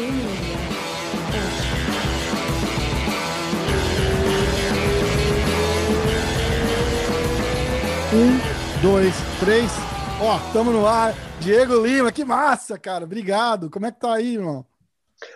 Um, 0.00 0.04
dois, 8.80 9.12
três. 9.40 9.72
Ó, 10.22 10.38
tamo 10.52 10.70
no 10.70 10.86
ar. 10.86 11.12
Diego 11.40 11.84
Lima, 11.84 12.12
que 12.12 12.24
massa, 12.24 12.78
cara. 12.78 13.04
Obrigado. 13.04 13.68
Como 13.68 13.86
é 13.86 13.92
que 13.92 13.98
tá 13.98 14.14
aí, 14.14 14.34
irmão? 14.34 14.64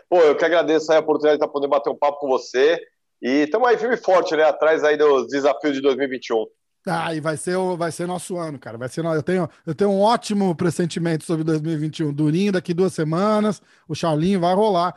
Pô, 0.09 0.21
eu 0.21 0.37
que 0.37 0.45
agradeço 0.45 0.93
a 0.93 1.01
oportunidade 1.01 1.39
de 1.39 1.45
estar 1.45 1.53
podendo 1.53 1.71
bater 1.71 1.91
um 1.91 1.99
papo 1.99 2.21
com 2.21 2.29
você. 2.29 2.81
E 3.21 3.43
estamos 3.43 3.69
aí 3.69 3.77
firme 3.77 3.97
e 3.97 3.99
forte, 3.99 4.37
né? 4.37 4.45
Atrás 4.45 4.85
aí 4.85 4.97
dos 4.97 5.27
desafios 5.27 5.75
de 5.75 5.83
2021. 5.83 6.47
Ah, 6.87 7.15
e 7.15 7.21
vai 7.21 7.37
ser, 7.37 7.57
vai 7.77 7.93
ser 7.93 8.07
nosso 8.07 8.37
ano, 8.37 8.59
cara. 8.59 8.77
Vai 8.77 8.89
ser, 8.89 9.05
eu, 9.05 9.23
tenho, 9.23 9.49
eu 9.65 9.75
tenho 9.75 9.91
um 9.91 10.01
ótimo 10.01 10.55
pressentimento 10.55 11.25
sobre 11.25 11.45
2021. 11.45 12.13
Durinho 12.13 12.53
daqui 12.53 12.75
duas 12.75 12.93
semanas, 12.93 13.63
o 13.87 13.95
Charlinho 13.95 14.41
vai 14.41 14.55
rolar. 14.55 14.95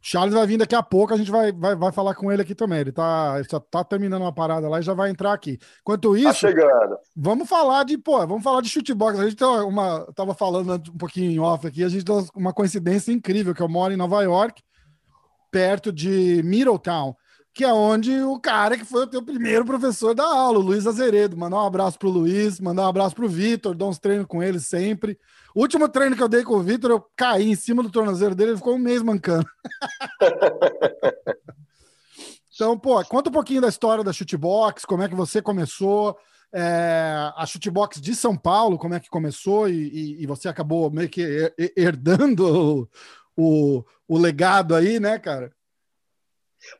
O 0.00 0.06
Charles 0.06 0.32
vai 0.32 0.46
vir 0.46 0.58
daqui 0.58 0.76
a 0.76 0.82
pouco, 0.82 1.12
a 1.12 1.16
gente 1.16 1.30
vai, 1.30 1.52
vai, 1.52 1.74
vai 1.74 1.90
falar 1.90 2.14
com 2.14 2.30
ele 2.30 2.42
aqui 2.42 2.54
também. 2.54 2.80
Ele 2.80 2.92
tá, 2.92 3.34
ele 3.36 3.46
já 3.50 3.58
tá 3.58 3.82
terminando 3.82 4.22
uma 4.22 4.32
parada 4.32 4.68
lá 4.68 4.78
e 4.78 4.82
já 4.82 4.94
vai 4.94 5.10
entrar 5.10 5.32
aqui. 5.32 5.58
Enquanto 5.80 6.12
tá 6.12 6.18
isso, 6.18 6.26
tá 6.26 6.34
chegando. 6.34 6.96
vamos 7.16 7.48
falar 7.48 7.84
de, 7.84 7.98
pô, 7.98 8.18
vamos 8.26 8.42
falar 8.42 8.60
de 8.60 8.68
chutebox. 8.68 9.18
A 9.18 9.24
gente 9.24 9.36
tem 9.36 9.46
uma, 9.46 10.06
tava 10.14 10.34
falando 10.34 10.74
um 10.74 10.96
pouquinho 10.96 11.30
em 11.30 11.38
off 11.38 11.66
aqui, 11.66 11.82
a 11.82 11.88
gente 11.88 12.04
tem 12.04 12.14
uma 12.34 12.52
coincidência 12.52 13.12
incrível, 13.12 13.54
que 13.54 13.62
eu 13.62 13.68
moro 13.68 13.92
em 13.92 13.96
Nova 13.96 14.22
York, 14.22 14.62
perto 15.50 15.92
de 15.92 16.42
Middletown 16.44 17.14
que 17.58 17.64
é 17.64 17.72
onde 17.72 18.22
o 18.22 18.38
cara 18.38 18.78
que 18.78 18.84
foi 18.84 19.02
o 19.02 19.06
teu 19.08 19.20
primeiro 19.20 19.64
professor 19.64 20.14
da 20.14 20.22
aula, 20.22 20.60
o 20.60 20.62
Luiz 20.62 20.86
Azeredo. 20.86 21.36
Mandar 21.36 21.56
um 21.56 21.66
abraço 21.66 21.98
pro 21.98 22.08
Luiz, 22.08 22.60
mandar 22.60 22.82
um 22.82 22.88
abraço 22.88 23.16
pro 23.16 23.28
Vitor, 23.28 23.74
dou 23.74 23.88
uns 23.88 23.98
treinos 23.98 24.28
com 24.28 24.40
ele 24.40 24.60
sempre. 24.60 25.18
O 25.52 25.62
último 25.62 25.88
treino 25.88 26.14
que 26.14 26.22
eu 26.22 26.28
dei 26.28 26.44
com 26.44 26.54
o 26.54 26.62
Vitor, 26.62 26.88
eu 26.88 27.04
caí 27.16 27.50
em 27.50 27.56
cima 27.56 27.82
do 27.82 27.90
tornozelo 27.90 28.32
dele, 28.32 28.52
ele 28.52 28.58
ficou 28.58 28.76
um 28.76 28.78
mês 28.78 29.02
mancando. 29.02 29.44
então, 32.54 32.78
pô, 32.78 33.04
conta 33.06 33.28
um 33.28 33.32
pouquinho 33.32 33.60
da 33.60 33.68
história 33.68 34.04
da 34.04 34.12
Chutebox, 34.12 34.84
como 34.84 35.02
é 35.02 35.08
que 35.08 35.16
você 35.16 35.42
começou, 35.42 36.16
é, 36.52 37.32
a 37.36 37.44
Chutebox 37.44 38.00
de 38.00 38.14
São 38.14 38.36
Paulo, 38.36 38.78
como 38.78 38.94
é 38.94 39.00
que 39.00 39.10
começou 39.10 39.68
e, 39.68 39.74
e, 39.74 40.22
e 40.22 40.26
você 40.28 40.48
acabou 40.48 40.92
meio 40.92 41.08
que 41.08 41.52
herdando 41.76 42.88
o, 43.36 43.36
o, 43.36 43.84
o 44.06 44.16
legado 44.16 44.76
aí, 44.76 45.00
né, 45.00 45.18
cara? 45.18 45.57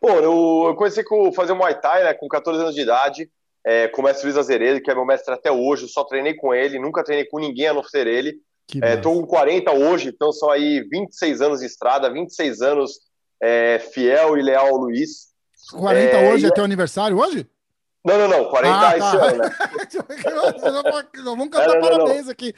Bom, 0.00 0.18
eu, 0.18 0.74
comecei 0.76 1.02
a 1.02 1.32
fazer 1.32 1.54
Muay 1.54 1.80
Thai 1.80 2.04
né, 2.04 2.14
com 2.14 2.28
14 2.28 2.60
anos 2.60 2.74
de 2.74 2.82
idade, 2.82 3.30
é, 3.64 3.88
com 3.88 4.00
o 4.00 4.04
mestre 4.04 4.26
Luiz 4.26 4.36
Azeredo, 4.36 4.80
que 4.80 4.90
é 4.90 4.94
meu 4.94 5.04
mestre 5.04 5.32
até 5.32 5.50
hoje, 5.50 5.84
eu 5.84 5.88
só 5.88 6.04
treinei 6.04 6.34
com 6.34 6.54
ele, 6.54 6.78
nunca 6.78 7.04
treinei 7.04 7.26
com 7.26 7.38
ninguém 7.38 7.68
a 7.68 7.74
não 7.74 7.82
ser 7.82 8.06
ele. 8.06 8.40
Estou 8.68 9.14
é, 9.14 9.20
com 9.20 9.26
40 9.26 9.72
hoje, 9.72 10.08
então 10.10 10.30
são 10.30 10.50
aí 10.50 10.86
26 10.90 11.40
anos 11.40 11.60
de 11.60 11.66
estrada, 11.66 12.12
26 12.12 12.60
anos 12.60 12.92
é, 13.42 13.78
fiel 13.78 14.36
e 14.36 14.42
leal 14.42 14.68
ao 14.68 14.76
Luiz. 14.76 15.28
40 15.70 15.98
é, 15.98 16.32
hoje 16.32 16.46
é 16.46 16.50
teu 16.50 16.64
aniversário 16.64 17.18
hoje? 17.18 17.46
Não, 18.04 18.16
não, 18.16 18.28
não. 18.28 18.44
40 18.50 18.76
ah, 18.76 18.80
tá. 18.80 18.98
esse 18.98 19.16
ano, 19.16 19.38
né? 19.38 19.50
Vamos 21.24 21.48
cantar 21.48 21.68
não, 21.68 21.74
não, 21.74 21.80
parabéns 21.80 22.24
não. 22.26 22.32
aqui. 22.32 22.54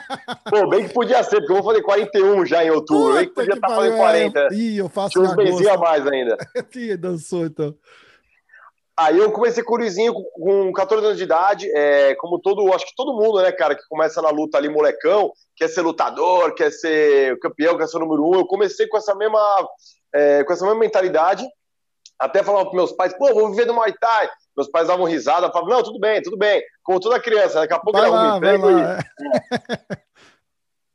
Pô, 0.48 0.66
bem 0.68 0.86
que 0.86 0.94
podia 0.94 1.22
ser, 1.22 1.38
porque 1.38 1.52
eu 1.52 1.62
vou 1.62 1.64
fazer 1.64 1.82
41 1.82 2.46
já 2.46 2.64
em 2.64 2.70
outubro. 2.70 3.08
Puta 3.08 3.16
bem 3.16 3.28
que 3.28 3.34
podia 3.34 3.54
estar 3.54 3.68
tá 3.68 3.74
fazendo 3.74 3.96
40. 3.96 4.40
É. 4.40 4.48
Ih, 4.54 4.78
eu 4.78 4.88
faço 4.88 5.10
Tinha 5.10 5.24
uns 5.24 5.34
benzinhos 5.34 5.66
a 5.66 5.76
mais 5.76 6.06
ainda. 6.06 6.36
Ih, 6.74 6.96
dançou 6.96 7.46
então. 7.46 7.74
Aí 8.98 9.18
eu 9.18 9.30
comecei 9.30 9.62
com 9.62 9.74
o 9.74 9.76
Luizinho 9.76 10.14
com 10.14 10.72
14 10.72 11.04
anos 11.04 11.18
de 11.18 11.24
idade, 11.24 11.70
é, 11.70 12.14
como 12.14 12.38
todo, 12.38 12.72
acho 12.72 12.86
que 12.86 12.96
todo 12.96 13.12
mundo, 13.12 13.42
né, 13.42 13.52
cara, 13.52 13.74
que 13.74 13.86
começa 13.90 14.22
na 14.22 14.30
luta 14.30 14.56
ali, 14.56 14.70
molecão, 14.70 15.30
quer 15.54 15.68
ser 15.68 15.82
lutador, 15.82 16.54
quer 16.54 16.72
ser 16.72 17.38
campeão, 17.40 17.76
quer 17.76 17.86
ser 17.88 17.98
número 17.98 18.24
um. 18.24 18.36
Eu 18.36 18.46
comecei 18.46 18.86
com 18.88 18.96
essa 18.96 19.14
mesma, 19.14 19.68
é, 20.14 20.42
com 20.44 20.52
essa 20.52 20.64
mesma 20.64 20.80
mentalidade, 20.80 21.46
até 22.18 22.42
falava 22.42 22.66
para 22.66 22.76
meus 22.76 22.92
pais, 22.92 23.16
pô, 23.16 23.32
vou 23.34 23.50
viver 23.50 23.66
do 23.66 23.74
Muay 23.74 23.92
Thai. 23.92 24.28
Meus 24.56 24.68
pais 24.68 24.88
davam 24.88 25.04
risada, 25.04 25.50
falavam, 25.52 25.76
não, 25.76 25.82
tudo 25.82 25.98
bem, 25.98 26.22
tudo 26.22 26.36
bem. 26.36 26.62
Como 26.82 26.98
toda 26.98 27.20
criança, 27.20 27.60
daqui 27.60 27.74
a 27.74 27.78
pouco 27.78 27.98
vai 27.98 28.10
um 28.10 28.36
emprego. 28.36 28.66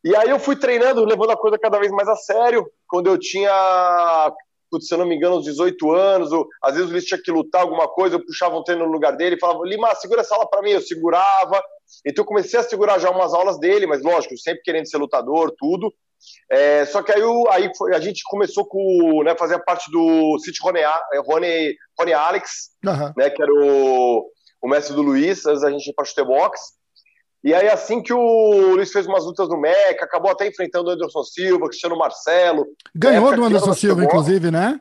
E... 0.04 0.09
e 0.09 0.16
aí 0.16 0.30
eu 0.30 0.40
fui 0.40 0.56
treinando, 0.56 1.06
levando 1.06 1.32
a 1.32 1.38
coisa 1.38 1.59
cada 1.59 1.78
vez 1.78 1.92
mais 1.92 2.08
a 2.08 2.16
sério. 2.16 2.68
Quando 2.88 3.08
eu 3.08 3.20
tinha, 3.20 3.52
se 4.80 4.94
eu 4.94 4.98
não 4.98 5.06
me 5.06 5.16
engano, 5.16 5.38
uns 5.38 5.46
18 5.46 5.92
anos, 5.92 6.32
ou, 6.32 6.48
às 6.62 6.74
vezes 6.74 6.90
o 6.90 6.92
Luiz 6.92 7.06
tinha 7.06 7.22
que 7.22 7.32
lutar 7.32 7.62
alguma 7.62 7.88
coisa, 7.88 8.16
eu 8.16 8.26
puxava 8.26 8.58
um 8.58 8.64
treino 8.64 8.88
no 8.88 8.92
lugar 8.92 9.16
dele 9.16 9.36
e 9.36 9.40
falava, 9.40 9.59
Lima, 9.64 9.94
segura 9.94 10.22
essa 10.22 10.34
aula 10.34 10.50
para 10.50 10.64
mim. 10.64 10.72
Eu 10.72 10.82
segurava. 10.82 11.62
Então 12.03 12.24
eu 12.24 12.28
comecei 12.28 12.59
a 12.59 12.64
segurar 12.64 12.98
já 12.98 13.12
umas 13.12 13.32
aulas 13.32 13.59
dele, 13.59 13.86
mas 13.86 14.02
lógico, 14.02 14.36
sempre 14.38 14.64
querendo 14.64 14.90
ser 14.90 14.98
lutador, 14.98 15.53
tudo. 15.56 15.94
É, 16.50 16.86
só 16.86 17.02
que 17.02 17.12
aí, 17.12 17.22
aí 17.50 17.72
foi, 17.78 17.96
a 17.96 18.00
gente 18.00 18.22
começou 18.26 18.66
com 18.66 19.24
né, 19.24 19.36
fazer 19.38 19.59
parte 19.59 19.90
do 19.92 20.38
City 20.40 20.59
Rony, 20.62 20.82
Rony, 21.26 21.76
Rony 21.98 22.14
Alex, 22.14 22.72
uhum. 22.86 23.14
né, 23.18 23.30
que 23.30 23.42
era 23.42 23.52
o, 23.52 24.30
o 24.62 24.68
mestre 24.68 24.96
do 24.96 25.02
Luiz, 25.02 25.46
antes 25.46 25.62
da 25.62 25.72
gente 25.72 25.90
ir 25.90 25.94
para 25.94 26.06
chutebox. 26.06 26.59
E 27.44 27.56
aí, 27.56 27.68
assim 27.70 28.04
que 28.04 28.14
o 28.14 28.76
Luiz 28.76 28.92
fez 28.92 29.08
umas 29.08 29.26
lutas 29.26 29.50
no 29.50 29.59
MEC, 29.59 30.04
acabou 30.04 30.30
até 30.30 30.48
enfrentando 30.48 30.90
o 30.90 30.94
Anderson 30.94 31.24
Silva, 31.24 31.68
Cristiano 31.68 31.98
Marcelo. 31.98 32.68
Ganhou 32.96 33.36
do 33.36 33.44
Anderson 33.44 33.74
Silva, 33.74 34.03
inclusive, 34.03 34.52
né? 34.52 34.80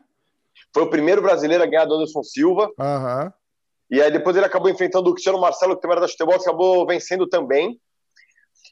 Foi 0.73 0.83
o 0.83 0.89
primeiro 0.89 1.21
brasileiro 1.21 1.63
a 1.63 1.67
ganhar 1.67 1.85
do 1.85 1.95
Anderson 1.95 2.21
Silva. 2.21 2.69
Uhum. 2.77 3.31
E 3.89 4.01
aí 4.01 4.11
depois 4.11 4.35
ele 4.35 4.45
acabou 4.45 4.69
enfrentando 4.69 5.09
o 5.09 5.13
Cristiano 5.13 5.41
Marcelo, 5.41 5.75
que 5.75 5.81
também 5.81 5.93
era 5.93 6.01
da 6.01 6.07
chutebox, 6.07 6.47
acabou 6.47 6.85
vencendo 6.85 7.27
também. 7.27 7.79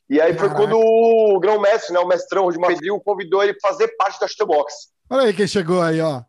E 0.09 0.19
aí 0.19 0.33
Caraca. 0.35 0.55
foi 0.55 0.65
quando 0.65 0.79
o 0.79 1.39
grão-mestre, 1.39 1.93
né, 1.93 1.99
o 1.99 2.07
mestrão 2.07 2.49
de 2.49 2.57
Madrid, 2.57 2.89
convidou 3.05 3.43
ele 3.43 3.53
para 3.53 3.69
fazer 3.69 3.89
parte 3.89 4.19
da 4.19 4.27
Chutebox. 4.27 4.91
Olha 5.09 5.23
aí 5.23 5.33
quem 5.33 5.47
chegou 5.47 5.81
aí, 5.81 6.01
ó. 6.01 6.23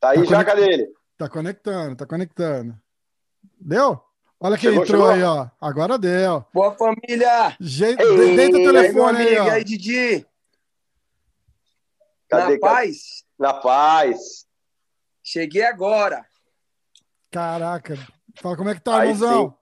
Tá 0.00 0.10
aí 0.10 0.18
tá 0.20 0.24
já, 0.24 0.44
cadê 0.44 0.72
ele? 0.72 0.92
Tá 1.18 1.28
conectando, 1.28 1.96
tá 1.96 2.06
conectando. 2.06 2.74
Deu? 3.60 4.00
Olha 4.40 4.56
quem 4.56 4.70
chegou, 4.70 4.84
entrou 4.84 5.00
chegou. 5.08 5.14
aí, 5.14 5.22
ó. 5.22 5.48
Agora 5.60 5.98
deu. 5.98 6.46
Boa 6.54 6.72
família! 6.72 7.56
Je... 7.60 7.84
Ei, 7.84 8.36
Deita 8.36 8.56
o 8.56 8.62
telefone 8.62 9.18
aí, 9.18 9.28
aí, 9.28 9.38
ó. 9.38 9.46
E 9.46 9.50
aí, 9.50 9.64
Didi? 9.64 10.26
Cadê, 12.28 12.54
Na 12.54 12.60
paz? 12.60 13.24
Na 13.38 13.54
paz. 13.54 14.46
Cheguei 15.22 15.64
agora. 15.64 16.24
Caraca. 17.30 17.98
Fala 18.36 18.56
como 18.56 18.70
é 18.70 18.74
que 18.74 18.80
tá, 18.80 19.04
irmãozão? 19.04 19.57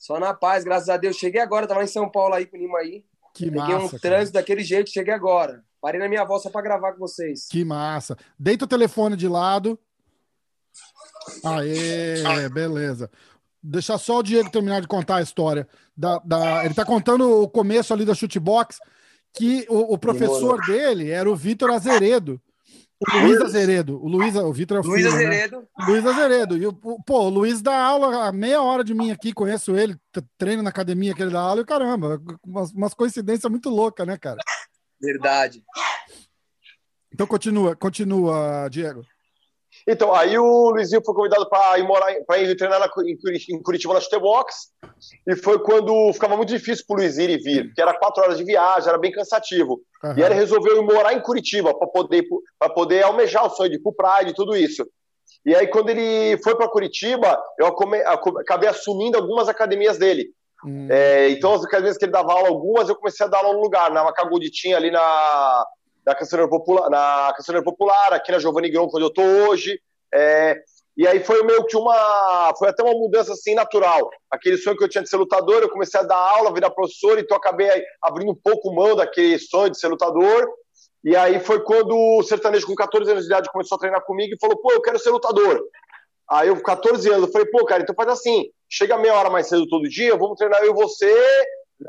Só 0.00 0.18
na 0.18 0.32
paz, 0.32 0.64
graças 0.64 0.88
a 0.88 0.96
Deus. 0.96 1.16
Cheguei 1.16 1.42
agora, 1.42 1.66
tava 1.66 1.84
em 1.84 1.86
São 1.86 2.08
Paulo 2.08 2.34
aí 2.34 2.46
com 2.46 2.56
o 2.56 2.60
Lima 2.60 2.78
aí. 2.78 3.04
Que 3.34 3.44
Peguei 3.44 3.60
massa, 3.60 3.96
um 3.96 3.98
trânsito 3.98 4.32
cara. 4.32 4.42
daquele 4.42 4.64
jeito, 4.64 4.90
cheguei 4.90 5.12
agora. 5.12 5.62
Parei 5.78 6.00
na 6.00 6.08
minha 6.08 6.22
avó 6.22 6.38
só 6.38 6.48
pra 6.48 6.62
gravar 6.62 6.92
com 6.92 6.98
vocês. 6.98 7.46
Que 7.48 7.62
massa. 7.66 8.16
Deita 8.38 8.64
o 8.64 8.68
telefone 8.68 9.14
de 9.14 9.28
lado. 9.28 9.78
Aê, 11.44 12.48
beleza. 12.48 13.10
Deixa 13.62 13.98
só 13.98 14.18
o 14.18 14.22
Diego 14.22 14.50
terminar 14.50 14.80
de 14.80 14.88
contar 14.88 15.16
a 15.16 15.22
história. 15.22 15.68
Da, 15.94 16.18
da... 16.24 16.64
Ele 16.64 16.72
tá 16.72 16.84
contando 16.84 17.42
o 17.42 17.48
começo 17.48 17.92
ali 17.92 18.06
da 18.06 18.14
chutebox, 18.14 18.78
que 19.34 19.66
o, 19.68 19.94
o 19.94 19.98
professor 19.98 20.64
dele 20.64 21.10
era 21.10 21.30
o 21.30 21.36
Vitor 21.36 21.70
Azeredo. 21.70 22.40
O 23.00 23.18
Luiz 23.26 23.40
Azeredo. 23.40 24.02
O 24.02 24.08
Luiz, 24.08 24.36
o 24.36 24.52
Vitor 24.52 24.76
é 24.76 24.80
o 24.80 24.84
Luiz 24.84 25.04
filho? 25.04 25.14
Azeredo. 25.14 25.60
Né? 25.60 25.86
Luiz 25.86 26.06
Azeredo. 26.06 26.56
E 26.58 26.66
o, 26.66 26.72
pô, 26.72 27.22
o 27.22 27.28
Luiz 27.30 27.62
dá 27.62 27.82
aula 27.82 28.26
a 28.26 28.32
meia 28.32 28.60
hora 28.60 28.84
de 28.84 28.92
mim 28.92 29.10
aqui, 29.10 29.32
conheço 29.32 29.74
ele, 29.74 29.96
treino 30.36 30.62
na 30.62 30.68
academia 30.68 31.14
que 31.14 31.22
ele 31.22 31.32
dá 31.32 31.40
aula 31.40 31.62
e 31.62 31.64
caramba, 31.64 32.20
umas, 32.44 32.72
umas 32.72 32.92
coincidências 32.92 33.50
muito 33.50 33.70
loucas, 33.70 34.06
né, 34.06 34.18
cara? 34.18 34.38
Verdade. 35.00 35.64
Então 37.12 37.26
continua, 37.26 37.74
continua, 37.74 38.68
Diego. 38.68 39.02
Então, 39.86 40.14
aí 40.14 40.38
o 40.38 40.70
Luizinho 40.70 41.02
foi 41.04 41.14
convidado 41.14 41.48
para 41.48 41.78
ir 41.78 41.84
morar, 41.84 42.12
para 42.26 42.38
ir 42.38 42.56
treinar 42.56 42.80
na, 42.80 42.88
em 43.48 43.62
Curitiba 43.62 43.94
na 43.94 44.00
Chutebox, 44.00 44.54
e 45.26 45.36
foi 45.36 45.58
quando 45.58 46.12
ficava 46.12 46.36
muito 46.36 46.50
difícil 46.50 46.84
para 46.86 46.94
o 46.94 46.98
Luizinho 46.98 47.30
ir 47.30 47.42
vir, 47.42 47.66
porque 47.66 47.80
era 47.80 47.94
quatro 47.94 48.22
horas 48.22 48.38
de 48.38 48.44
viagem, 48.44 48.88
era 48.88 48.98
bem 48.98 49.12
cansativo. 49.12 49.80
Uhum. 50.02 50.14
E 50.16 50.22
ele 50.22 50.34
resolveu 50.34 50.76
ir 50.76 50.82
morar 50.82 51.12
em 51.12 51.20
Curitiba 51.20 51.74
para 51.74 51.88
poder, 51.88 52.24
poder 52.74 53.02
almejar 53.02 53.46
o 53.46 53.50
sonho 53.50 53.70
de 53.70 53.76
ir 53.76 53.80
para 53.80 54.18
Pride 54.18 54.32
e 54.32 54.34
tudo 54.34 54.56
isso. 54.56 54.86
E 55.44 55.54
aí, 55.54 55.66
quando 55.66 55.88
ele 55.90 56.36
foi 56.42 56.54
para 56.54 56.68
Curitiba, 56.68 57.40
eu 57.58 57.66
acabei 58.38 58.68
assumindo 58.68 59.16
algumas 59.16 59.48
academias 59.48 59.96
dele. 59.98 60.28
Hum. 60.64 60.88
É, 60.90 61.30
então, 61.30 61.54
as 61.54 61.64
academias 61.64 61.96
que 61.96 62.04
ele 62.04 62.12
dava 62.12 62.32
aula, 62.32 62.48
algumas, 62.48 62.88
eu 62.88 62.96
comecei 62.96 63.24
a 63.24 63.28
dar 63.28 63.38
aula 63.38 63.54
no 63.54 63.62
lugar, 63.62 63.90
na 63.90 64.04
Macagudi 64.04 64.50
tinha 64.50 64.76
ali 64.76 64.90
na, 64.90 65.64
na 66.06 66.14
Cancioneira 66.14 66.48
Popular, 66.50 66.90
na 66.90 67.32
Cancioneira 67.36 67.64
Popular, 67.64 68.12
aqui 68.12 68.32
na 68.32 68.38
Giovanni 68.38 68.70
Gron, 68.70 68.88
onde 68.92 69.04
eu 69.04 69.10
tô 69.12 69.22
hoje. 69.22 69.80
É, 70.12 70.60
e 70.96 71.06
aí 71.06 71.20
foi 71.20 71.42
meio 71.44 71.64
que 71.64 71.76
uma. 71.76 72.52
Foi 72.58 72.68
até 72.68 72.82
uma 72.82 72.92
mudança 72.92 73.32
assim 73.32 73.54
natural. 73.54 74.10
Aquele 74.30 74.56
sonho 74.58 74.76
que 74.76 74.84
eu 74.84 74.88
tinha 74.88 75.02
de 75.02 75.08
ser 75.08 75.16
lutador, 75.16 75.62
eu 75.62 75.70
comecei 75.70 75.98
a 76.00 76.02
dar 76.02 76.16
aula, 76.16 76.52
virar 76.52 76.70
professor, 76.70 77.18
então 77.18 77.36
acabei 77.36 77.70
abrindo 78.02 78.32
um 78.32 78.34
pouco 78.34 78.74
mão 78.74 78.94
daquele 78.96 79.38
sonho 79.38 79.70
de 79.70 79.78
ser 79.78 79.88
lutador. 79.88 80.48
E 81.02 81.16
aí 81.16 81.40
foi 81.40 81.60
quando 81.60 81.96
o 81.96 82.22
sertanejo, 82.22 82.66
com 82.66 82.74
14 82.74 83.10
anos 83.10 83.24
de 83.24 83.30
idade, 83.30 83.50
começou 83.50 83.76
a 83.76 83.78
treinar 83.78 84.04
comigo 84.04 84.34
e 84.34 84.38
falou: 84.38 84.56
pô, 84.58 84.72
eu 84.72 84.82
quero 84.82 84.98
ser 84.98 85.10
lutador. 85.10 85.62
Aí 86.28 86.48
eu, 86.48 86.62
14 86.62 87.08
anos, 87.08 87.26
eu 87.26 87.32
falei: 87.32 87.48
pô, 87.48 87.64
cara, 87.64 87.82
então 87.82 87.94
faz 87.94 88.08
assim, 88.10 88.50
chega 88.68 88.98
meia 88.98 89.14
hora 89.14 89.30
mais 89.30 89.46
cedo 89.46 89.66
todo 89.68 89.88
dia, 89.88 90.16
vamos 90.16 90.36
treinar 90.36 90.62
eu 90.62 90.72
e 90.72 90.74
você, 90.74 91.14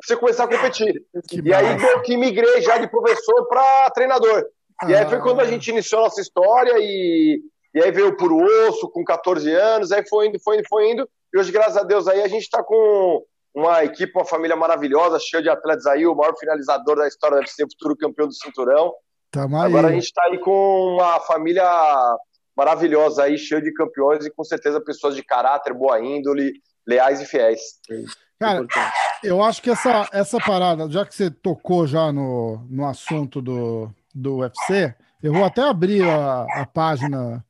você 0.03 0.15
começar 0.15 0.45
a 0.45 0.47
competir. 0.47 1.05
Que 1.27 1.41
e 1.41 1.53
aí 1.53 1.81
eu 1.81 2.01
que 2.01 2.15
migrei 2.15 2.61
já 2.61 2.77
de 2.77 2.88
professor 2.88 3.47
para 3.47 3.89
treinador. 3.91 4.45
E 4.88 4.95
aí 4.95 5.07
foi 5.07 5.19
quando 5.19 5.39
a 5.39 5.43
ah. 5.43 5.47
gente 5.47 5.69
iniciou 5.69 6.01
a 6.01 6.03
nossa 6.05 6.21
história 6.21 6.73
e, 6.77 7.39
e 7.73 7.83
aí 7.83 7.91
veio 7.91 8.15
por 8.17 8.31
osso 8.31 8.89
com 8.89 9.03
14 9.03 9.51
anos, 9.53 9.91
aí 9.91 10.07
foi 10.07 10.27
indo, 10.27 10.39
foi 10.39 10.57
indo, 10.57 10.67
foi 10.67 10.91
indo. 10.91 11.09
E 11.33 11.39
hoje, 11.39 11.51
graças 11.51 11.77
a 11.77 11.83
Deus, 11.83 12.07
aí 12.07 12.21
a 12.21 12.27
gente 12.27 12.43
está 12.43 12.63
com 12.63 13.23
uma 13.53 13.83
equipe, 13.83 14.11
uma 14.15 14.25
família 14.25 14.55
maravilhosa, 14.55 15.19
cheia 15.19 15.43
de 15.43 15.49
atletas 15.49 15.85
aí, 15.85 16.05
o 16.05 16.15
maior 16.15 16.35
finalizador 16.37 16.97
da 16.97 17.07
história 17.07 17.37
deve 17.37 17.49
ser 17.49 17.63
futuro 17.63 17.97
campeão 17.97 18.27
do 18.27 18.33
cinturão. 18.33 18.94
Agora 19.65 19.87
a 19.87 19.91
gente 19.91 20.05
está 20.05 20.23
aí 20.23 20.37
com 20.39 20.95
uma 20.95 21.19
família 21.21 21.63
maravilhosa 22.55 23.23
aí, 23.23 23.37
cheia 23.37 23.61
de 23.61 23.73
campeões 23.73 24.25
e 24.25 24.31
com 24.31 24.44
certeza 24.44 24.81
pessoas 24.81 25.15
de 25.15 25.23
caráter, 25.23 25.73
boa 25.73 25.99
índole, 25.99 26.53
leais 26.91 27.21
e 27.21 27.25
fiéis. 27.25 27.61
Cara, 28.38 28.65
eu 29.23 29.41
acho 29.41 29.61
que 29.61 29.69
essa, 29.69 30.09
essa 30.11 30.38
parada, 30.39 30.89
já 30.89 31.05
que 31.05 31.15
você 31.15 31.31
tocou 31.31 31.88
já 31.88 32.11
no, 32.11 32.65
no 32.69 32.85
assunto 32.85 33.41
do, 33.41 33.89
do 34.13 34.38
UFC, 34.38 34.93
eu 35.23 35.31
vou 35.31 35.45
até 35.45 35.61
abrir 35.61 36.03
a, 36.03 36.45
a 36.55 36.65
página 36.65 37.45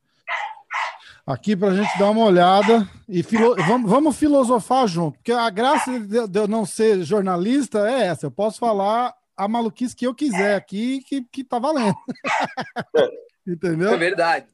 aqui 1.26 1.56
para 1.56 1.68
a 1.68 1.74
gente 1.74 1.98
dar 1.98 2.10
uma 2.10 2.24
olhada 2.24 2.88
e 3.08 3.22
filo... 3.22 3.56
vamos, 3.56 3.90
vamos 3.90 4.16
filosofar 4.16 4.86
junto, 4.86 5.18
porque 5.18 5.32
a 5.32 5.48
graça 5.50 5.98
de, 5.98 6.28
de 6.28 6.38
eu 6.38 6.46
não 6.46 6.66
ser 6.66 7.02
jornalista 7.02 7.88
é 7.90 8.06
essa, 8.06 8.26
eu 8.26 8.30
posso 8.30 8.58
falar 8.58 9.14
a 9.36 9.48
maluquice 9.48 9.96
que 9.96 10.06
eu 10.06 10.14
quiser 10.14 10.54
aqui 10.54 11.00
que, 11.06 11.22
que 11.22 11.42
tá 11.42 11.58
valendo. 11.58 11.96
Entendeu? 13.46 13.94
É 13.94 13.96
verdade. 13.96 14.46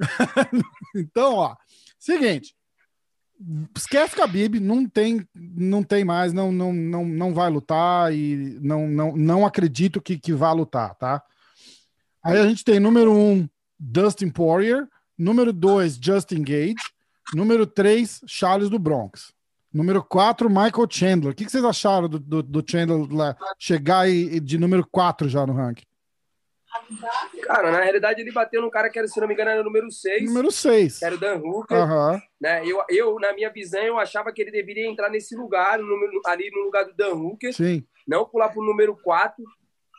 então, 0.96 1.34
ó, 1.34 1.56
seguinte, 1.98 2.54
esquece 3.76 4.16
Khabib, 4.16 4.58
não 4.60 4.86
tem, 4.86 5.26
não 5.34 5.82
tem 5.82 6.04
mais, 6.04 6.32
não, 6.32 6.50
não, 6.50 6.72
não, 6.72 7.04
não 7.04 7.34
vai 7.34 7.50
lutar 7.50 8.12
e 8.12 8.58
não, 8.60 8.88
não, 8.88 9.16
não 9.16 9.46
acredito 9.46 10.00
que, 10.00 10.18
que 10.18 10.32
vá 10.32 10.52
lutar, 10.52 10.94
tá? 10.94 11.22
Aí 12.22 12.38
a 12.38 12.48
gente 12.48 12.64
tem 12.64 12.80
número 12.80 13.12
um, 13.12 13.48
Dustin 13.78 14.30
Poirier, 14.30 14.86
número 15.16 15.52
dois, 15.52 15.98
Justin 16.00 16.42
Gage, 16.42 16.74
número 17.34 17.66
três, 17.66 18.20
Charles 18.26 18.68
do 18.68 18.78
Bronx. 18.78 19.32
Número 19.72 20.02
4, 20.02 20.48
Michael 20.48 20.88
Chandler. 20.90 21.32
O 21.32 21.36
que, 21.36 21.48
vocês 21.48 21.62
acharam 21.62 22.08
do, 22.08 22.18
do, 22.18 22.42
do 22.42 22.64
Chandler 22.66 23.06
lá, 23.12 23.36
chegar 23.58 24.08
e, 24.08 24.40
de 24.40 24.56
número 24.56 24.86
4 24.90 25.28
já 25.28 25.46
no 25.46 25.52
ranking? 25.52 25.84
Cara, 27.42 27.70
na 27.70 27.80
realidade 27.80 28.20
ele 28.20 28.32
bateu 28.32 28.60
num 28.62 28.70
cara 28.70 28.90
que 28.90 28.98
era, 28.98 29.08
se 29.08 29.20
não 29.20 29.26
me 29.26 29.34
engano, 29.34 29.50
era 29.50 29.60
o 29.60 29.64
número 29.64 29.90
6. 29.90 30.24
Número 30.24 30.50
6. 30.50 30.98
Que 30.98 31.04
era 31.04 31.14
o 31.14 31.18
Dan 31.18 31.36
Hooker. 31.36 31.78
Uhum. 31.78 32.20
Né? 32.40 32.66
Eu, 32.66 32.82
eu, 32.88 33.18
na 33.18 33.32
minha 33.32 33.50
visão, 33.50 33.82
eu 33.82 33.98
achava 33.98 34.32
que 34.32 34.42
ele 34.42 34.50
deveria 34.50 34.86
entrar 34.86 35.10
nesse 35.10 35.36
lugar, 35.36 35.78
no, 35.78 36.20
ali 36.26 36.50
no 36.50 36.62
lugar 36.62 36.84
do 36.84 36.94
Dan 36.94 37.14
Hooker. 37.14 37.52
Sim. 37.52 37.84
Não 38.06 38.24
pular 38.24 38.48
pro 38.48 38.64
número 38.64 38.96
4, 38.96 39.44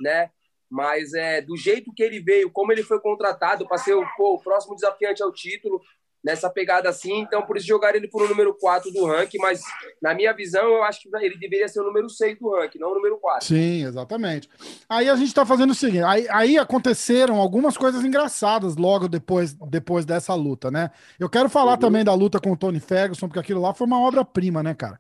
né? 0.02 0.30
Mas 0.70 1.14
é, 1.14 1.42
do 1.42 1.58
jeito 1.58 1.92
que 1.94 2.04
ele 2.04 2.20
veio, 2.20 2.52
como 2.52 2.72
ele 2.72 2.84
foi 2.84 3.00
contratado 3.00 3.68
para 3.68 3.80
ser 3.80 3.96
o, 3.96 4.06
pô, 4.16 4.36
o 4.36 4.42
próximo 4.42 4.76
desafiante 4.76 5.24
ao 5.24 5.34
título, 5.34 5.82
nessa 6.24 6.50
pegada 6.50 6.90
assim, 6.90 7.22
então 7.22 7.42
por 7.42 7.58
isso 7.58 7.68
jogar 7.68 7.96
ele 7.96 8.08
por 8.08 8.22
o 8.22 8.28
número 8.28 8.54
4 8.54 8.92
do 8.92 9.06
ranking, 9.06 9.38
mas 9.38 9.62
na 10.02 10.14
minha 10.14 10.34
visão 10.34 10.64
eu 10.64 10.84
acho 10.84 11.02
que 11.02 11.10
ele 11.18 11.38
deveria 11.38 11.68
ser 11.68 11.80
o 11.80 11.86
número 11.86 12.10
6 12.10 12.38
do 12.40 12.52
ranking, 12.52 12.80
não 12.80 12.92
o 12.92 12.96
número 12.96 13.18
4. 13.18 13.48
Sim, 13.48 13.86
exatamente. 13.86 14.50
Aí 14.90 15.10
a 15.10 15.16
gente 15.16 15.34
tá 15.34 15.46
fazendo 15.46 15.72
o 15.72 15.76
seguinte, 15.76 16.04
aí, 16.04 16.28
aí 16.30 16.58
aconteceram 16.58 17.38
algumas 17.38 17.78
coisas 17.78 18.04
engraçadas 18.04 18.76
logo 18.76 19.08
depois, 19.08 19.54
depois 19.70 20.06
dessa 20.06 20.34
luta, 20.34 20.70
né? 20.70 20.92
Eu 21.20 21.30
quero 21.30 21.50
falar 21.50 21.74
uhum. 21.74 21.80
também 21.80 22.04
da 22.04 22.14
luta 22.14 22.40
com 22.40 22.52
o 22.52 22.58
Tony 22.58 22.80
Ferguson, 22.80 23.28
porque 23.28 23.40
aquilo 23.40 23.62
lá 23.62 23.74
foi 23.74 23.88
uma 23.88 24.02
obra-prima, 24.02 24.62
né, 24.62 24.74
cara? 24.74 25.00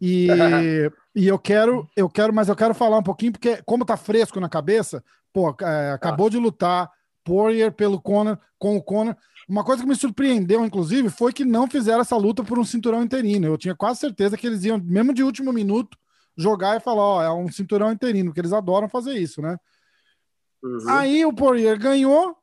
E, 0.00 0.26
e 1.14 1.28
eu 1.28 1.38
quero, 1.38 1.88
eu 1.96 2.08
quero, 2.08 2.32
mas 2.32 2.48
eu 2.48 2.56
quero 2.56 2.74
falar 2.74 2.98
um 2.98 3.02
pouquinho, 3.02 3.32
porque 3.32 3.62
como 3.64 3.84
tá 3.84 3.96
fresco 3.96 4.40
na 4.40 4.48
cabeça, 4.48 5.02
pô, 5.32 5.54
é, 5.62 5.92
acabou 5.92 6.26
ah. 6.26 6.30
de 6.30 6.38
lutar 6.38 6.90
Poirier 7.24 7.72
pelo 7.72 8.00
Conor, 8.00 8.38
com 8.58 8.76
o 8.76 8.82
Conor, 8.82 9.16
uma 9.48 9.62
coisa 9.62 9.82
que 9.82 9.88
me 9.88 9.94
surpreendeu, 9.94 10.64
inclusive, 10.64 11.08
foi 11.08 11.32
que 11.32 11.44
não 11.44 11.68
fizeram 11.68 12.00
essa 12.00 12.16
luta 12.16 12.42
por 12.42 12.58
um 12.58 12.64
cinturão 12.64 13.02
interino. 13.02 13.46
Eu 13.46 13.56
tinha 13.56 13.76
quase 13.76 14.00
certeza 14.00 14.36
que 14.36 14.46
eles 14.46 14.64
iam, 14.64 14.78
mesmo 14.78 15.14
de 15.14 15.22
último 15.22 15.52
minuto, 15.52 15.96
jogar 16.36 16.76
e 16.76 16.80
falar: 16.80 17.02
ó, 17.02 17.22
é 17.22 17.32
um 17.32 17.50
cinturão 17.50 17.92
interino, 17.92 18.30
porque 18.30 18.40
eles 18.40 18.52
adoram 18.52 18.88
fazer 18.88 19.14
isso, 19.14 19.40
né? 19.40 19.56
Uhum. 20.62 20.88
Aí 20.88 21.24
o 21.24 21.32
Poirier 21.32 21.78
ganhou, 21.78 22.36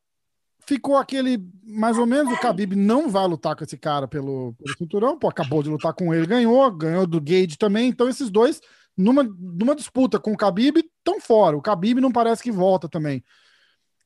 ficou 0.65 0.95
aquele 0.95 1.45
mais 1.65 1.97
ou 1.97 2.05
menos. 2.05 2.31
O 2.31 2.37
Khabib 2.37 2.73
não 2.73 3.09
vai 3.09 3.27
lutar 3.27 3.55
com 3.55 3.65
esse 3.65 3.77
cara 3.77 4.07
pelo, 4.07 4.53
pelo 4.53 4.77
cinturão, 4.77 5.19
pô, 5.19 5.27
acabou 5.27 5.61
de 5.61 5.69
lutar 5.69 5.93
com 5.93 6.13
ele, 6.13 6.25
ganhou, 6.25 6.71
ganhou 6.71 7.05
do 7.05 7.19
Gage 7.19 7.57
também. 7.57 7.89
Então, 7.89 8.07
esses 8.07 8.29
dois, 8.29 8.61
numa, 8.95 9.23
numa 9.23 9.75
disputa 9.75 10.19
com 10.19 10.31
o 10.31 10.37
Khabib, 10.37 10.77
estão 10.77 11.19
fora. 11.19 11.57
O 11.57 11.61
Khabib 11.61 11.99
não 11.99 12.13
parece 12.13 12.41
que 12.41 12.51
volta 12.51 12.87
também. 12.87 13.21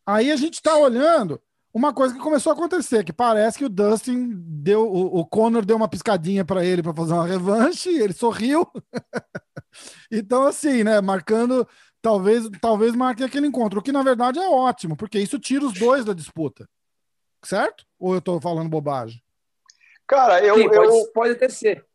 Aí 0.03 0.31
a 0.31 0.35
gente 0.35 0.61
tá 0.61 0.75
olhando 0.77 1.39
uma 1.77 1.93
coisa 1.93 2.15
que 2.15 2.19
começou 2.19 2.51
a 2.51 2.55
acontecer, 2.55 3.03
que 3.03 3.13
parece 3.13 3.59
que 3.59 3.65
o 3.65 3.69
Dustin 3.69 4.31
deu, 4.35 4.91
o, 4.91 5.19
o 5.19 5.25
Conor 5.25 5.63
deu 5.63 5.77
uma 5.77 5.87
piscadinha 5.87 6.43
para 6.43 6.65
ele 6.65 6.81
para 6.81 6.93
fazer 6.93 7.13
uma 7.13 7.27
revanche, 7.27 7.87
ele 7.89 8.13
sorriu. 8.13 8.67
então, 10.11 10.43
assim, 10.43 10.83
né, 10.83 10.99
marcando, 11.01 11.67
talvez, 12.01 12.49
talvez 12.59 12.95
marque 12.95 13.23
aquele 13.23 13.45
encontro, 13.45 13.79
o 13.79 13.83
que 13.83 13.91
na 13.91 14.01
verdade 14.01 14.39
é 14.39 14.49
ótimo, 14.49 14.97
porque 14.97 15.19
isso 15.19 15.37
tira 15.37 15.65
os 15.65 15.73
dois 15.73 16.03
da 16.03 16.13
disputa. 16.13 16.67
Certo? 17.45 17.85
Ou 17.99 18.15
eu 18.15 18.21
tô 18.21 18.41
falando 18.41 18.69
bobagem? 18.69 19.21
Cara, 20.07 20.43
eu. 20.43 20.55
Sim, 20.55 20.69
pode, 20.69 20.97
eu, 20.97 21.11
pode 21.13 21.31
até 21.33 21.47
ser. 21.47 21.85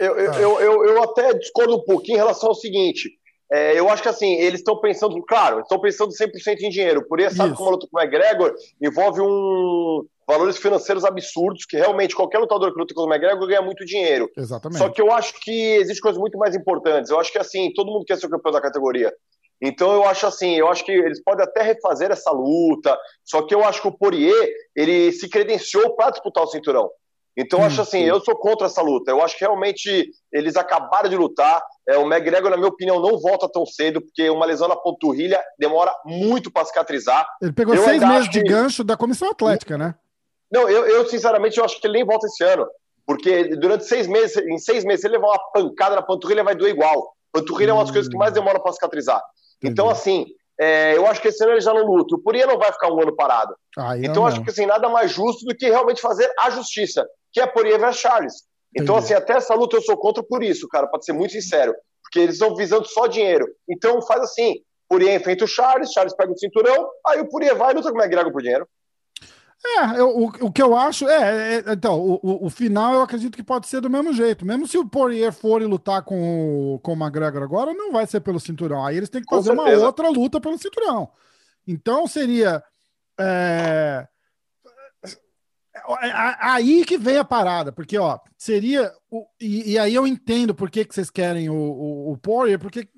Eu, 0.00 0.18
eu, 0.18 0.32
eu, 0.32 0.60
eu, 0.60 0.84
eu 0.86 1.02
até 1.04 1.34
discordo 1.34 1.76
um 1.76 1.84
pouquinho 1.84 2.16
em 2.16 2.18
relação 2.18 2.48
ao 2.48 2.54
seguinte. 2.56 3.16
É, 3.52 3.78
eu 3.78 3.88
acho 3.88 4.02
que 4.02 4.08
assim, 4.08 4.34
eles 4.34 4.60
estão 4.60 4.80
pensando, 4.80 5.22
claro, 5.22 5.60
estão 5.60 5.80
pensando 5.80 6.10
100% 6.10 6.60
em 6.60 6.70
dinheiro. 6.70 7.06
Por 7.06 7.20
isso, 7.20 7.36
sabe 7.36 7.54
como 7.54 7.68
a 7.68 7.72
luta 7.72 7.86
com 7.90 7.98
o 7.98 8.00
McGregor 8.00 8.54
envolve 8.80 9.20
um 9.20 10.06
valores 10.26 10.56
financeiros 10.56 11.04
absurdos, 11.04 11.66
que 11.66 11.76
realmente 11.76 12.16
qualquer 12.16 12.38
lutador 12.38 12.72
que 12.72 12.78
luta 12.78 12.94
com 12.94 13.02
o 13.02 13.12
McGregor 13.12 13.46
ganha 13.46 13.60
muito 13.60 13.84
dinheiro. 13.84 14.30
Exatamente. 14.36 14.78
Só 14.78 14.88
que 14.88 15.00
eu 15.00 15.12
acho 15.12 15.34
que 15.40 15.74
existe 15.76 16.00
coisas 16.00 16.18
muito 16.18 16.38
mais 16.38 16.54
importantes. 16.56 17.10
Eu 17.10 17.20
acho 17.20 17.30
que 17.30 17.38
assim, 17.38 17.72
todo 17.74 17.92
mundo 17.92 18.06
quer 18.06 18.16
ser 18.16 18.26
o 18.26 18.30
campeão 18.30 18.52
da 18.52 18.60
categoria. 18.60 19.12
Então 19.60 19.92
eu 19.92 20.04
acho 20.04 20.26
assim, 20.26 20.56
eu 20.56 20.68
acho 20.68 20.84
que 20.84 20.92
eles 20.92 21.22
podem 21.22 21.44
até 21.44 21.62
refazer 21.62 22.10
essa 22.10 22.30
luta, 22.30 22.98
só 23.22 23.42
que 23.42 23.54
eu 23.54 23.64
acho 23.64 23.80
que 23.80 23.88
o 23.88 23.96
Poirier, 23.96 24.48
ele 24.74 25.12
se 25.12 25.28
credenciou 25.28 25.94
para 25.94 26.10
disputar 26.10 26.42
o 26.42 26.48
cinturão. 26.48 26.90
Então, 27.36 27.60
eu 27.60 27.66
acho 27.66 27.82
assim, 27.82 28.00
eu 28.02 28.20
sou 28.20 28.36
contra 28.36 28.66
essa 28.68 28.80
luta. 28.80 29.10
Eu 29.10 29.20
acho 29.20 29.36
que 29.36 29.44
realmente 29.44 30.10
eles 30.32 30.56
acabaram 30.56 31.08
de 31.08 31.16
lutar. 31.16 31.60
É, 31.88 31.98
o 31.98 32.10
McGregor, 32.10 32.50
na 32.50 32.56
minha 32.56 32.68
opinião, 32.68 33.00
não 33.00 33.18
volta 33.18 33.48
tão 33.48 33.66
cedo, 33.66 34.00
porque 34.00 34.30
uma 34.30 34.46
lesão 34.46 34.68
na 34.68 34.76
panturrilha 34.76 35.42
demora 35.58 35.94
muito 36.04 36.50
para 36.50 36.64
cicatrizar. 36.64 37.26
Ele 37.42 37.52
pegou 37.52 37.74
eu 37.74 37.84
seis 37.84 38.02
meses 38.02 38.30
de 38.30 38.42
gancho 38.42 38.82
da 38.82 38.96
comissão 38.96 39.30
atlética, 39.30 39.76
né? 39.76 39.94
Não, 40.50 40.68
eu, 40.68 40.86
eu, 40.86 41.06
sinceramente 41.08 41.58
eu 41.58 41.64
acho 41.64 41.80
que 41.80 41.86
ele 41.86 41.94
nem 41.94 42.04
volta 42.04 42.26
esse 42.26 42.42
ano. 42.42 42.66
Porque 43.06 43.54
durante 43.56 43.84
seis 43.84 44.06
meses, 44.06 44.36
em 44.36 44.56
seis 44.56 44.82
meses, 44.82 45.02
se 45.02 45.06
ele 45.06 45.16
levar 45.16 45.28
uma 45.28 45.52
pancada 45.52 45.94
na 45.94 46.02
panturrilha, 46.02 46.42
vai 46.42 46.54
doer 46.54 46.70
igual. 46.70 47.14
Panturrilha 47.30 47.70
é 47.70 47.74
uma 47.74 47.82
das 47.82 47.90
coisas 47.90 48.10
que 48.10 48.16
mais 48.16 48.30
hum. 48.32 48.34
demora 48.34 48.60
para 48.60 48.72
cicatrizar. 48.72 49.20
Entendi. 49.58 49.72
Então, 49.72 49.90
assim, 49.90 50.26
é, 50.58 50.96
eu 50.96 51.06
acho 51.06 51.20
que 51.20 51.28
esse 51.28 51.42
ano 51.42 51.52
ele 51.52 51.60
já 51.60 51.74
não 51.74 51.84
luta. 51.84 52.14
O 52.14 52.18
Puria 52.18 52.46
não 52.46 52.58
vai 52.58 52.72
ficar 52.72 52.90
um 52.90 53.00
ano 53.00 53.14
parado. 53.14 53.54
então, 53.98 54.22
eu 54.22 54.26
acho 54.26 54.42
que 54.42 54.50
assim, 54.50 54.64
nada 54.64 54.88
mais 54.88 55.10
justo 55.10 55.44
do 55.44 55.54
que 55.54 55.68
realmente 55.68 56.00
fazer 56.00 56.30
a 56.40 56.50
justiça 56.50 57.04
que 57.34 57.40
é 57.40 57.46
Poirier 57.46 57.80
versus 57.80 58.00
Charles. 58.00 58.34
Então, 58.74 58.96
assim, 58.96 59.14
até 59.14 59.34
essa 59.34 59.54
luta 59.54 59.76
eu 59.76 59.82
sou 59.82 59.96
contra 59.96 60.22
por 60.22 60.42
isso, 60.42 60.68
cara, 60.68 60.86
pode 60.86 61.04
ser 61.04 61.12
muito 61.12 61.32
sincero. 61.32 61.74
Porque 62.02 62.18
eles 62.18 62.34
estão 62.34 62.54
visando 62.54 62.86
só 62.86 63.06
dinheiro. 63.06 63.46
Então, 63.68 64.02
faz 64.02 64.22
assim: 64.22 64.56
Poirier 64.88 65.20
enfrenta 65.20 65.44
o 65.44 65.48
Charles, 65.48 65.92
Charles 65.92 66.14
pega 66.14 66.32
o 66.32 66.38
cinturão, 66.38 66.88
aí 67.06 67.20
o 67.20 67.28
Poirier 67.28 67.56
vai 67.56 67.72
e 67.72 67.74
luta 67.74 67.90
com 67.90 67.98
o 67.98 68.00
McGregor 68.00 68.32
por 68.32 68.42
dinheiro. 68.42 68.68
É, 69.66 69.98
eu, 69.98 70.10
o, 70.10 70.26
o 70.26 70.52
que 70.52 70.62
eu 70.62 70.76
acho 70.76 71.08
é, 71.08 71.56
é 71.56 71.72
então, 71.72 71.98
o, 71.98 72.20
o, 72.22 72.46
o, 72.46 72.50
final 72.50 72.92
eu 72.92 73.00
acredito 73.00 73.34
que 73.34 73.42
pode 73.42 73.66
ser 73.66 73.80
do 73.80 73.88
mesmo 73.88 74.12
jeito. 74.12 74.44
Mesmo 74.44 74.66
se 74.66 74.76
o 74.76 74.86
Poirier 74.86 75.32
for 75.32 75.62
lutar 75.62 76.02
com 76.02 76.74
o, 76.74 76.78
com 76.80 76.92
o 76.92 76.96
McGregor 76.96 77.42
agora, 77.42 77.72
não 77.72 77.90
vai 77.90 78.06
ser 78.06 78.20
pelo 78.20 78.38
cinturão. 78.38 78.84
Aí 78.84 78.96
eles 78.96 79.08
têm 79.08 79.22
que 79.22 79.34
fazer 79.34 79.52
uma 79.52 79.70
outra 79.70 80.10
luta 80.10 80.38
pelo 80.38 80.58
cinturão. 80.58 81.08
Então 81.66 82.06
seria. 82.06 82.62
É, 83.18 83.24
é, 83.24 83.26
é, 83.26 84.08
aí 86.40 86.84
que 86.84 86.98
vem 86.98 87.16
a 87.16 87.24
parada, 87.24 87.72
porque, 87.72 87.98
ó, 87.98 88.18
seria. 88.36 88.92
O, 89.10 89.26
e, 89.40 89.72
e, 89.72 89.78
aí 89.78 89.94
eu 89.94 90.06
entendo 90.06 90.54
por 90.54 90.70
que, 90.70 90.84
que 90.84 90.94
vocês 90.94 91.10
querem 91.10 91.48
o, 91.48 91.54
o, 91.54 92.12
o 92.12 92.18
Poirier, 92.18 92.58
porque 92.58 92.88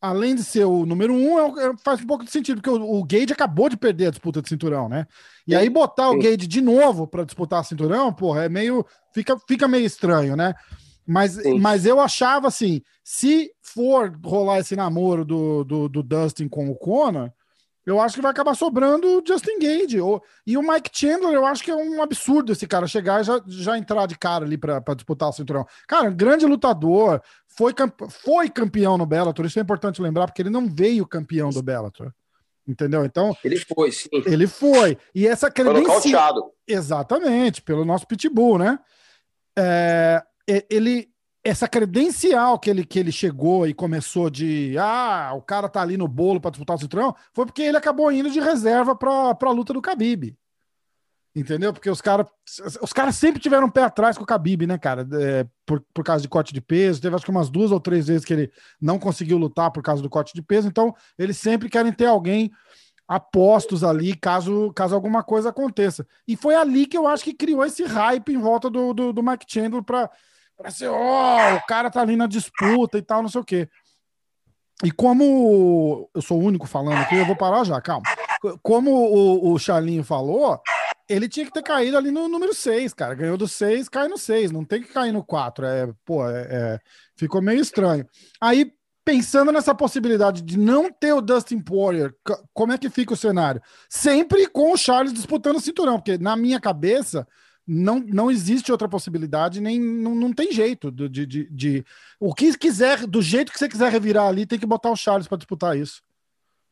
além 0.00 0.34
de 0.34 0.44
ser 0.44 0.64
o 0.64 0.86
número 0.86 1.12
um, 1.12 1.38
é, 1.38 1.66
é, 1.66 1.72
faz 1.84 2.00
um 2.00 2.06
pouco 2.06 2.24
de 2.24 2.30
sentido, 2.30 2.60
porque 2.60 2.70
o, 2.70 2.98
o 2.98 3.04
Gage 3.04 3.32
acabou 3.32 3.68
de 3.68 3.76
perder 3.76 4.06
a 4.06 4.10
disputa 4.10 4.40
de 4.40 4.48
cinturão, 4.48 4.88
né? 4.88 5.06
E 5.46 5.54
aí 5.54 5.68
botar 5.68 6.10
o 6.10 6.18
Gage 6.18 6.46
de 6.46 6.60
novo 6.60 7.06
para 7.06 7.24
disputar 7.24 7.64
cinturão, 7.64 8.12
porra, 8.12 8.44
é 8.44 8.48
meio. 8.48 8.84
Fica, 9.12 9.36
fica 9.46 9.66
meio 9.66 9.86
estranho, 9.86 10.36
né? 10.36 10.54
Mas, 11.06 11.38
mas 11.58 11.86
eu 11.86 11.98
achava 11.98 12.48
assim: 12.48 12.82
se 13.02 13.50
for 13.62 14.14
rolar 14.22 14.58
esse 14.58 14.76
namoro 14.76 15.24
do, 15.24 15.64
do, 15.64 15.88
do 15.88 16.02
Dustin 16.02 16.48
com 16.48 16.68
o 16.68 16.76
Conor, 16.76 17.32
eu 17.88 17.98
acho 18.00 18.16
que 18.16 18.20
vai 18.20 18.30
acabar 18.30 18.54
sobrando 18.54 19.06
o 19.08 19.22
Justin 19.26 19.58
Gage. 19.58 19.98
E 20.46 20.58
o 20.58 20.62
Mike 20.62 20.90
Chandler, 20.92 21.32
eu 21.32 21.46
acho 21.46 21.62
que 21.64 21.70
é 21.70 21.74
um 21.74 22.02
absurdo 22.02 22.52
esse 22.52 22.66
cara 22.66 22.86
chegar 22.86 23.22
e 23.22 23.24
já, 23.24 23.40
já 23.46 23.78
entrar 23.78 24.04
de 24.06 24.18
cara 24.18 24.44
ali 24.44 24.58
para 24.58 24.82
disputar 24.94 25.30
o 25.30 25.32
cinturão. 25.32 25.66
Cara, 25.86 26.10
grande 26.10 26.44
lutador, 26.44 27.22
foi, 27.46 27.74
foi 28.10 28.50
campeão 28.50 28.98
no 28.98 29.06
Bellator, 29.06 29.46
isso 29.46 29.58
é 29.58 29.62
importante 29.62 30.02
lembrar, 30.02 30.26
porque 30.26 30.42
ele 30.42 30.50
não 30.50 30.68
veio 30.68 31.06
campeão 31.06 31.48
do 31.48 31.62
Bellator. 31.62 32.12
Entendeu? 32.66 33.06
Então. 33.06 33.34
Ele 33.42 33.56
foi, 33.56 33.90
sim. 33.90 34.10
Ele 34.26 34.46
foi. 34.46 34.98
E 35.14 35.26
essa 35.26 35.50
credencial. 35.50 36.54
Exatamente, 36.66 37.62
pelo 37.62 37.86
nosso 37.86 38.06
pitbull, 38.06 38.58
né? 38.58 38.78
É, 39.56 40.22
ele, 40.68 41.08
essa 41.48 41.68
credencial 41.68 42.58
que 42.58 42.68
ele, 42.68 42.84
que 42.84 42.98
ele 42.98 43.12
chegou 43.12 43.66
e 43.66 43.72
começou 43.72 44.28
de 44.28 44.76
ah, 44.78 45.32
o 45.34 45.42
cara 45.42 45.68
tá 45.68 45.80
ali 45.80 45.96
no 45.96 46.06
bolo 46.06 46.40
para 46.40 46.50
disputar 46.50 46.76
o 46.76 46.80
cinturão, 46.80 47.14
foi 47.32 47.46
porque 47.46 47.62
ele 47.62 47.76
acabou 47.76 48.12
indo 48.12 48.30
de 48.30 48.40
reserva 48.40 48.94
para 48.94 49.36
a 49.40 49.50
luta 49.50 49.72
do 49.72 49.80
Khabib. 49.80 50.36
Entendeu? 51.34 51.72
Porque 51.72 51.88
os 51.88 52.00
caras 52.00 52.26
os 52.82 52.92
cara 52.92 53.12
sempre 53.12 53.40
tiveram 53.40 53.68
um 53.68 53.70
pé 53.70 53.84
atrás 53.84 54.18
com 54.18 54.24
o 54.24 54.26
Khabib, 54.26 54.66
né, 54.66 54.76
cara? 54.76 55.06
É, 55.12 55.46
por, 55.64 55.84
por 55.94 56.04
causa 56.04 56.22
de 56.22 56.28
corte 56.28 56.52
de 56.52 56.60
peso. 56.60 57.00
Teve 57.00 57.14
acho 57.14 57.24
que 57.24 57.30
umas 57.30 57.48
duas 57.48 57.70
ou 57.70 57.78
três 57.78 58.08
vezes 58.08 58.24
que 58.24 58.32
ele 58.32 58.52
não 58.80 58.98
conseguiu 58.98 59.38
lutar 59.38 59.70
por 59.70 59.82
causa 59.82 60.02
do 60.02 60.10
corte 60.10 60.34
de 60.34 60.42
peso. 60.42 60.66
Então, 60.66 60.94
eles 61.16 61.36
sempre 61.36 61.68
querem 61.68 61.92
ter 61.92 62.06
alguém 62.06 62.50
apostos 63.06 63.84
ali 63.84 64.14
caso, 64.16 64.72
caso 64.74 64.94
alguma 64.94 65.22
coisa 65.22 65.50
aconteça. 65.50 66.06
E 66.26 66.36
foi 66.36 66.54
ali 66.54 66.86
que 66.86 66.98
eu 66.98 67.06
acho 67.06 67.24
que 67.24 67.32
criou 67.32 67.64
esse 67.64 67.84
hype 67.84 68.32
em 68.32 68.38
volta 68.38 68.68
do, 68.68 68.92
do, 68.92 69.12
do 69.12 69.22
Mike 69.22 69.46
Chandler 69.48 69.82
para 69.82 70.10
para 70.58 70.72
ser, 70.72 70.88
ó, 70.88 70.96
oh, 70.96 71.56
o 71.56 71.66
cara 71.66 71.88
tá 71.88 72.00
ali 72.00 72.16
na 72.16 72.26
disputa 72.26 72.98
e 72.98 73.02
tal, 73.02 73.22
não 73.22 73.28
sei 73.28 73.40
o 73.40 73.44
quê. 73.44 73.68
E 74.82 74.90
como 74.90 76.10
eu 76.14 76.20
sou 76.20 76.40
o 76.40 76.44
único 76.44 76.66
falando 76.66 76.98
aqui, 76.98 77.16
eu 77.16 77.26
vou 77.26 77.36
parar 77.36 77.64
já, 77.64 77.80
calma. 77.80 78.04
Como 78.62 78.90
o, 78.90 79.52
o 79.52 79.58
Charlinho 79.58 80.04
falou, 80.04 80.60
ele 81.08 81.28
tinha 81.28 81.46
que 81.46 81.52
ter 81.52 81.62
caído 81.62 81.96
ali 81.96 82.10
no 82.10 82.28
número 82.28 82.54
6, 82.54 82.92
cara. 82.92 83.14
Ganhou 83.14 83.36
do 83.36 83.48
6, 83.48 83.88
cai 83.88 84.08
no 84.08 84.18
6. 84.18 84.52
Não 84.52 84.64
tem 84.64 84.82
que 84.82 84.92
cair 84.92 85.10
no 85.10 85.24
4. 85.24 85.66
É, 85.66 85.92
pô, 86.04 86.28
é, 86.28 86.46
é, 86.50 86.80
ficou 87.16 87.42
meio 87.42 87.60
estranho. 87.60 88.06
Aí, 88.40 88.72
pensando 89.04 89.50
nessa 89.50 89.74
possibilidade 89.74 90.42
de 90.42 90.56
não 90.56 90.92
ter 90.92 91.12
o 91.12 91.20
Dustin 91.20 91.60
Poirier, 91.60 92.14
como 92.52 92.72
é 92.72 92.78
que 92.78 92.90
fica 92.90 93.14
o 93.14 93.16
cenário? 93.16 93.60
Sempre 93.88 94.46
com 94.46 94.72
o 94.72 94.76
Charles 94.76 95.12
disputando 95.12 95.56
o 95.56 95.60
cinturão, 95.60 95.96
porque 95.96 96.18
na 96.18 96.36
minha 96.36 96.60
cabeça 96.60 97.26
não, 97.68 98.00
não 98.00 98.30
existe 98.30 98.72
outra 98.72 98.88
possibilidade, 98.88 99.60
nem 99.60 99.78
não, 99.78 100.14
não 100.14 100.32
tem 100.32 100.50
jeito 100.50 100.90
de, 100.90 101.26
de, 101.26 101.44
de, 101.50 101.84
O 102.18 102.34
que 102.34 102.56
quiser, 102.56 103.06
do 103.06 103.20
jeito 103.20 103.52
que 103.52 103.58
você 103.58 103.68
quiser 103.68 103.92
revirar 103.92 104.26
ali, 104.26 104.46
tem 104.46 104.58
que 104.58 104.64
botar 104.64 104.90
o 104.90 104.96
Charles 104.96 105.28
para 105.28 105.36
disputar 105.36 105.76
isso. 105.76 106.02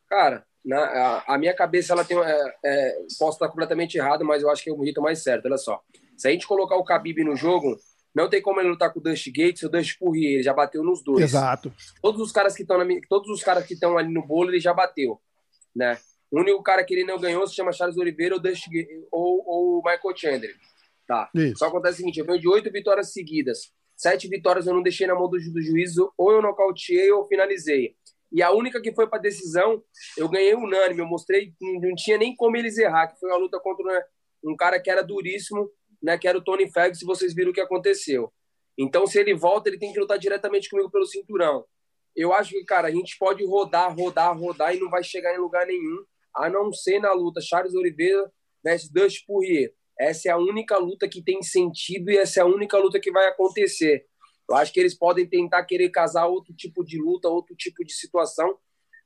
Cara, 0.09 0.43
na, 0.65 0.79
a, 0.79 1.35
a, 1.35 1.37
minha 1.37 1.55
cabeça 1.55 1.93
ela 1.93 2.03
tem. 2.03 2.17
É, 2.17 2.55
é, 2.65 2.97
posso 3.19 3.37
estar 3.37 3.47
completamente 3.47 3.95
errado, 3.95 4.25
mas 4.25 4.41
eu 4.41 4.49
acho 4.49 4.63
que 4.63 4.71
é 4.71 4.73
o 4.73 4.83
jeito 4.83 4.99
mais 4.99 5.21
certo. 5.21 5.45
Olha 5.45 5.57
só. 5.57 5.79
Se 6.17 6.27
a 6.27 6.31
gente 6.31 6.47
colocar 6.47 6.75
o 6.77 6.83
Khabib 6.83 7.23
no 7.23 7.35
jogo, 7.35 7.77
não 8.15 8.27
tem 8.27 8.41
como 8.41 8.59
ele 8.59 8.69
lutar 8.69 8.91
com 8.91 8.99
o 8.99 9.03
Dust 9.03 9.27
Gates 9.27 9.61
ou 9.61 9.69
o 9.69 9.71
Dust 9.71 9.99
Poirier, 9.99 10.33
ele 10.33 10.43
já 10.43 10.53
bateu 10.53 10.83
nos 10.83 11.03
dois. 11.03 11.21
Exato. 11.21 11.71
Todos 12.01 12.19
os 12.19 12.31
caras 12.31 12.55
que 12.55 12.63
estão 12.63 12.79
todos 13.07 13.29
os 13.29 13.43
caras 13.43 13.67
que 13.67 13.75
estão 13.75 13.99
ali 13.99 14.11
no 14.11 14.25
bolo, 14.25 14.49
ele 14.49 14.59
já 14.59 14.73
bateu, 14.73 15.21
né? 15.75 15.99
O 16.31 16.39
único 16.39 16.63
cara 16.63 16.83
que 16.83 16.93
ele 16.95 17.05
não 17.05 17.19
ganhou 17.19 17.45
se 17.45 17.53
chama 17.53 17.71
Charles 17.71 17.97
Oliveira 17.97 18.33
ou, 18.33 18.41
Dust, 18.41 18.65
ou, 19.11 19.43
ou 19.45 19.83
Michael 19.83 20.17
Chandler. 20.17 20.55
Tá. 21.07 21.29
Isso. 21.33 21.59
Só 21.59 21.67
acontece 21.67 21.95
o 21.95 21.97
seguinte: 21.97 22.19
eu 22.19 22.25
venho 22.25 22.39
de 22.39 22.47
oito 22.47 22.71
vitórias 22.71 23.13
seguidas. 23.13 23.71
Sete 23.95 24.27
vitórias 24.27 24.67
eu 24.67 24.73
não 24.73 24.83
deixei 24.83 25.07
na 25.07 25.15
mão 25.15 25.27
do, 25.27 25.37
do 25.37 25.61
juízo, 25.61 26.13
ou 26.17 26.31
eu 26.31 26.41
nocauteei 26.41 27.11
ou 27.11 27.25
finalizei. 27.25 27.95
E 28.31 28.43
a 28.43 28.51
única 28.51 28.81
que 28.81 28.93
foi 28.93 29.07
para 29.07 29.19
decisão, 29.19 29.81
eu 30.17 30.29
ganhei 30.29 30.53
unânime. 30.53 30.99
Eu 30.99 31.07
mostrei, 31.07 31.53
não 31.61 31.95
tinha 31.95 32.17
nem 32.17 32.35
como 32.35 32.57
eles 32.57 32.77
errar, 32.77 33.07
que 33.07 33.19
foi 33.19 33.29
uma 33.29 33.37
luta 33.37 33.59
contra 33.59 34.05
um 34.43 34.55
cara 34.55 34.79
que 34.79 34.89
era 34.89 35.01
duríssimo, 35.01 35.71
né, 36.03 36.17
que 36.17 36.27
era 36.27 36.37
o 36.37 36.43
Tony 36.43 36.69
Ferguson, 36.71 36.99
se 36.99 37.05
vocês 37.05 37.33
viram 37.33 37.51
o 37.51 37.53
que 37.53 37.61
aconteceu. 37.61 38.31
Então, 38.77 39.07
se 39.07 39.17
ele 39.17 39.33
volta, 39.33 39.69
ele 39.69 39.79
tem 39.79 39.91
que 39.91 39.99
lutar 39.99 40.19
diretamente 40.19 40.69
comigo 40.69 40.91
pelo 40.91 41.05
cinturão. 41.05 41.65
Eu 42.15 42.33
acho 42.33 42.51
que, 42.51 42.63
cara, 42.63 42.87
a 42.87 42.91
gente 42.91 43.17
pode 43.17 43.45
rodar, 43.45 43.95
rodar, 43.95 44.37
rodar 44.37 44.75
e 44.75 44.79
não 44.79 44.89
vai 44.89 45.03
chegar 45.03 45.33
em 45.33 45.39
lugar 45.39 45.65
nenhum, 45.65 46.05
a 46.35 46.49
não 46.49 46.71
ser 46.71 46.99
na 46.99 47.13
luta 47.13 47.41
Charles 47.41 47.73
Oliveira 47.73 48.31
versus 48.63 48.91
Dutch 48.91 49.25
Poirier. 49.25 49.73
Essa 49.99 50.29
é 50.29 50.31
a 50.31 50.37
única 50.37 50.77
luta 50.77 51.07
que 51.07 51.23
tem 51.23 51.41
sentido 51.41 52.11
e 52.11 52.17
essa 52.17 52.39
é 52.39 52.43
a 52.43 52.47
única 52.47 52.77
luta 52.77 52.99
que 52.99 53.11
vai 53.11 53.27
acontecer. 53.27 54.05
Eu 54.49 54.55
acho 54.55 54.71
que 54.71 54.79
eles 54.79 54.97
podem 54.97 55.27
tentar 55.27 55.65
querer 55.65 55.89
casar 55.89 56.27
outro 56.27 56.53
tipo 56.53 56.83
de 56.83 56.97
luta, 56.99 57.27
outro 57.27 57.55
tipo 57.55 57.83
de 57.83 57.93
situação, 57.93 58.57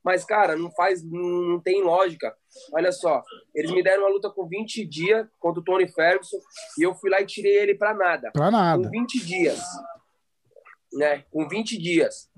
mas, 0.03 0.25
cara, 0.25 0.55
não 0.55 0.71
faz, 0.71 1.03
não 1.03 1.59
tem 1.61 1.83
lógica. 1.83 2.35
Olha 2.73 2.91
só, 2.91 3.23
eles 3.53 3.71
me 3.71 3.83
deram 3.83 4.03
uma 4.03 4.09
luta 4.09 4.29
com 4.29 4.47
20 4.47 4.85
dias 4.85 5.27
contra 5.39 5.61
o 5.61 5.63
Tony 5.63 5.87
Ferguson 5.87 6.37
e 6.77 6.83
eu 6.83 6.93
fui 6.95 7.09
lá 7.09 7.21
e 7.21 7.25
tirei 7.25 7.57
ele 7.57 7.75
para 7.75 7.93
nada. 7.93 8.31
Para 8.31 8.51
nada. 8.51 8.83
Com 8.83 8.89
20 8.89 9.25
dias. 9.25 9.59
Né? 10.93 11.23
Com 11.31 11.47
20 11.47 11.77
dias. 11.77 12.29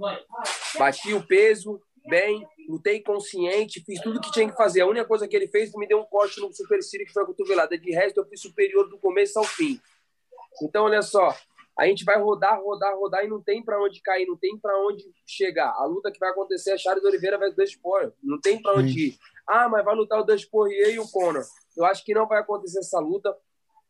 Bati 0.78 1.14
o 1.14 1.26
peso 1.26 1.82
bem, 2.08 2.48
lutei 2.68 3.02
consciente, 3.02 3.84
fiz 3.86 4.02
tudo 4.02 4.22
que 4.22 4.32
tinha 4.32 4.50
que 4.50 4.56
fazer. 4.56 4.82
A 4.82 4.88
única 4.88 5.06
coisa 5.06 5.28
que 5.28 5.36
ele 5.36 5.48
fez 5.48 5.72
me 5.74 5.88
deu 5.88 6.00
um 6.00 6.06
corte 6.06 6.40
no 6.40 6.54
supercílio 6.54 7.06
que 7.06 7.14
foi 7.14 7.24
a 7.24 7.26
cotovelada. 7.26 7.78
De 7.78 7.92
resto, 7.92 8.20
eu 8.20 8.26
fui 8.26 8.38
superior 8.38 8.90
do 8.90 8.98
começo 8.98 9.40
ao 9.40 9.46
fim. 9.46 9.80
Então, 10.62 10.86
olha 10.86 11.02
só, 11.02 11.36
a 11.78 11.88
gente 11.88 12.04
vai 12.04 12.20
rodar, 12.20 12.62
rodar, 12.62 12.96
rodar 12.98 13.26
e 13.26 13.28
não 13.28 13.42
tem 13.42 13.64
para 13.64 13.82
onde 13.82 14.02
cair, 14.02 14.28
não 14.28 14.38
tem 14.38 14.58
para 14.58 14.78
onde 14.86 15.04
chegar. 15.26 15.74
A 15.78 15.86
luta 15.86 16.12
que 16.12 16.20
vai 16.20 16.30
acontecer 16.30 16.72
é 16.72 16.78
Charles 16.78 17.04
Oliveira 17.04 17.38
versus 17.38 17.56
Dustin 17.56 17.80
Poirier. 17.80 18.14
Não 18.22 18.40
tem 18.40 18.62
para 18.62 18.78
onde 18.78 19.08
ir. 19.08 19.18
Ah, 19.48 19.68
mas 19.68 19.84
vai 19.84 19.96
lutar 19.96 20.20
o 20.20 20.24
Dustin 20.24 20.50
Poirier 20.50 20.94
e 20.94 21.00
o 21.00 21.10
Conor. 21.10 21.44
Eu 21.76 21.86
acho 21.86 22.06
que 22.06 22.14
não 22.14 22.28
vai 22.28 22.40
acontecer 22.40 22.80
essa 22.80 23.00
luta. 23.00 23.36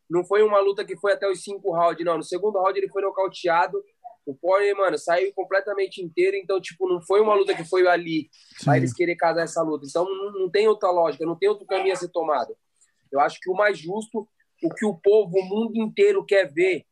Não 0.10 0.24
foi 0.24 0.44
uma 0.44 0.60
luta 0.60 0.86
que 0.86 0.96
foi 0.96 1.14
até 1.14 1.30
os 1.30 1.44
cinco 1.44 1.72
rounds, 1.72 2.06
não. 2.06 2.18
No 2.18 2.24
segundo 2.24 2.60
round 2.60 2.78
ele 2.78 2.90
foi 2.90 3.02
nocauteado 3.02 3.84
o 4.26 4.34
Poirier, 4.34 4.76
mano, 4.76 4.98
saiu 4.98 5.34
completamente 5.34 6.02
inteiro, 6.02 6.38
então, 6.38 6.60
tipo, 6.62 6.88
não 6.88 7.02
foi 7.02 7.20
uma 7.20 7.34
luta 7.34 7.54
que 7.54 7.66
foi 7.66 7.86
ali 7.88 8.30
Sim. 8.58 8.66
pra 8.66 8.78
eles 8.78 8.94
querer 8.94 9.16
casar 9.16 9.44
essa 9.44 9.62
luta. 9.62 9.86
Então, 9.88 10.06
não, 10.06 10.32
não 10.32 10.50
tem 10.50 10.68
outra 10.68 10.90
lógica, 10.92 11.26
não 11.26 11.38
tem 11.38 11.50
outro 11.50 11.66
caminho 11.66 11.94
a 11.94 11.98
ser 11.98 12.10
tomado. 12.10 12.56
Eu 13.12 13.20
acho 13.20 13.40
que 13.40 13.50
o 13.50 13.54
mais 13.54 13.78
justo, 13.78 14.28
o 14.64 14.74
que 14.74 14.86
o 14.86 14.96
povo, 14.96 15.38
o 15.38 15.46
mundo 15.46 15.78
inteiro 15.78 16.26
quer 16.26 16.52
ver, 16.52 16.86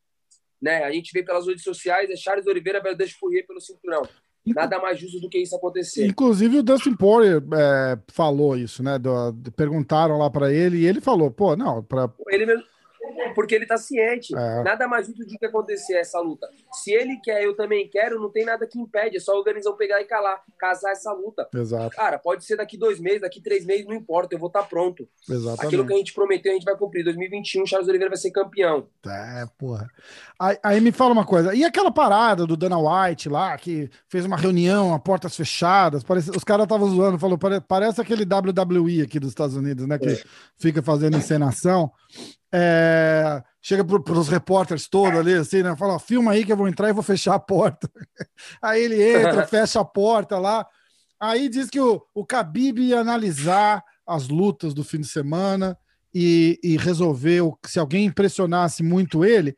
né? 0.61 0.83
A 0.83 0.91
gente 0.91 1.11
vê 1.13 1.23
pelas 1.23 1.47
redes 1.47 1.63
sociais, 1.63 2.09
é 2.09 2.15
Charles 2.15 2.45
Oliveira 2.47 2.81
versus 2.81 3.17
Poirier 3.17 3.47
pelo 3.47 3.61
cinturão. 3.61 4.03
Nada 4.45 4.79
mais 4.79 4.99
justo 4.99 5.19
do 5.19 5.29
que 5.29 5.37
isso 5.37 5.55
acontecer. 5.55 6.05
Inclusive 6.05 6.57
o 6.57 6.63
Dustin 6.63 6.95
Poirier 6.95 7.43
é, 7.53 7.97
falou 8.11 8.57
isso, 8.57 8.81
né? 8.81 8.97
Do, 8.97 9.33
perguntaram 9.55 10.17
lá 10.17 10.29
para 10.31 10.51
ele 10.51 10.79
e 10.79 10.85
ele 10.85 10.99
falou, 10.99 11.29
pô, 11.31 11.55
não, 11.55 11.83
para 11.83 12.11
ele 12.29 12.45
mesmo 12.45 12.65
porque 13.33 13.55
ele 13.55 13.65
tá 13.65 13.77
ciente. 13.77 14.35
É. 14.35 14.63
Nada 14.63 14.87
mais 14.87 15.07
justo 15.07 15.25
de 15.25 15.37
que 15.37 15.45
acontecer 15.45 15.95
essa 15.95 16.19
luta. 16.19 16.47
Se 16.71 16.91
ele 16.91 17.19
quer, 17.23 17.43
eu 17.43 17.55
também 17.55 17.87
quero, 17.87 18.19
não 18.19 18.29
tem 18.29 18.45
nada 18.45 18.67
que 18.67 18.79
impede. 18.79 19.17
É 19.17 19.19
só 19.19 19.37
organizar 19.37 19.71
pegar 19.73 20.01
e 20.01 20.05
calar, 20.05 20.41
casar 20.57 20.91
essa 20.91 21.11
luta. 21.11 21.47
Exato. 21.53 21.95
Cara, 21.95 22.19
pode 22.19 22.45
ser 22.45 22.57
daqui 22.57 22.77
dois 22.77 22.99
meses, 22.99 23.21
daqui 23.21 23.41
três 23.41 23.65
meses, 23.65 23.85
não 23.85 23.95
importa, 23.95 24.35
eu 24.35 24.39
vou 24.39 24.47
estar 24.47 24.61
tá 24.61 24.67
pronto. 24.67 25.07
Exatamente. 25.29 25.65
Aquilo 25.65 25.85
que 25.85 25.93
a 25.93 25.97
gente 25.97 26.13
prometeu, 26.13 26.51
a 26.51 26.55
gente 26.55 26.65
vai 26.65 26.77
cumprir. 26.77 27.03
2021, 27.03 27.65
Charles 27.65 27.87
Oliveira 27.87 28.09
vai 28.09 28.17
ser 28.17 28.31
campeão. 28.31 28.87
É, 29.05 29.45
porra. 29.57 29.89
Aí, 30.39 30.57
aí 30.63 30.81
me 30.81 30.91
fala 30.91 31.13
uma 31.13 31.25
coisa. 31.25 31.53
E 31.55 31.63
aquela 31.63 31.91
parada 31.91 32.45
do 32.45 32.57
Dana 32.57 32.77
White 32.77 33.29
lá, 33.29 33.57
que 33.57 33.89
fez 34.07 34.25
uma 34.25 34.37
reunião 34.37 34.93
a 34.93 34.99
portas 34.99 35.35
fechadas, 35.35 36.03
parece, 36.03 36.31
os 36.31 36.43
caras 36.43 36.65
estavam 36.65 36.87
zoando, 36.89 37.17
falou, 37.17 37.37
parece 37.67 38.01
aquele 38.01 38.23
WWE 38.23 39.01
aqui 39.01 39.19
dos 39.19 39.29
Estados 39.29 39.55
Unidos, 39.55 39.87
né? 39.87 39.97
Que 39.97 40.09
é. 40.09 40.23
fica 40.57 40.81
fazendo 40.81 41.17
encenação. 41.17 41.91
É, 42.53 43.41
chega 43.61 43.83
para 43.83 44.19
os 44.19 44.27
repórteres 44.27 44.87
todos 44.87 45.17
ali, 45.17 45.33
assim, 45.33 45.63
né? 45.63 45.75
Fala, 45.75 45.99
filma 45.99 46.31
aí 46.31 46.43
que 46.43 46.51
eu 46.51 46.57
vou 46.57 46.67
entrar 46.67 46.89
e 46.89 46.93
vou 46.93 47.03
fechar 47.03 47.35
a 47.35 47.39
porta. 47.39 47.89
aí 48.61 48.83
ele 48.83 49.01
entra, 49.01 49.45
fecha 49.47 49.79
a 49.79 49.85
porta 49.85 50.37
lá. 50.37 50.65
Aí 51.19 51.47
diz 51.47 51.69
que 51.69 51.79
o, 51.79 52.01
o 52.13 52.23
Khabib 52.23 52.79
ia 52.79 52.99
analisar 52.99 53.83
as 54.05 54.27
lutas 54.27 54.73
do 54.73 54.83
fim 54.83 54.99
de 54.99 55.07
semana 55.07 55.77
e, 56.13 56.59
e 56.63 56.77
resolver, 56.77 57.41
se 57.65 57.79
alguém 57.79 58.05
impressionasse 58.05 58.83
muito 58.83 59.23
ele, 59.23 59.55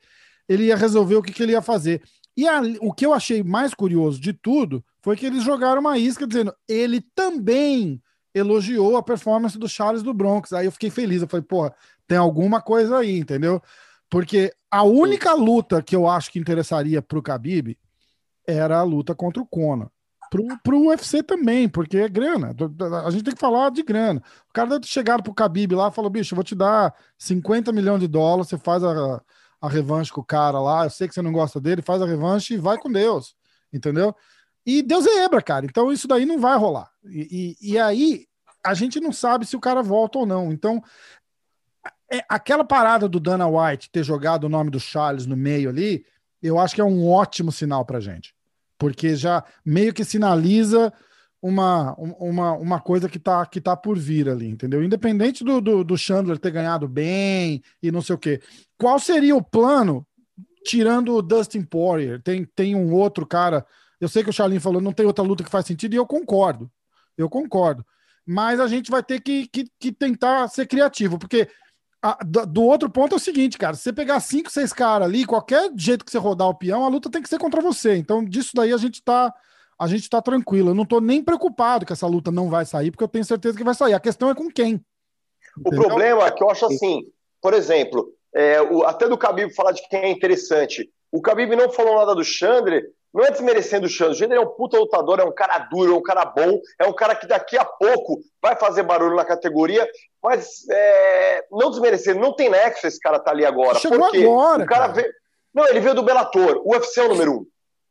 ele 0.47 0.65
ia 0.65 0.75
resolver 0.75 1.15
o 1.15 1.21
que, 1.21 1.31
que 1.31 1.41
ele 1.41 1.53
ia 1.53 1.61
fazer. 1.61 2.03
E 2.35 2.47
a, 2.47 2.61
o 2.81 2.93
que 2.93 3.05
eu 3.05 3.13
achei 3.13 3.41
mais 3.43 3.73
curioso 3.73 4.19
de 4.19 4.33
tudo 4.33 4.83
foi 5.01 5.15
que 5.15 5.25
eles 5.25 5.43
jogaram 5.43 5.81
uma 5.81 5.97
isca 5.97 6.27
dizendo 6.27 6.53
ele 6.67 7.01
também 7.15 8.01
elogiou 8.33 8.97
a 8.97 9.03
performance 9.03 9.57
do 9.57 9.69
Charles 9.69 10.01
do 10.01 10.13
Bronx. 10.13 10.51
Aí 10.53 10.65
eu 10.65 10.71
fiquei 10.71 10.89
feliz. 10.89 11.21
Eu 11.21 11.27
falei, 11.27 11.45
pô, 11.47 11.71
tem 12.07 12.17
alguma 12.17 12.61
coisa 12.61 12.97
aí, 12.97 13.17
entendeu? 13.17 13.61
Porque 14.09 14.53
a 14.69 14.83
única 14.83 15.33
luta 15.33 15.81
que 15.81 15.95
eu 15.95 16.07
acho 16.07 16.31
que 16.31 16.39
interessaria 16.39 17.01
para 17.01 17.17
o 17.17 17.21
Khabib 17.21 17.77
era 18.47 18.79
a 18.79 18.83
luta 18.83 19.15
contra 19.15 19.41
o 19.41 19.45
Conor. 19.45 19.89
Para 20.63 20.75
o 20.75 20.87
UFC 20.87 21.21
também, 21.21 21.69
porque 21.69 21.97
é 21.97 22.09
grana. 22.09 22.55
A 23.05 23.11
gente 23.11 23.23
tem 23.23 23.33
que 23.35 23.39
falar 23.39 23.69
de 23.69 23.83
grana. 23.83 24.21
O 24.49 24.53
cara 24.53 24.69
deve 24.69 24.81
ter 24.81 24.87
chegado 24.87 25.21
pro 25.21 25.33
Khabib 25.33 25.75
lá 25.75 25.89
e 25.89 25.91
falou: 25.91 26.09
bicho, 26.09 26.33
eu 26.33 26.35
vou 26.35 26.43
te 26.43 26.55
dar 26.55 26.93
50 27.19 27.71
milhões 27.71 27.99
de 27.99 28.07
dólares, 28.07 28.49
você 28.49 28.57
faz 28.57 28.83
a, 28.83 29.21
a 29.61 29.69
revanche 29.69 30.11
com 30.11 30.21
o 30.21 30.25
cara 30.25 30.59
lá. 30.59 30.85
Eu 30.85 30.89
sei 30.89 31.07
que 31.07 31.13
você 31.13 31.21
não 31.21 31.31
gosta 31.31 31.61
dele, 31.61 31.83
faz 31.83 32.01
a 32.01 32.05
revanche 32.07 32.55
e 32.55 32.57
vai 32.57 32.79
com 32.79 32.91
Deus. 32.91 33.35
Entendeu? 33.71 34.15
E 34.65 34.81
Deus 34.81 35.05
é 35.05 35.23
Ebra, 35.23 35.41
cara. 35.41 35.65
Então 35.65 35.91
isso 35.91 36.07
daí 36.07 36.25
não 36.25 36.39
vai 36.39 36.57
rolar. 36.57 36.89
E, 37.05 37.55
e, 37.61 37.73
e 37.73 37.79
aí 37.79 38.25
a 38.63 38.73
gente 38.73 38.99
não 38.99 39.11
sabe 39.11 39.45
se 39.45 39.55
o 39.55 39.59
cara 39.59 39.83
volta 39.83 40.19
ou 40.19 40.25
não. 40.25 40.51
Então, 40.51 40.81
é, 42.13 42.23
aquela 42.29 42.63
parada 42.63 43.09
do 43.09 43.19
Dana 43.19 43.47
White 43.47 43.89
ter 43.89 44.03
jogado 44.03 44.43
o 44.43 44.49
nome 44.49 44.69
do 44.69 44.79
Charles 44.79 45.25
no 45.25 45.35
meio 45.35 45.69
ali, 45.69 46.05
eu 46.41 46.59
acho 46.59 46.75
que 46.75 46.81
é 46.81 46.83
um 46.83 47.09
ótimo 47.09 47.51
sinal 47.51 47.83
pra 47.83 47.99
gente. 47.99 48.35
Porque 48.77 49.15
já 49.15 49.43
meio 49.65 49.93
que 49.93 50.05
sinaliza 50.05 50.93
uma, 51.41 51.95
uma, 51.95 52.51
uma 52.53 52.79
coisa 52.79 53.09
que 53.09 53.17
tá, 53.17 53.43
que 53.45 53.59
tá 53.59 53.75
por 53.75 53.97
vir 53.97 54.29
ali, 54.29 54.47
entendeu? 54.47 54.83
Independente 54.83 55.43
do, 55.43 55.59
do, 55.59 55.83
do 55.83 55.97
Chandler 55.97 56.37
ter 56.37 56.51
ganhado 56.51 56.87
bem 56.87 57.63
e 57.81 57.91
não 57.91 58.01
sei 58.01 58.15
o 58.15 58.19
quê. 58.19 58.41
Qual 58.77 58.99
seria 58.99 59.35
o 59.35 59.43
plano, 59.43 60.05
tirando 60.63 61.15
o 61.15 61.21
Dustin 61.21 61.63
Poirier? 61.63 62.21
Tem, 62.21 62.45
tem 62.45 62.75
um 62.75 62.93
outro 62.93 63.25
cara. 63.25 63.65
Eu 63.99 64.07
sei 64.07 64.23
que 64.23 64.29
o 64.29 64.33
Charlin 64.33 64.59
falou 64.59 64.81
não 64.81 64.93
tem 64.93 65.05
outra 65.05 65.23
luta 65.23 65.43
que 65.43 65.49
faz 65.49 65.65
sentido, 65.65 65.93
e 65.93 65.97
eu 65.97 66.05
concordo. 66.05 66.69
Eu 67.17 67.29
concordo. 67.29 67.85
Mas 68.25 68.59
a 68.59 68.67
gente 68.67 68.91
vai 68.91 69.01
ter 69.01 69.19
que, 69.19 69.47
que, 69.47 69.65
que 69.79 69.91
tentar 69.91 70.47
ser 70.47 70.67
criativo, 70.67 71.17
porque 71.17 71.49
a, 72.03 72.17
do, 72.21 72.45
do, 72.45 72.63
outro 72.63 72.89
ponto 72.89 73.13
é 73.13 73.15
o 73.15 73.19
seguinte, 73.19 73.57
cara: 73.57 73.75
se 73.75 73.83
você 73.83 73.93
pegar 73.93 74.19
cinco, 74.19 74.51
seis 74.51 74.73
caras 74.73 75.07
ali, 75.07 75.25
qualquer 75.25 75.71
jeito 75.77 76.03
que 76.03 76.11
você 76.11 76.17
rodar 76.17 76.49
o 76.49 76.53
peão, 76.53 76.83
a 76.83 76.89
luta 76.89 77.09
tem 77.09 77.21
que 77.21 77.29
ser 77.29 77.39
contra 77.39 77.61
você. 77.61 77.95
Então, 77.95 78.25
disso 78.25 78.51
daí 78.53 78.73
a 78.73 78.77
gente 78.77 79.01
tá 79.01 79.33
a 79.79 79.87
gente 79.87 80.01
está 80.01 80.21
tranquilo. 80.21 80.71
Eu 80.71 80.75
não 80.75 80.83
estou 80.83 80.99
nem 80.99 81.23
preocupado 81.23 81.85
que 81.85 81.93
essa 81.93 82.05
luta 82.05 82.29
não 82.29 82.49
vai 82.49 82.65
sair, 82.65 82.91
porque 82.91 83.03
eu 83.03 83.07
tenho 83.07 83.23
certeza 83.23 83.57
que 83.57 83.63
vai 83.63 83.73
sair. 83.73 83.93
A 83.93 83.99
questão 83.99 84.29
é 84.29 84.35
com 84.35 84.49
quem. 84.49 84.83
O 85.65 85.69
problema 85.69 86.25
é 86.25 86.31
que 86.31 86.43
eu 86.43 86.49
acho 86.49 86.65
assim, 86.65 87.07
por 87.41 87.53
exemplo, 87.53 88.11
é, 88.33 88.61
o, 88.61 88.83
até 88.83 89.07
do 89.07 89.17
Khabib 89.17 89.53
falar 89.53 89.71
de 89.71 89.87
quem 89.87 89.99
é 89.99 90.09
interessante. 90.09 90.89
O 91.11 91.21
Khabib 91.21 91.55
não 91.55 91.69
falou 91.69 91.95
nada 91.95 92.13
do 92.13 92.23
Chandler, 92.23 92.85
não 93.13 93.23
é 93.23 93.31
desmerecendo 93.31 93.85
o 93.85 93.89
Chandler. 93.89 94.15
O 94.15 94.19
Chandler 94.19 94.39
é 94.39 94.43
um 94.43 94.49
puta 94.49 94.77
lutador, 94.77 95.19
é 95.19 95.23
um 95.23 95.31
cara 95.31 95.59
duro, 95.59 95.93
é 95.93 95.95
um 95.95 96.01
cara 96.01 96.25
bom, 96.25 96.59
é 96.79 96.85
um 96.85 96.93
cara 96.93 97.15
que 97.15 97.27
daqui 97.27 97.57
a 97.57 97.63
pouco 97.63 98.19
vai 98.41 98.55
fazer 98.55 98.83
barulho 98.83 99.15
na 99.15 99.23
categoria, 99.23 99.87
mas 100.21 100.67
é, 100.69 101.45
não 101.51 101.69
desmerecendo, 101.69 102.19
não 102.19 102.35
tem 102.35 102.49
nexo 102.49 102.87
esse 102.87 102.99
cara 102.99 103.19
tá 103.19 103.31
ali 103.31 103.45
agora. 103.45 103.77
Chegou 103.77 104.03
agora. 104.03 104.63
O 104.63 104.65
cara, 104.65 104.87
cara. 104.87 104.87
Veio, 104.87 105.13
não, 105.53 105.67
ele 105.67 105.79
veio 105.79 105.93
do 105.93 106.03
Bellator, 106.03 106.61
o 106.65 106.73
UFC 106.73 106.99
é 106.99 107.03
o 107.03 107.09
número 107.09 107.33
um. 107.33 107.45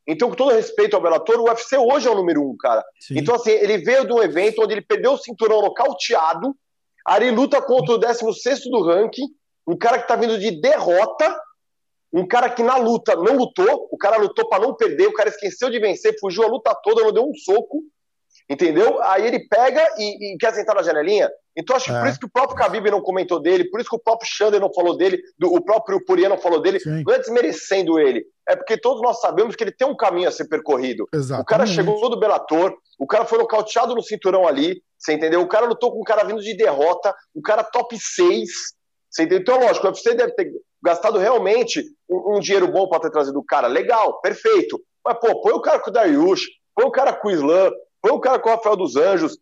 Então, 0.05 0.29
com 0.29 0.35
todo 0.35 0.53
respeito 0.53 0.97
ao 0.97 1.03
Bellator, 1.03 1.39
o 1.39 1.45
UFC 1.45 1.77
hoje 1.77 2.09
é 2.09 2.11
o 2.11 2.17
número 2.17 2.43
um, 2.43 2.57
cara. 2.57 2.85
Sim. 2.99 3.15
Então, 3.17 3.37
assim, 3.37 3.51
ele 3.51 3.79
veio 3.79 4.05
de 4.05 4.13
um 4.13 4.21
evento 4.21 4.61
onde 4.61 4.75
ele 4.75 4.83
perdeu 4.83 5.13
o 5.13 5.19
cinturão 5.19 5.63
nocauteado, 5.63 6.57
aí 7.07 7.23
ele 7.23 7.37
luta 7.37 7.63
contra 7.63 7.95
o 7.95 7.99
16 7.99 8.69
do 8.69 8.83
ranking, 8.83 9.29
um 9.65 9.77
cara 9.77 10.01
que 10.01 10.09
tá 10.09 10.17
vindo 10.17 10.39
de 10.39 10.61
derrota, 10.61 11.41
um 12.13 12.27
cara 12.27 12.51
que 12.51 12.63
na 12.63 12.77
luta 12.77 13.17
não 13.17 13.37
lutou, 13.37 13.89
o 13.91 13.97
cara 13.97 14.19
lutou 14.19 14.49
para 14.49 14.63
não 14.63 14.75
perder, 14.75 15.07
o 15.07 15.15
cara 15.15 15.31
esqueceu 15.31 15.71
de 15.71 15.79
vencer, 15.79 16.19
fugiu 16.21 16.45
a 16.45 16.49
luta 16.49 16.75
toda, 16.83 17.03
não 17.03 17.13
deu 17.13 17.25
um 17.25 17.35
soco, 17.35 17.83
entendeu? 18.49 19.03
Aí 19.03 19.27
ele 19.27 19.49
pega 19.49 19.83
e, 19.99 20.35
e 20.35 20.37
quer 20.37 20.53
sentar 20.53 20.75
na 20.75 20.83
janelinha. 20.83 21.31
Então 21.57 21.77
acho 21.77 21.87
que 21.87 21.93
é. 21.93 22.01
por 22.01 22.09
isso 22.09 22.19
que 22.19 22.27
o 22.27 22.31
próprio 22.31 22.59
Khabib 22.59 22.91
não 22.91 23.01
comentou 23.01 23.41
dele, 23.41 23.69
por 23.71 23.81
isso 23.81 23.89
que 23.89 23.97
o 23.97 24.03
próprio 24.03 24.29
Xander 24.31 24.61
não 24.61 24.73
falou 24.73 24.97
dele, 24.97 25.21
do, 25.39 25.55
o 25.55 25.63
próprio 25.63 26.05
Poirier 26.05 26.29
não 26.29 26.39
falou 26.39 26.61
dele, 26.61 26.81
Sim. 26.81 27.03
não 27.07 27.15
é 27.15 27.19
desmerecendo 27.19 27.99
ele, 27.99 28.25
é 28.49 28.57
porque 28.57 28.77
todos 28.77 29.03
nós 29.03 29.21
sabemos 29.21 29.55
que 29.55 29.65
ele 29.65 29.73
tem 29.73 29.87
um 29.87 29.97
caminho 29.97 30.29
a 30.29 30.33
ser 30.33 30.47
percorrido. 30.49 31.07
Exatamente. 31.13 31.43
O 31.43 31.47
cara 31.47 31.67
chegou 31.67 32.11
do 32.11 32.19
Bellator, 32.19 32.75
o 32.99 33.07
cara 33.07 33.25
foi 33.25 33.39
nocauteado 33.39 33.95
no 33.95 34.03
cinturão 34.03 34.47
ali, 34.47 34.83
você 34.99 35.13
entendeu? 35.13 35.41
O 35.41 35.49
cara 35.49 35.67
lutou 35.67 35.93
com 35.93 36.01
um 36.01 36.05
cara 36.05 36.25
vindo 36.25 36.41
de 36.43 36.57
derrota, 36.57 37.15
um 37.35 37.43
cara 37.43 37.65
top 37.65 37.99
6, 37.99 38.49
você 39.11 39.23
entendeu? 39.25 39.41
Então, 39.41 39.61
lógico, 39.61 39.87
o 39.87 39.91
UFC 39.91 40.15
deve 40.15 40.33
ter 40.33 40.51
gastado 40.83 41.19
realmente 41.19 41.85
um, 42.09 42.37
um 42.37 42.41
dinheiro 42.41 42.69
bom 42.69 42.89
para 42.89 43.01
ter 43.01 43.11
trazido 43.11 43.39
o 43.39 43.45
cara, 43.45 43.67
legal, 43.67 44.21
perfeito. 44.21 44.81
Mas, 45.05 45.19
pô, 45.19 45.41
põe 45.41 45.53
o 45.53 45.61
cara 45.61 45.79
com 45.79 45.91
o 45.91 45.93
Dariush, 45.93 46.43
põe 46.75 46.85
o 46.87 46.91
cara 46.91 47.13
com 47.13 47.29
o 47.29 47.31
Islam, 47.31 47.71
põe 48.01 48.13
o 48.13 48.21
cara 48.21 48.39
com 48.39 48.49
o 48.49 48.53
Rafael 48.53 48.77
dos 48.77 48.97
Anjos, 48.97 49.39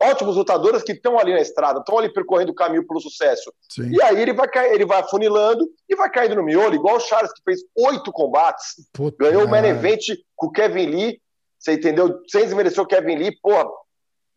ótimos 0.00 0.36
lutadores 0.36 0.82
que 0.82 0.92
estão 0.92 1.18
ali 1.18 1.32
na 1.32 1.40
estrada, 1.40 1.80
estão 1.80 1.98
ali 1.98 2.12
percorrendo 2.12 2.52
o 2.52 2.54
caminho 2.54 2.86
pelo 2.86 3.00
sucesso. 3.00 3.52
Sim. 3.68 3.90
E 3.90 4.02
aí 4.02 4.20
ele 4.20 4.32
vai 4.32 4.48
ele 4.72 4.84
vai 4.84 5.00
afunilando 5.00 5.68
e 5.88 5.96
vai 5.96 6.10
caindo 6.10 6.34
no 6.34 6.42
miolo, 6.42 6.74
igual 6.74 6.96
o 6.96 7.00
Charles, 7.00 7.32
que 7.32 7.42
fez 7.44 7.60
oito 7.76 8.12
combates, 8.12 8.88
Puta 8.92 9.24
ganhou 9.24 9.44
o 9.44 9.48
main 9.48 9.64
event 9.64 10.08
com 10.36 10.46
o 10.46 10.52
Kevin 10.52 10.86
Lee, 10.86 11.20
você 11.58 11.72
entendeu? 11.72 12.20
Sem 12.28 12.42
desmerecer 12.42 12.82
o 12.82 12.86
Kevin 12.86 13.16
Lee, 13.16 13.38
porra, 13.40 13.64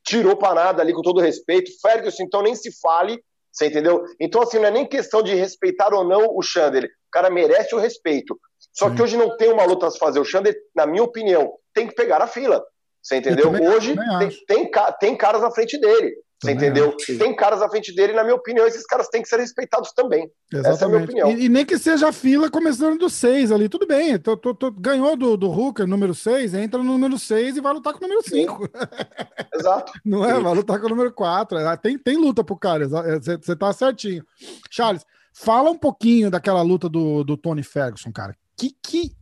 tirou 0.07 0.37
pra 0.37 0.53
nada 0.53 0.81
ali, 0.81 0.93
com 0.93 1.01
todo 1.01 1.19
respeito. 1.19 1.69
Ferguson, 1.81 2.23
então, 2.23 2.41
nem 2.41 2.55
se 2.55 2.71
fale, 2.79 3.21
você 3.51 3.67
entendeu? 3.67 4.03
Então, 4.19 4.41
assim, 4.41 4.59
não 4.59 4.65
é 4.65 4.71
nem 4.71 4.85
questão 4.85 5.21
de 5.23 5.33
respeitar 5.33 5.93
ou 5.93 6.03
não 6.03 6.35
o 6.35 6.41
Chandler, 6.41 6.85
o 6.85 7.11
cara 7.11 7.29
merece 7.29 7.73
o 7.73 7.79
respeito. 7.79 8.39
Só 8.73 8.89
Sim. 8.89 8.95
que 8.95 9.01
hoje 9.01 9.17
não 9.17 9.35
tem 9.37 9.51
uma 9.51 9.65
luta 9.65 9.87
a 9.87 9.91
se 9.91 9.97
fazer. 9.97 10.19
O 10.19 10.25
Chandler, 10.25 10.55
na 10.75 10.85
minha 10.85 11.03
opinião, 11.03 11.53
tem 11.73 11.87
que 11.87 11.95
pegar 11.95 12.21
a 12.21 12.27
fila. 12.27 12.63
Você 13.01 13.17
entendeu? 13.17 13.49
Hoje 13.49 13.95
tem, 14.19 14.29
tem, 14.47 14.71
tem, 14.99 15.15
caras 15.15 15.41
na 15.41 15.51
frente 15.51 15.79
dele. 15.79 16.13
Você 16.39 16.53
também 16.53 16.69
entendeu? 16.69 16.95
Acho. 16.95 17.17
Tem 17.17 17.35
caras 17.35 17.59
na 17.61 17.69
frente 17.69 17.93
dele, 17.95 18.13
e, 18.13 18.15
na 18.15 18.23
minha 18.23 18.35
opinião, 18.35 18.67
esses 18.67 18.85
caras 18.85 19.07
têm 19.07 19.21
que 19.21 19.27
ser 19.27 19.39
respeitados 19.39 19.91
também. 19.91 20.29
Exatamente. 20.53 20.75
Essa 20.75 20.83
é 20.83 20.87
a 20.87 20.89
minha 20.89 21.03
opinião. 21.03 21.31
E, 21.31 21.45
e 21.45 21.49
nem 21.49 21.65
que 21.65 21.77
seja 21.79 22.09
a 22.09 22.13
fila 22.13 22.49
começando 22.49 22.99
do 22.99 23.09
6 23.09 23.51
ali, 23.51 23.67
tudo 23.67 23.87
bem. 23.87 24.19
Tô, 24.19 24.37
tô, 24.37 24.53
tô, 24.53 24.71
ganhou 24.71 25.15
do, 25.15 25.35
do 25.35 25.49
Hooker, 25.49 25.87
número 25.87 26.13
6, 26.13 26.53
entra 26.53 26.77
no 26.77 26.91
número 26.91 27.17
6 27.17 27.57
e 27.57 27.61
vai 27.61 27.73
lutar 27.73 27.93
com 27.93 27.99
o 27.99 28.07
número 28.07 28.21
5. 28.27 28.69
Exato. 29.55 29.91
Não 30.05 30.23
é? 30.23 30.35
Sim. 30.35 30.43
Vai 30.43 30.53
lutar 30.53 30.79
com 30.79 30.85
o 30.85 30.89
número 30.89 31.11
4. 31.11 31.57
É, 31.57 31.77
tem, 31.77 31.97
tem 31.97 32.17
luta 32.17 32.43
pro 32.43 32.55
cara, 32.55 32.87
você 32.87 33.55
tá 33.55 33.73
certinho. 33.73 34.23
Charles, 34.69 35.05
fala 35.33 35.71
um 35.71 35.77
pouquinho 35.77 36.29
daquela 36.29 36.61
luta 36.61 36.87
do, 36.87 37.23
do 37.23 37.35
Tony 37.35 37.63
Ferguson, 37.63 38.11
cara 38.11 38.35
que, 38.57 38.75
que. 38.81 39.15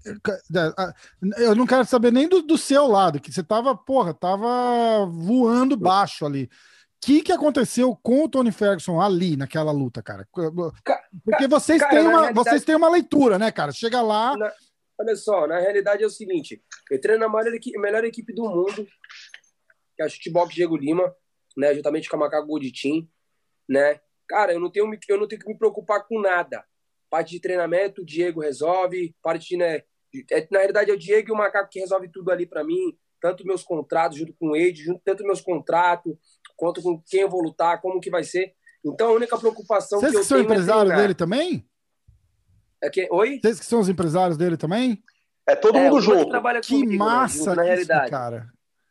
Eu 1.38 1.54
não 1.54 1.67
quero 1.67 1.84
saber 1.86 2.12
nem 2.12 2.28
do, 2.28 2.41
do 2.41 2.58
seu 2.58 2.88
lado, 2.88 3.19
que 3.19 3.32
você 3.32 3.43
tava, 3.43 3.75
porra, 3.75 4.13
tava 4.13 5.06
voando 5.06 5.75
baixo 5.75 6.25
ali. 6.25 6.49
O 7.06 7.08
que, 7.08 7.22
que 7.22 7.32
aconteceu 7.32 7.96
com 8.02 8.24
o 8.24 8.28
Tony 8.30 8.52
Ferguson 8.52 9.00
ali 9.00 9.38
naquela 9.38 9.72
luta, 9.72 10.02
cara? 10.02 10.28
Porque 10.32 11.48
vocês, 11.48 11.80
cara, 11.80 11.91
têm, 11.91 12.02
uma, 12.02 12.22
realidade... 12.22 12.34
vocês 12.34 12.65
têm 12.65 12.76
uma 12.76 12.89
leitura, 12.89 13.38
né, 13.38 13.52
cara? 13.52 13.72
Chega 13.72 14.02
lá. 14.02 14.36
Na... 14.36 14.52
Olha 15.00 15.15
só, 15.15 15.46
na 15.46 15.60
realidade 15.60 16.02
é 16.02 16.08
o 16.08 16.10
seguinte: 16.10 16.63
eu 16.89 17.00
treino 17.00 17.20
na 17.20 17.30
maior 17.30 17.52
melhor 17.78 18.04
equipe 18.06 18.34
do 18.34 18.50
mundo, 18.50 18.88
que 19.96 20.02
é 20.02 20.06
a 20.06 20.10
Chutebox 20.10 20.56
Diego 20.56 20.76
Lima, 20.76 21.15
né? 21.56 21.76
Juntamente 21.76 22.10
com 22.10 22.15
a 22.15 22.20
Macaco 22.22 22.48
Goditim, 22.48 23.08
né? 23.70 24.00
Cara, 24.28 24.54
eu 24.54 24.60
não 24.60 24.72
tenho, 24.72 24.91
eu 25.08 25.20
não 25.20 25.28
tenho 25.28 25.39
que 25.39 25.48
me 25.48 25.56
preocupar 25.56 26.08
com 26.08 26.20
nada 26.20 26.65
Parte 27.08 27.32
de 27.32 27.39
treinamento, 27.39 28.02
o 28.02 28.06
Diego 28.06 28.41
resolve. 28.41 29.15
Parte 29.22 29.50
de, 29.50 29.58
né, 29.58 29.84
é, 30.32 30.48
na 30.50 30.58
realidade, 30.58 30.89
é 30.89 30.94
o 30.94 30.98
Diego 30.98 31.30
e 31.30 31.32
o 31.32 31.38
Macaco 31.38 31.70
que 31.70 31.80
resolve 31.80 32.10
tudo 32.10 32.32
ali 32.32 32.48
para 32.48 32.63
mim. 32.63 32.98
Tanto 33.22 33.46
meus 33.46 33.63
contratos 33.63 34.18
junto 34.18 34.34
com 34.34 34.50
o 34.50 34.56
Ed, 34.56 34.82
junto, 34.82 35.02
tanto 35.04 35.24
meus 35.24 35.41
contratos, 35.41 36.15
quanto 36.56 36.82
com 36.82 37.02
quem 37.06 37.22
eu 37.22 37.30
vou 37.30 37.41
lutar, 37.41 37.82
como 37.82 38.00
que 38.00 38.10
vai 38.10 38.24
ser. 38.24 38.54
Então, 38.84 39.10
a 39.10 39.13
única 39.13 39.38
preocupação 39.38 40.00
Vocês 40.00 40.12
que 40.12 40.18
eu 40.18 40.22
que 40.22 40.28
são 40.28 40.38
tenho 40.38 40.50
é 40.50 40.52
empresários 40.52 40.94
é 40.94 40.96
dele 40.96 41.15
também? 41.15 41.68
É 42.84 42.89
que... 42.89 43.08
Oi? 43.12 43.39
Vocês 43.41 43.60
que 43.60 43.65
são 43.65 43.80
os 43.80 43.89
empresários 43.89 44.38
dele 44.38 44.58
também? 44.58 45.04
É 45.48 45.56
todo 45.56 45.78
é, 45.78 45.84
mundo 45.84 46.02
junto. 46.02 46.32
Que, 46.32 46.62
que 46.62 46.74
comigo, 46.82 46.91
né, 46.91 46.98
massa, 46.98 47.38
junto, 47.38 47.56
na 47.56 47.63
realidade. 47.63 48.12
cara. 48.12 48.48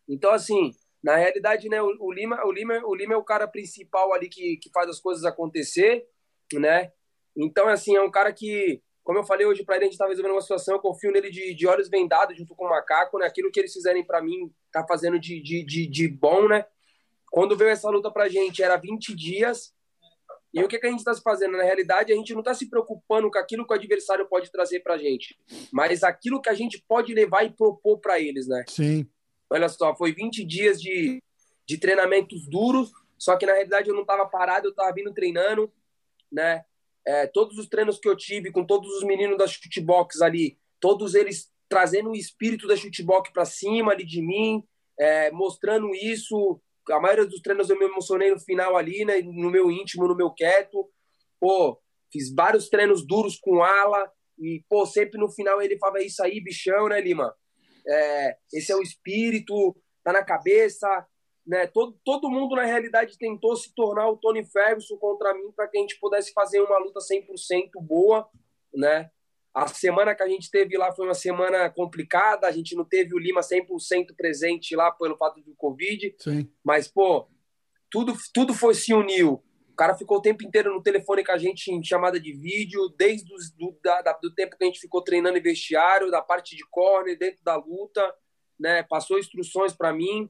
Então, 0.09 0.31
assim, 0.33 0.73
na 1.03 1.17
realidade, 1.17 1.69
né, 1.69 1.83
o, 1.83 1.95
o, 2.01 2.13
Lima, 2.13 2.45
o, 2.45 2.53
Lima, 2.53 2.81
o 2.85 2.95
Lima 2.95 3.15
é 3.15 3.17
o 3.17 3.25
cara 3.25 3.49
principal 3.49 4.13
ali 4.13 4.29
que, 4.29 4.57
que 4.57 4.71
faz 4.71 4.89
as 4.89 5.01
coisas 5.01 5.25
acontecer, 5.25 6.05
né? 6.53 6.93
Então, 7.37 7.69
assim, 7.69 7.97
é 7.97 8.01
um 8.01 8.11
cara 8.11 8.33
que, 8.33 8.81
como 9.03 9.19
eu 9.19 9.25
falei 9.25 9.47
hoje 9.47 9.65
para 9.65 9.77
ele, 9.77 9.87
a 9.87 9.89
gente 9.89 9.99
tá 9.99 10.07
resolvendo 10.07 10.33
uma 10.33 10.41
situação, 10.41 10.77
eu 10.77 10.81
confio 10.81 11.11
nele 11.11 11.31
de, 11.31 11.55
de 11.55 11.67
olhos 11.67 11.89
vendados 11.89 12.37
junto 12.37 12.55
com 12.55 12.65
o 12.67 12.71
Macaco, 12.71 13.19
né? 13.19 13.27
Aquilo 13.27 13.51
que 13.51 13.61
eles 13.61 13.73
fizerem 13.73 14.05
para 14.05 14.23
mim, 14.23 14.53
tá 14.73 14.85
fazendo 14.87 15.19
de, 15.19 15.43
de, 15.43 15.65
de, 15.65 15.87
de, 15.87 16.09
bom, 16.09 16.49
né? 16.49 16.65
Quando 17.35 17.57
veio 17.57 17.71
essa 17.71 17.91
luta 17.91 18.11
pra 18.11 18.29
gente, 18.29 18.63
era 18.63 18.77
20 18.77 19.15
dias. 19.15 19.75
E 20.53 20.63
o 20.63 20.69
que, 20.69 20.79
que 20.79 20.87
a 20.87 20.91
gente 20.91 21.01
está 21.01 21.13
fazendo? 21.17 21.57
Na 21.57 21.65
realidade, 21.65 22.13
a 22.13 22.17
gente 22.17 22.33
não 22.33 22.41
está 22.41 22.55
se 22.55 22.71
preocupando 22.71 23.29
com 23.31 23.39
aquilo 23.39 23.67
que 23.67 23.73
o 23.73 23.77
adversário 23.77 24.29
pode 24.29 24.53
trazer 24.53 24.81
pra 24.81 24.97
gente, 24.97 25.37
mas 25.73 26.05
aquilo 26.05 26.41
que 26.41 26.49
a 26.49 26.55
gente 26.55 26.85
pode 26.87 27.13
levar 27.13 27.43
e 27.45 27.51
propor 27.51 27.99
para 27.99 28.21
eles, 28.21 28.47
né? 28.47 28.65
Sim. 28.69 29.09
Olha 29.51 29.69
só, 29.69 29.97
foi 29.97 30.13
20 30.13 30.45
dias 30.45 30.81
de, 30.81 31.21
de 31.67 31.77
treinamentos 31.77 32.47
duros, 32.49 32.93
só 33.19 33.37
que 33.37 33.47
na 33.47 33.53
realidade 33.53 33.89
eu 33.89 33.95
não 33.95 34.03
estava 34.03 34.27
parado, 34.27 34.69
eu 34.69 34.71
estava 34.71 34.95
vindo 34.95 35.13
treinando, 35.13 35.73
né? 36.31 36.65
é, 37.07 37.27
todos 37.27 37.59
os 37.59 37.69
treinos 37.69 37.99
que 37.99 38.09
eu 38.09 38.17
tive 38.17 38.51
com 38.51 38.65
todos 38.65 38.91
os 38.97 39.05
meninos 39.05 39.37
da 39.37 39.47
chutebox 39.47 40.23
ali, 40.23 40.59
todos 40.81 41.15
eles 41.15 41.53
trazendo 41.69 42.11
o 42.11 42.17
espírito 42.17 42.67
da 42.67 42.77
chutebox 42.77 43.31
para 43.31 43.45
cima 43.45 43.93
ali 43.93 44.05
de 44.05 44.23
mim, 44.23 44.63
é, 44.99 45.31
mostrando 45.31 45.95
isso. 45.95 46.61
A 46.91 47.01
maioria 47.01 47.27
dos 47.27 47.41
treinos 47.41 47.71
eu 47.71 47.79
me 47.79 47.87
emocionei 47.87 48.31
no 48.31 48.41
final 48.41 48.77
ali, 48.77 49.05
né, 49.05 49.21
no 49.23 49.51
meu 49.51 49.71
íntimo, 49.71 50.07
no 50.07 50.17
meu 50.17 50.31
quieto. 50.31 50.89
Pô, 51.41 51.81
fiz 52.13 52.35
vários 52.35 52.69
treinos 52.69 53.07
duros 53.07 53.39
com 53.39 53.63
ala 53.63 54.11
e, 54.39 54.63
pô, 54.69 54.85
sempre 54.87 55.19
no 55.19 55.31
final 55.31 55.61
ele 55.63 55.79
falava 55.79 56.03
isso 56.03 56.23
aí, 56.23 56.41
bichão, 56.41 56.89
né, 56.89 57.01
Lima? 57.01 57.35
É, 57.87 58.37
esse 58.53 58.73
é 58.73 58.77
o 58.77 58.83
espírito, 58.83 59.77
tá 60.03 60.13
na 60.13 60.25
cabeça, 60.25 61.07
né? 61.47 61.67
Todo, 61.67 61.99
todo 62.05 62.31
mundo, 62.31 62.57
na 62.57 62.65
realidade, 62.65 63.19
tentou 63.19 63.55
se 63.57 63.75
tornar 63.75 64.09
o 64.09 64.17
Tony 64.17 64.45
Ferguson 64.45 64.97
contra 64.97 65.35
mim 65.35 65.53
para 65.55 65.69
que 65.69 65.77
a 65.77 65.81
gente 65.81 65.99
pudesse 66.01 66.33
fazer 66.33 66.61
uma 66.61 66.79
luta 66.79 67.01
100% 67.01 67.71
boa. 67.81 68.29
Né? 68.73 69.09
A 69.55 69.69
semana 69.69 70.15
que 70.17 70.23
a 70.23 70.29
gente 70.29 70.51
teve 70.51 70.77
lá 70.77 70.93
foi 70.93 71.07
uma 71.07 71.15
semana 71.15 71.71
complicada, 71.71 72.49
a 72.49 72.51
gente 72.51 72.75
não 72.75 72.85
teve 72.85 73.15
o 73.15 73.19
Lima 73.19 73.41
100% 73.41 74.17
presente 74.17 74.75
lá 74.75 74.91
pelo 74.91 75.17
fato 75.17 75.41
do 75.41 75.55
Covid. 75.55 76.15
Sim. 76.19 76.51
Mas, 76.65 76.89
pô, 76.89 77.29
tudo, 77.89 78.15
tudo 78.33 78.53
foi 78.53 78.75
se 78.75 78.93
uniu. 78.93 79.41
O 79.71 79.77
cara 79.77 79.95
ficou 79.95 80.19
o 80.19 80.23
tempo 80.23 80.45
inteiro 80.45 80.75
no 80.75 80.83
telefone 80.83 81.25
com 81.25 81.33
a 81.33 81.39
gente 81.39 81.71
em 81.71 81.83
chamada 81.83 82.19
de 82.19 82.33
vídeo, 82.33 82.89
desde 82.99 83.33
os, 83.33 83.51
do, 83.53 83.79
da, 83.83 84.03
do 84.21 84.35
tempo 84.35 84.57
que 84.57 84.65
a 84.65 84.67
gente 84.67 84.81
ficou 84.81 85.03
treinando 85.03 85.39
em 85.39 85.43
vestiário, 85.43 86.11
da 86.11 86.21
parte 86.21 86.57
de 86.57 86.65
corner, 86.71 87.17
dentro 87.17 87.43
da 87.45 87.57
luta, 87.57 88.15
né? 88.59 88.83
Passou 88.83 89.19
instruções 89.19 89.73
para 89.73 89.93
mim. 89.93 90.29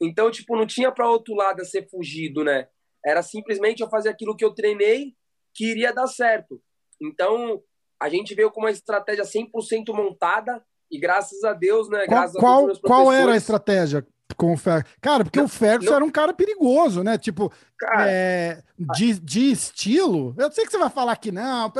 Então, 0.00 0.30
tipo, 0.30 0.56
não 0.56 0.66
tinha 0.66 0.90
para 0.90 1.08
outro 1.08 1.34
lado 1.34 1.62
a 1.62 1.64
ser 1.64 1.88
fugido, 1.88 2.42
né? 2.42 2.68
Era 3.04 3.22
simplesmente 3.22 3.82
eu 3.82 3.88
fazer 3.88 4.08
aquilo 4.08 4.36
que 4.36 4.44
eu 4.44 4.54
treinei 4.54 5.14
que 5.52 5.66
iria 5.66 5.92
dar 5.92 6.06
certo. 6.08 6.60
Então, 7.00 7.62
a 8.00 8.08
gente 8.08 8.34
veio 8.34 8.50
com 8.50 8.60
uma 8.60 8.70
estratégia 8.70 9.24
100% 9.24 9.92
montada 9.94 10.64
e 10.90 10.98
graças 10.98 11.42
a 11.44 11.52
Deus, 11.52 11.88
né? 11.88 12.06
Qual, 12.06 12.08
graças 12.08 12.40
qual, 12.40 12.62
a 12.62 12.66
Deus, 12.66 12.80
qual 12.80 13.12
era 13.12 13.32
a 13.32 13.36
estratégia? 13.36 14.06
com 14.36 14.52
o 14.52 14.56
Ferguson. 14.56 14.94
Cara, 15.00 15.24
porque 15.24 15.38
não, 15.38 15.46
o 15.46 15.48
Ferguson 15.48 15.90
não... 15.90 15.96
era 15.96 16.04
um 16.04 16.10
cara 16.10 16.32
perigoso, 16.32 17.02
né? 17.02 17.18
Tipo, 17.18 17.52
cara, 17.78 18.10
é, 18.10 18.62
de, 18.78 19.18
de 19.20 19.50
estilo. 19.50 20.34
Eu 20.36 20.50
sei 20.50 20.64
que 20.64 20.70
você 20.70 20.78
vai 20.78 20.90
falar 20.90 21.16
que 21.16 21.30
não. 21.30 21.72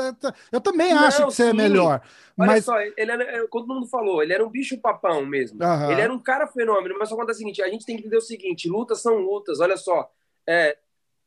Eu 0.51 0.61
também 0.61 0.93
não, 0.93 1.03
acho 1.03 1.25
que 1.25 1.33
você 1.33 1.49
é 1.49 1.53
melhor. 1.53 2.01
Olha 2.37 2.51
mas... 2.51 2.65
só, 2.65 2.79
ele 2.79 2.93
era, 2.97 3.23
é, 3.23 3.47
todo 3.47 3.67
mundo 3.67 3.87
falou, 3.87 4.21
ele 4.21 4.33
era 4.33 4.45
um 4.45 4.49
bicho 4.49 4.79
papão 4.79 5.25
mesmo. 5.25 5.63
Uhum. 5.63 5.91
Ele 5.91 6.01
era 6.01 6.13
um 6.13 6.19
cara 6.19 6.47
fenômeno, 6.47 6.95
mas 6.97 7.09
só 7.09 7.15
conta 7.15 7.31
o 7.31 7.35
seguinte: 7.35 7.61
a 7.61 7.69
gente 7.69 7.85
tem 7.85 7.95
que 7.95 8.01
entender 8.01 8.17
o 8.17 8.21
seguinte: 8.21 8.69
lutas 8.69 9.01
são 9.01 9.17
lutas, 9.17 9.59
olha 9.59 9.77
só. 9.77 10.09
É, 10.47 10.77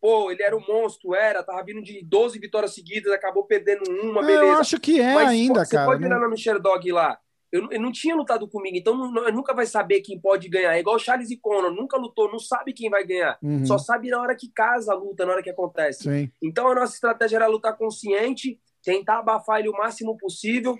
pô, 0.00 0.30
ele 0.30 0.42
era 0.42 0.56
um 0.56 0.64
monstro, 0.66 1.14
era, 1.14 1.42
tava 1.42 1.62
vindo 1.64 1.82
de 1.82 2.04
12 2.04 2.38
vitórias 2.38 2.74
seguidas, 2.74 3.12
acabou 3.12 3.44
perdendo 3.44 3.82
uma, 4.02 4.22
beleza. 4.22 4.44
Eu 4.44 4.58
acho 4.58 4.80
que 4.80 5.00
é 5.00 5.14
mas, 5.14 5.28
ainda, 5.28 5.64
pô, 5.64 5.70
cara. 5.70 5.84
Você 5.84 5.90
pode 5.90 6.02
virar 6.02 6.20
na 6.20 6.28
Michelle 6.28 6.60
Dog 6.60 6.92
lá. 6.92 7.18
Eu, 7.50 7.66
eu, 7.70 7.80
não 7.80 7.90
tinha 7.90 8.14
lutado 8.14 8.46
comigo, 8.46 8.76
então 8.76 8.94
não, 8.94 9.30
nunca 9.32 9.54
vai 9.54 9.64
saber 9.64 10.02
quem 10.02 10.20
pode 10.20 10.48
ganhar. 10.48 10.76
É 10.76 10.80
igual 10.80 10.98
Charles 10.98 11.30
e 11.30 11.36
Conor, 11.36 11.72
nunca 11.72 11.96
lutou, 11.96 12.30
não 12.30 12.38
sabe 12.38 12.74
quem 12.74 12.90
vai 12.90 13.04
ganhar. 13.06 13.38
Uhum. 13.42 13.64
Só 13.64 13.78
sabe 13.78 14.10
na 14.10 14.20
hora 14.20 14.36
que 14.36 14.48
casa 14.48 14.92
a 14.92 14.94
luta, 14.94 15.24
na 15.24 15.32
hora 15.32 15.42
que 15.42 15.50
acontece. 15.50 16.02
Sim. 16.04 16.30
Então 16.42 16.68
a 16.68 16.74
nossa 16.74 16.94
estratégia 16.94 17.36
era 17.36 17.46
lutar 17.46 17.76
consciente, 17.76 18.60
tentar 18.82 19.20
abafar 19.20 19.60
ele 19.60 19.70
o 19.70 19.76
máximo 19.76 20.16
possível. 20.18 20.78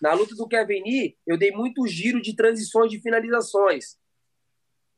Na 0.00 0.14
luta 0.14 0.34
do 0.34 0.48
Kevin 0.48 0.82
Lee, 0.82 1.16
eu 1.26 1.36
dei 1.36 1.50
muito 1.50 1.86
giro 1.86 2.22
de 2.22 2.34
transições 2.34 2.90
de 2.90 2.98
finalizações. 2.98 3.98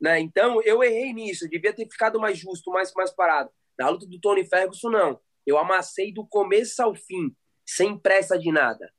Né? 0.03 0.19
Então 0.19 0.61
eu 0.65 0.83
errei 0.83 1.12
nisso, 1.12 1.45
eu 1.45 1.49
devia 1.49 1.73
ter 1.73 1.88
ficado 1.88 2.19
mais 2.19 2.37
justo, 2.37 2.73
mais, 2.73 2.93
mais 2.93 3.12
parado. 3.12 3.51
Na 3.79 3.88
luta 3.88 4.05
do 4.05 4.19
Tony 4.19 4.45
Ferguson, 4.45 4.91
não. 4.91 5.21
Eu 5.47 5.57
amassei 5.57 6.12
do 6.12 6.27
começo 6.27 6.83
ao 6.83 6.93
fim, 6.93 7.33
sem 7.65 7.97
pressa 7.97 8.37
de 8.37 8.51
nada. 8.51 8.93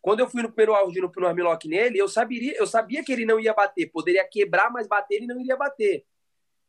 Quando 0.00 0.20
eu 0.20 0.28
fui 0.28 0.42
no 0.42 0.48
primeiro 0.48 0.72
round 0.72 0.98
no, 0.98 1.12
no 1.14 1.26
armlock 1.26 1.68
nele, 1.68 1.98
eu 1.98 2.08
sabia, 2.08 2.56
eu 2.56 2.66
sabia 2.66 3.04
que 3.04 3.12
ele 3.12 3.26
não 3.26 3.38
ia 3.38 3.52
bater. 3.52 3.90
Poderia 3.90 4.26
quebrar, 4.26 4.70
mas 4.70 4.86
bater 4.86 5.16
ele 5.16 5.26
não 5.26 5.38
iria 5.38 5.56
bater. 5.56 6.06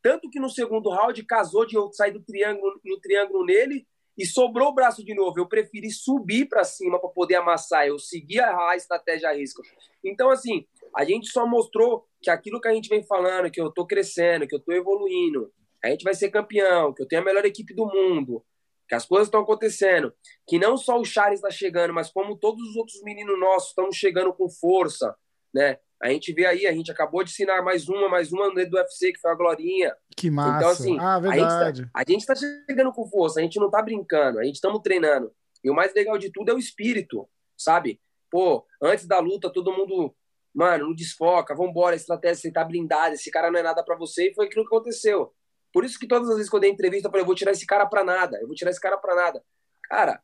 Tanto 0.02 0.30
que 0.30 0.40
no 0.40 0.50
segundo 0.50 0.90
round 0.90 1.24
casou 1.24 1.66
de 1.66 1.76
eu 1.76 1.90
sair 1.94 2.12
do 2.12 2.22
triângulo, 2.22 2.82
no 2.84 3.00
triângulo 3.00 3.46
nele 3.46 3.88
e 4.18 4.26
sobrou 4.26 4.70
o 4.70 4.74
braço 4.74 5.04
de 5.04 5.14
novo. 5.14 5.40
Eu 5.40 5.48
preferi 5.48 5.92
subir 5.92 6.50
para 6.50 6.64
cima 6.66 7.00
para 7.00 7.10
poder 7.10 7.36
amassar. 7.36 7.88
Eu 7.88 8.00
segui 8.00 8.40
a, 8.40 8.70
a 8.70 8.76
estratégia 8.76 9.30
a 9.30 9.34
risco. 9.34 9.62
Então, 10.04 10.30
assim, 10.30 10.66
a 10.96 11.04
gente 11.04 11.28
só 11.30 11.46
mostrou 11.46 12.06
que 12.22 12.30
aquilo 12.30 12.60
que 12.60 12.68
a 12.68 12.74
gente 12.74 12.90
vem 12.90 13.04
falando, 13.04 13.52
que 13.52 13.62
eu 13.62 13.72
tô 13.72 13.86
crescendo, 13.86 14.48
que 14.48 14.56
eu 14.56 14.60
tô 14.60 14.72
evoluindo, 14.72 15.52
a 15.84 15.90
gente 15.90 16.04
vai 16.04 16.14
ser 16.14 16.30
campeão, 16.30 16.94
que 16.94 17.02
eu 17.02 17.08
tenho 17.08 17.22
a 17.22 17.26
melhor 17.26 17.46
equipe 17.46 17.74
do 17.74 17.86
mundo, 17.86 18.44
que 18.88 18.96
as 18.96 19.06
coisas 19.06 19.28
estão 19.28 19.42
acontecendo, 19.42 20.14
que 20.48 20.58
não 20.58 20.78
só 20.78 21.00
o 21.00 21.06
Charles 21.06 21.40
está 21.40 21.52
chegando, 21.52 21.94
mas 21.94 22.10
como 22.10 22.38
todos 22.38 22.62
os 22.70 22.76
outros 22.76 23.02
meninos 23.04 23.40
nossos 23.40 23.70
estão 23.70 23.92
chegando 23.92 24.34
com 24.34 24.50
força, 24.50 25.16
né? 25.54 25.78
A 26.02 26.10
gente 26.10 26.32
vê 26.32 26.46
aí, 26.46 26.68
a 26.68 26.72
gente 26.72 26.92
acabou 26.92 27.24
de 27.24 27.32
assinar 27.32 27.64
mais 27.64 27.90
uma, 27.90 28.08
mais 28.08 28.32
uma 28.32 28.50
no 28.50 28.70
do 28.70 28.78
UFC, 28.78 29.12
que 29.12 29.20
foi 29.20 29.32
a 29.32 29.36
Glorinha. 29.36 29.96
Que 30.16 30.30
massa. 30.30 30.58
Então, 30.58 30.70
assim, 30.70 31.00
ah, 31.00 31.20
verdade. 31.20 31.90
a 31.92 32.00
gente 32.02 32.20
está 32.22 32.36
tá 32.36 32.40
chegando 32.40 32.92
com 32.94 33.10
força, 33.10 33.40
a 33.40 33.44
gente 33.44 33.60
não 33.60 33.66
está 33.66 33.82
brincando, 33.82 34.40
a 34.40 34.44
gente 34.44 34.56
estamos 34.56 34.80
treinando. 34.82 35.32
E 35.64 35.70
o 35.70 35.74
mais 35.74 35.94
legal 35.96 36.18
de 36.18 36.32
tudo 36.32 36.52
é 36.52 36.54
o 36.54 36.60
espírito, 36.60 37.28
sabe? 37.58 38.00
Pô, 38.30 38.64
antes 38.82 39.08
da 39.08 39.20
luta, 39.20 39.52
todo 39.52 39.74
mundo, 39.74 40.16
mano, 40.58 40.88
não 40.88 40.96
desfoca, 40.96 41.54
vambora, 41.54 41.96
estratégia, 41.96 42.42
você 42.42 42.52
tá 42.52 42.64
blindado, 42.64 43.14
esse 43.14 43.30
cara 43.30 43.52
não 43.52 43.60
é 43.60 43.64
nada 43.64 43.84
para 43.84 43.96
você, 43.96 44.32
e 44.32 44.34
foi 44.34 44.48
aquilo 44.48 44.68
que 44.68 44.76
aconteceu. 44.76 45.32
Por 45.72 45.86
isso 45.86 46.00
que 46.00 46.08
todas 46.08 46.28
as 46.30 46.36
vezes 46.36 46.50
que 46.50 46.56
eu 46.56 46.60
dei 46.60 46.72
entrevista, 46.72 47.08
eu 47.08 47.12
falei, 47.12 47.22
eu 47.22 47.28
vou 47.28 47.36
tirar 47.36 47.52
esse 47.52 47.64
cara 47.64 47.86
pra 47.86 48.04
nada, 48.04 48.40
eu 48.42 48.48
vou 48.48 48.56
tirar 48.56 48.72
esse 48.72 48.80
cara 48.80 48.98
pra 48.98 49.14
nada. 49.14 49.44
Cara, 49.84 50.20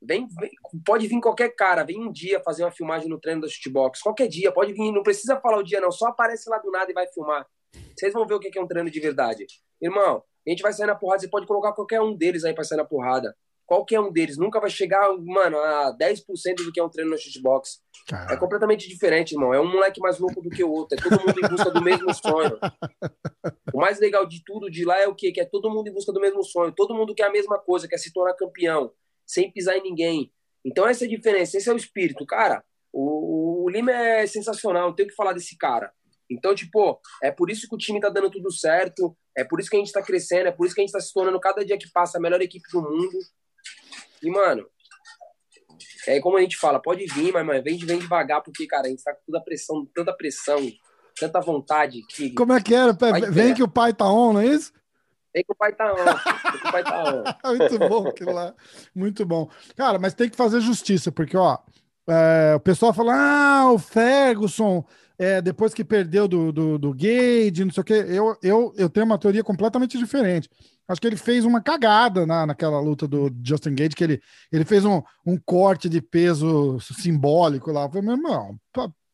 vem, 0.00 0.26
vem, 0.40 0.50
pode 0.86 1.06
vir 1.06 1.20
qualquer 1.20 1.54
cara, 1.54 1.84
vem 1.84 2.00
um 2.00 2.10
dia 2.10 2.40
fazer 2.40 2.64
uma 2.64 2.70
filmagem 2.70 3.10
no 3.10 3.20
treino 3.20 3.42
da 3.42 3.48
shootbox, 3.48 4.00
qualquer 4.00 4.26
dia, 4.26 4.50
pode 4.50 4.72
vir, 4.72 4.90
não 4.90 5.02
precisa 5.02 5.38
falar 5.38 5.58
o 5.58 5.62
dia 5.62 5.82
não, 5.82 5.92
só 5.92 6.06
aparece 6.06 6.48
lá 6.48 6.56
do 6.56 6.70
nada 6.70 6.90
e 6.90 6.94
vai 6.94 7.06
filmar. 7.08 7.46
Vocês 7.94 8.14
vão 8.14 8.26
ver 8.26 8.34
o 8.34 8.40
que 8.40 8.58
é 8.58 8.62
um 8.62 8.66
treino 8.66 8.90
de 8.90 9.00
verdade. 9.00 9.44
Irmão, 9.82 10.24
a 10.46 10.50
gente 10.50 10.62
vai 10.62 10.72
sair 10.72 10.86
na 10.86 10.94
porrada, 10.94 11.20
você 11.20 11.28
pode 11.28 11.46
colocar 11.46 11.74
qualquer 11.74 12.00
um 12.00 12.16
deles 12.16 12.42
aí 12.42 12.54
pra 12.54 12.64
sair 12.64 12.78
na 12.78 12.86
porrada. 12.86 13.36
Qualquer 13.66 13.98
um 14.00 14.12
deles 14.12 14.36
nunca 14.36 14.60
vai 14.60 14.68
chegar, 14.68 15.08
mano, 15.18 15.58
a 15.58 15.96
10% 15.98 16.64
do 16.64 16.72
que 16.72 16.78
é 16.78 16.84
um 16.84 16.88
treino 16.88 17.10
na 17.10 17.16
shootbox. 17.16 17.82
É 18.30 18.36
completamente 18.36 18.88
diferente, 18.88 19.32
irmão. 19.32 19.54
É 19.54 19.60
um 19.60 19.70
moleque 19.70 20.00
mais 20.00 20.18
louco 20.18 20.42
do 20.42 20.50
que 20.50 20.62
o 20.62 20.70
outro. 20.70 20.98
É 20.98 21.02
todo 21.02 21.20
mundo 21.20 21.38
em 21.38 21.48
busca 21.48 21.70
do 21.70 21.82
mesmo 21.82 22.12
sonho. 22.14 22.58
O 23.72 23.80
mais 23.80 23.98
legal 23.98 24.26
de 24.26 24.42
tudo 24.44 24.70
de 24.70 24.84
lá 24.84 25.00
é 25.00 25.08
o 25.08 25.14
quê? 25.14 25.32
Que 25.32 25.40
é 25.40 25.44
todo 25.44 25.70
mundo 25.70 25.88
em 25.88 25.92
busca 25.92 26.12
do 26.12 26.20
mesmo 26.20 26.42
sonho. 26.44 26.72
Todo 26.72 26.94
mundo 26.94 27.14
quer 27.14 27.24
a 27.24 27.32
mesma 27.32 27.58
coisa, 27.58 27.88
quer 27.88 27.98
se 27.98 28.12
tornar 28.12 28.34
campeão, 28.34 28.92
sem 29.26 29.50
pisar 29.50 29.76
em 29.76 29.82
ninguém. 29.82 30.30
Então 30.64 30.86
essa 30.86 31.04
é 31.04 31.06
a 31.06 31.10
diferença, 31.10 31.56
esse 31.56 31.68
é 31.68 31.72
o 31.72 31.76
espírito. 31.76 32.26
Cara, 32.26 32.62
o, 32.92 33.64
o 33.64 33.70
Lima 33.70 33.92
é 33.92 34.26
sensacional, 34.26 34.88
não 34.88 34.94
tenho 34.94 35.08
que 35.08 35.14
falar 35.14 35.32
desse 35.32 35.56
cara. 35.56 35.92
Então, 36.30 36.54
tipo, 36.54 37.00
é 37.22 37.30
por 37.30 37.50
isso 37.50 37.68
que 37.68 37.74
o 37.74 37.78
time 37.78 38.00
tá 38.00 38.08
dando 38.08 38.30
tudo 38.30 38.50
certo, 38.50 39.16
é 39.36 39.44
por 39.44 39.60
isso 39.60 39.68
que 39.68 39.76
a 39.76 39.78
gente 39.78 39.92
tá 39.92 40.02
crescendo, 40.02 40.48
é 40.48 40.52
por 40.52 40.66
isso 40.66 40.74
que 40.74 40.80
a 40.80 40.84
gente 40.84 40.92
tá 40.92 41.00
se 41.00 41.12
tornando 41.12 41.38
cada 41.38 41.64
dia 41.64 41.76
que 41.76 41.90
passa 41.90 42.18
a 42.18 42.20
melhor 42.20 42.40
equipe 42.40 42.64
do 42.72 42.82
mundo. 42.82 43.18
E, 44.24 44.30
mano, 44.30 44.66
é 46.06 46.20
como 46.20 46.36
a 46.36 46.40
gente 46.40 46.56
fala, 46.56 46.80
pode 46.80 47.04
vir, 47.06 47.32
mas, 47.32 47.44
mas 47.46 47.62
vem, 47.62 47.78
vem 47.78 47.98
devagar, 47.98 48.42
porque, 48.42 48.66
cara, 48.66 48.86
a 48.86 48.90
gente 48.90 49.02
tá 49.02 49.12
com 49.12 49.20
toda 49.26 49.38
a 49.38 49.42
pressão, 49.42 49.86
tanta 49.94 50.12
pressão, 50.12 50.60
tanta 51.18 51.40
vontade. 51.40 52.02
Que 52.08 52.30
como 52.30 52.52
é 52.52 52.60
que 52.60 52.74
era? 52.74 52.96
Vem 53.30 53.54
que 53.54 53.62
o 53.62 53.68
pai 53.68 53.92
tá 53.92 54.10
on, 54.10 54.34
não 54.34 54.40
é 54.40 54.46
isso? 54.46 54.72
Vem 55.32 55.44
que 55.44 55.52
o 55.52 55.56
pai 55.56 55.72
tá 55.72 55.92
on. 55.92 55.96
Vem 55.96 56.60
que 56.60 56.68
o 56.68 56.72
pai 56.72 56.84
tá 56.84 57.04
on. 57.04 57.24
Muito 57.56 57.78
bom 57.78 58.08
aquilo 58.08 58.32
lá. 58.32 58.54
Muito 58.94 59.26
bom. 59.26 59.50
Cara, 59.76 59.98
mas 59.98 60.14
tem 60.14 60.28
que 60.28 60.36
fazer 60.36 60.60
justiça, 60.60 61.10
porque, 61.10 61.36
ó, 61.36 61.58
é, 62.08 62.54
o 62.54 62.60
pessoal 62.60 62.92
fala, 62.92 63.14
ah, 63.14 63.72
o 63.72 63.78
Ferguson, 63.78 64.84
é, 65.18 65.40
depois 65.40 65.72
que 65.72 65.84
perdeu 65.84 66.26
do, 66.26 66.52
do, 66.52 66.78
do 66.78 66.92
Gage, 66.92 67.64
não 67.64 67.72
sei 67.72 67.80
o 67.80 67.84
quê, 67.84 68.04
eu, 68.08 68.36
eu, 68.42 68.72
eu 68.76 68.90
tenho 68.90 69.06
uma 69.06 69.18
teoria 69.18 69.44
completamente 69.44 69.96
diferente. 69.96 70.48
Acho 70.86 71.00
que 71.00 71.06
ele 71.06 71.16
fez 71.16 71.44
uma 71.44 71.62
cagada 71.62 72.26
na, 72.26 72.46
naquela 72.46 72.80
luta 72.80 73.06
do 73.06 73.30
Justin 73.42 73.74
Gage, 73.74 73.90
que 73.96 74.04
ele, 74.04 74.20
ele 74.52 74.64
fez 74.64 74.84
um, 74.84 75.00
um 75.24 75.38
corte 75.38 75.88
de 75.88 76.02
peso 76.02 76.78
simbólico 76.80 77.70
lá. 77.70 77.84
Eu 77.84 77.88
falei, 77.88 78.02
meu 78.02 78.16
irmão, 78.16 78.58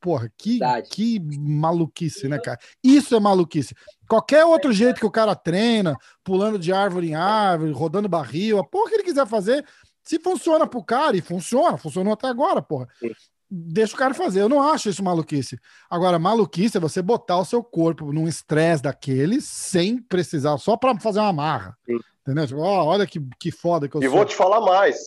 porra, 0.00 0.32
que, 0.36 0.58
que 0.90 1.20
maluquice, 1.38 2.26
né, 2.26 2.38
cara? 2.38 2.58
Isso 2.82 3.14
é 3.14 3.20
maluquice. 3.20 3.74
Qualquer 4.08 4.44
outro 4.44 4.72
jeito 4.72 4.98
que 4.98 5.06
o 5.06 5.10
cara 5.10 5.36
treina, 5.36 5.96
pulando 6.24 6.58
de 6.58 6.72
árvore 6.72 7.10
em 7.10 7.14
árvore, 7.14 7.72
rodando 7.72 8.08
barril, 8.08 8.58
a 8.58 8.64
porra 8.64 8.88
que 8.88 8.94
ele 8.96 9.04
quiser 9.04 9.26
fazer, 9.26 9.64
se 10.02 10.18
funciona 10.18 10.66
pro 10.66 10.82
cara, 10.82 11.16
e 11.16 11.20
funciona, 11.20 11.76
funcionou 11.76 12.14
até 12.14 12.26
agora, 12.26 12.62
porra 12.62 12.88
deixa 13.50 13.94
o 13.94 13.98
cara 13.98 14.14
fazer. 14.14 14.42
Eu 14.42 14.48
não 14.48 14.62
acho 14.62 14.88
isso 14.88 15.02
maluquice. 15.02 15.58
Agora, 15.88 16.18
maluquice 16.18 16.76
é 16.76 16.80
você 16.80 17.02
botar 17.02 17.38
o 17.38 17.44
seu 17.44 17.62
corpo 17.62 18.12
num 18.12 18.28
estresse 18.28 18.82
daquele 18.82 19.40
sem 19.40 19.98
precisar, 19.98 20.56
só 20.58 20.76
para 20.76 20.98
fazer 21.00 21.18
uma 21.20 21.32
marra. 21.32 21.76
Sim. 21.84 21.98
Entendeu? 22.22 22.46
Tipo, 22.46 22.60
oh, 22.60 22.84
olha 22.84 23.06
que, 23.06 23.20
que 23.40 23.50
foda 23.50 23.88
que 23.88 23.96
eu 23.96 24.00
e 24.00 24.04
sou. 24.04 24.12
E 24.12 24.16
vou 24.16 24.24
te 24.24 24.36
falar 24.36 24.60
mais. 24.60 24.98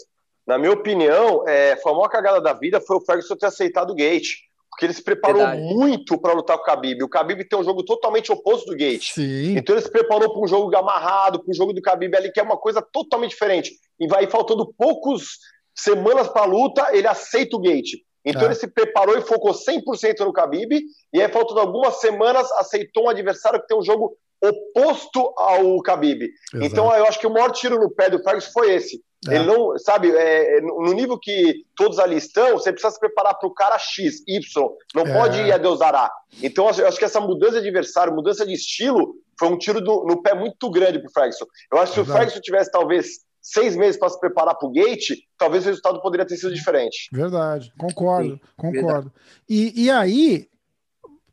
Na 0.46 0.58
minha 0.58 0.74
opinião, 0.74 1.48
é, 1.48 1.78
foi 1.78 1.92
a 1.92 1.96
maior 1.96 2.10
cagada 2.10 2.42
da 2.42 2.52
vida 2.52 2.82
foi 2.82 2.98
o 2.98 3.02
Ferguson 3.02 3.36
ter 3.36 3.46
aceitado 3.46 3.92
o 3.92 3.96
Gate. 3.96 4.44
Porque 4.70 4.86
ele 4.88 4.94
se 4.94 5.04
preparou 5.04 5.46
Verdade. 5.46 5.62
muito 5.62 6.20
para 6.20 6.34
lutar 6.34 6.58
com 6.58 6.64
o 6.64 6.66
Khabib. 6.66 7.04
O 7.04 7.08
Khabib 7.08 7.48
tem 7.48 7.60
um 7.60 7.64
jogo 7.64 7.84
totalmente 7.84 8.32
oposto 8.32 8.72
do 8.72 8.76
Gate. 8.76 9.14
Sim. 9.14 9.56
Então 9.56 9.76
ele 9.76 9.84
se 9.84 9.92
preparou 9.92 10.34
para 10.34 10.42
um 10.42 10.48
jogo 10.48 10.76
amarrado, 10.76 11.40
para 11.40 11.52
um 11.52 11.54
jogo 11.54 11.74
do 11.74 11.82
Khabib 11.82 12.16
ali, 12.16 12.32
que 12.32 12.40
é 12.40 12.44
uma 12.44 12.58
coisa 12.58 12.82
totalmente 12.82 13.32
diferente. 13.32 13.72
E 14.00 14.08
vai 14.08 14.26
faltando 14.26 14.74
poucos 14.76 15.38
semanas 15.76 16.28
para 16.28 16.42
a 16.42 16.46
luta, 16.46 16.88
ele 16.92 17.08
aceita 17.08 17.56
o 17.56 17.60
Gate. 17.60 17.92
Então 18.26 18.44
é. 18.44 18.46
ele 18.46 18.56
se 18.56 18.68
preparou 18.68 19.18
e 19.18 19.22
focou 19.22 19.52
100% 19.52 20.20
no 20.20 20.32
Khabib, 20.32 20.82
e 21.14 21.22
aí 21.22 21.30
faltando 21.30 21.60
algumas 21.60 22.00
semanas 22.00 22.50
aceitou 22.54 23.06
um 23.06 23.10
adversário 23.10 23.60
que 23.62 23.68
tem 23.68 23.78
um 23.78 23.84
jogo 23.84 24.18
oposto 24.42 25.34
ao 25.38 25.82
Khabib. 25.82 26.24
Exato. 26.54 26.66
Então 26.66 26.96
eu 26.96 27.06
acho 27.06 27.20
que 27.20 27.28
o 27.28 27.34
maior 27.34 27.52
tiro 27.52 27.80
no 27.80 27.90
pé 27.90 28.10
do 28.10 28.22
Ferguson 28.22 28.52
foi 28.52 28.74
esse. 28.74 29.02
É. 29.30 29.36
Ele 29.36 29.46
não, 29.46 29.78
sabe, 29.78 30.12
é, 30.12 30.60
no 30.60 30.92
nível 30.94 31.18
que 31.18 31.64
todos 31.78 31.98
ali 31.98 32.18
estão, 32.18 32.58
você 32.58 32.72
precisa 32.72 32.94
se 32.94 33.00
preparar 33.00 33.36
para 33.36 33.48
o 33.48 33.54
cara 33.54 33.80
X, 33.80 34.22
Y, 34.28 34.70
não 34.94 35.04
é. 35.04 35.14
pode 35.14 35.40
ir 35.40 35.52
a 35.52 35.58
Deus 35.58 35.80
dará. 35.80 36.12
Então 36.42 36.70
eu 36.70 36.88
acho 36.88 36.98
que 36.98 37.06
essa 37.06 37.22
mudança 37.22 37.62
de 37.62 37.68
adversário, 37.68 38.14
mudança 38.14 38.46
de 38.46 38.54
estilo, 38.54 39.16
foi 39.40 39.48
um 39.48 39.58
tiro 39.58 39.80
do, 39.80 40.06
no 40.06 40.22
pé 40.22 40.34
muito 40.34 40.70
grande 40.70 41.00
para 41.00 41.10
o 41.10 41.14
Ferguson. 41.14 41.46
Eu 41.72 41.80
acho 41.80 41.94
que 41.94 42.04
se 42.04 42.10
o 42.10 42.14
Ferguson 42.14 42.40
tivesse 42.42 42.72
talvez 42.72 43.08
seis 43.44 43.76
meses 43.76 44.00
para 44.00 44.08
se 44.08 44.20
preparar 44.20 44.56
para 44.56 44.68
o 44.68 44.72
gate, 44.72 45.12
talvez 45.38 45.66
o 45.66 45.68
resultado 45.68 46.02
poderia 46.02 46.26
ter 46.26 46.38
sido 46.38 46.54
diferente. 46.54 47.10
Verdade, 47.12 47.74
concordo, 47.78 48.36
Sim, 48.36 48.42
concordo. 48.56 49.14
E, 49.50 49.84
e 49.84 49.92
aí, 49.92 50.48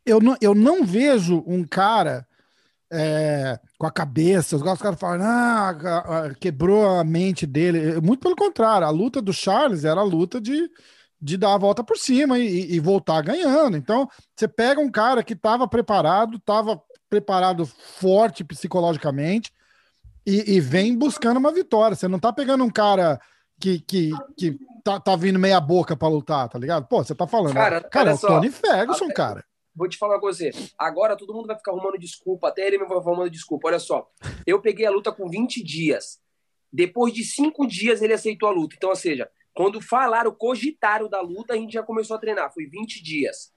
eu 0.05 0.19
não, 0.19 0.35
eu 0.41 0.53
não 0.53 0.83
vejo 0.83 1.41
um 1.47 1.63
cara 1.63 2.27
é, 2.91 3.57
com 3.77 3.87
a 3.87 3.91
cabeça. 3.91 4.57
Os 4.57 4.61
caras 4.61 4.99
falam, 4.99 5.21
ah, 5.23 6.31
quebrou 6.37 6.85
a 6.85 7.03
mente 7.05 7.47
dele. 7.47 8.01
Muito 8.01 8.19
pelo 8.19 8.35
contrário, 8.35 8.85
a 8.85 8.91
luta 8.91 9.21
do 9.21 9.31
Charles 9.31 9.85
era 9.85 10.01
a 10.01 10.03
luta 10.03 10.41
de, 10.41 10.69
de 11.19 11.37
dar 11.37 11.53
a 11.53 11.57
volta 11.57 11.81
por 11.81 11.97
cima 11.97 12.37
e, 12.37 12.73
e 12.73 12.79
voltar 12.81 13.21
ganhando. 13.21 13.77
Então, 13.77 14.09
você 14.35 14.49
pega 14.49 14.81
um 14.81 14.91
cara 14.91 15.23
que 15.23 15.33
estava 15.33 15.65
preparado, 15.65 16.35
estava 16.35 16.81
preparado 17.09 17.65
forte 17.65 18.43
psicologicamente 18.43 19.53
e, 20.25 20.55
e, 20.55 20.59
vem 20.59 20.97
buscando 20.97 21.37
uma 21.37 21.51
vitória. 21.51 21.95
Você 21.95 22.07
não 22.07 22.19
tá 22.19 22.31
pegando 22.31 22.63
um 22.63 22.69
cara 22.69 23.19
que, 23.59 23.79
que, 23.79 24.11
que 24.37 24.59
tá, 24.83 24.99
tá 24.99 25.15
vindo 25.15 25.39
meia 25.39 25.59
boca 25.59 25.95
para 25.95 26.07
lutar, 26.07 26.49
tá 26.49 26.59
ligado? 26.59 26.87
Pô, 26.87 27.03
você 27.03 27.15
tá 27.15 27.27
falando. 27.27 27.53
Cara, 27.53 27.81
cara 27.81 28.11
é 28.11 28.13
o 28.13 28.17
Tony 28.17 28.49
Ferguson, 28.49 29.05
até, 29.05 29.13
cara. 29.13 29.45
Vou 29.75 29.87
te 29.87 29.97
falar 29.97 30.15
uma 30.15 30.21
coisa. 30.21 30.49
Agora 30.77 31.15
todo 31.15 31.33
mundo 31.33 31.47
vai 31.47 31.55
ficar 31.55 31.71
arrumando 31.71 31.97
desculpa, 31.97 32.49
até 32.49 32.67
ele 32.67 32.77
me 32.77 32.85
vai 32.85 32.97
arrumando 32.97 33.29
desculpa. 33.29 33.67
Olha 33.67 33.79
só, 33.79 34.09
eu 34.45 34.61
peguei 34.61 34.85
a 34.85 34.91
luta 34.91 35.11
com 35.11 35.29
20 35.29 35.63
dias. 35.63 36.19
Depois 36.71 37.13
de 37.13 37.23
cinco 37.23 37.65
dias 37.67 38.01
ele 38.01 38.13
aceitou 38.13 38.47
a 38.47 38.51
luta. 38.51 38.75
Então, 38.75 38.89
ou 38.89 38.95
seja, 38.95 39.29
quando 39.53 39.81
falaram, 39.81 40.33
cogitaram 40.33 41.09
da 41.09 41.21
luta, 41.21 41.53
a 41.53 41.57
gente 41.57 41.73
já 41.73 41.83
começou 41.83 42.15
a 42.15 42.19
treinar. 42.19 42.53
Foi 42.53 42.65
20 42.65 43.03
dias. 43.03 43.53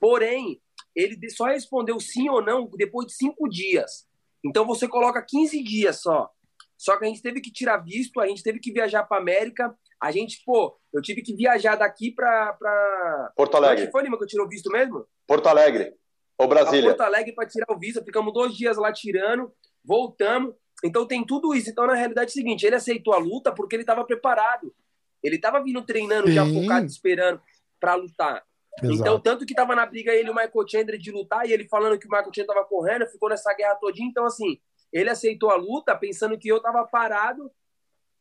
Porém, 0.00 0.60
ele 0.94 1.18
só 1.30 1.46
respondeu 1.46 1.98
sim 1.98 2.28
ou 2.28 2.42
não 2.42 2.68
depois 2.76 3.06
de 3.06 3.14
cinco 3.14 3.48
dias. 3.48 4.06
Então 4.44 4.66
você 4.66 4.86
coloca 4.86 5.22
15 5.22 5.62
dias 5.62 6.00
só. 6.00 6.30
Só 6.76 6.98
que 6.98 7.04
a 7.04 7.08
gente 7.08 7.22
teve 7.22 7.40
que 7.40 7.50
tirar 7.50 7.78
visto, 7.78 8.20
a 8.20 8.26
gente 8.26 8.42
teve 8.42 8.58
que 8.58 8.72
viajar 8.72 9.04
para 9.04 9.20
América. 9.20 9.74
A 10.00 10.10
gente, 10.10 10.42
pô, 10.44 10.78
eu 10.92 11.00
tive 11.00 11.22
que 11.22 11.34
viajar 11.34 11.76
daqui 11.76 12.10
para 12.10 12.52
pra... 12.54 13.32
Porto 13.36 13.56
Alegre. 13.56 13.84
Onde 13.84 13.92
foi, 13.92 14.02
Lima, 14.02 14.18
que 14.18 14.24
eu 14.24 14.28
tirei 14.28 14.44
o 14.44 14.48
visto 14.48 14.70
mesmo? 14.70 15.06
Porto 15.26 15.46
Alegre. 15.46 15.94
Ou 16.36 16.48
Brasília. 16.48 16.90
Porto 16.90 17.00
Alegre 17.00 17.32
para 17.32 17.48
tirar 17.48 17.72
o 17.72 17.78
visto. 17.78 18.04
Ficamos 18.04 18.32
dois 18.34 18.54
dias 18.54 18.76
lá 18.76 18.92
tirando, 18.92 19.52
voltamos. 19.84 20.54
Então 20.84 21.06
tem 21.06 21.24
tudo 21.24 21.54
isso. 21.54 21.70
Então, 21.70 21.86
na 21.86 21.94
realidade, 21.94 22.28
é 22.28 22.32
o 22.32 22.34
seguinte: 22.34 22.66
ele 22.66 22.76
aceitou 22.76 23.14
a 23.14 23.18
luta 23.18 23.52
porque 23.52 23.76
ele 23.76 23.82
estava 23.82 24.04
preparado. 24.04 24.74
Ele 25.22 25.36
estava 25.36 25.62
vindo 25.62 25.80
treinando, 25.82 26.26
Sim. 26.26 26.34
já 26.34 26.44
focado, 26.44 26.86
esperando 26.86 27.40
para 27.80 27.94
lutar. 27.94 28.44
Então, 28.78 28.90
Exato. 28.90 29.10
Então, 29.10 29.20
tanto 29.20 29.46
que 29.46 29.54
tava 29.54 29.74
na 29.74 29.86
briga 29.86 30.12
ele 30.12 30.28
e 30.28 30.30
o 30.30 30.34
Michael 30.34 30.68
Chandler 30.68 30.98
de 30.98 31.10
lutar, 31.10 31.46
e 31.46 31.52
ele 31.52 31.68
falando 31.68 31.98
que 31.98 32.06
o 32.06 32.10
Michael 32.10 32.30
Chandler 32.34 32.56
tava 32.56 32.66
correndo, 32.66 33.06
ficou 33.06 33.28
nessa 33.28 33.54
guerra 33.54 33.76
todinha. 33.76 34.08
Então, 34.08 34.24
assim, 34.24 34.60
ele 34.92 35.10
aceitou 35.10 35.50
a 35.50 35.56
luta 35.56 35.96
pensando 35.96 36.38
que 36.38 36.48
eu 36.48 36.60
tava 36.60 36.84
parado, 36.86 37.50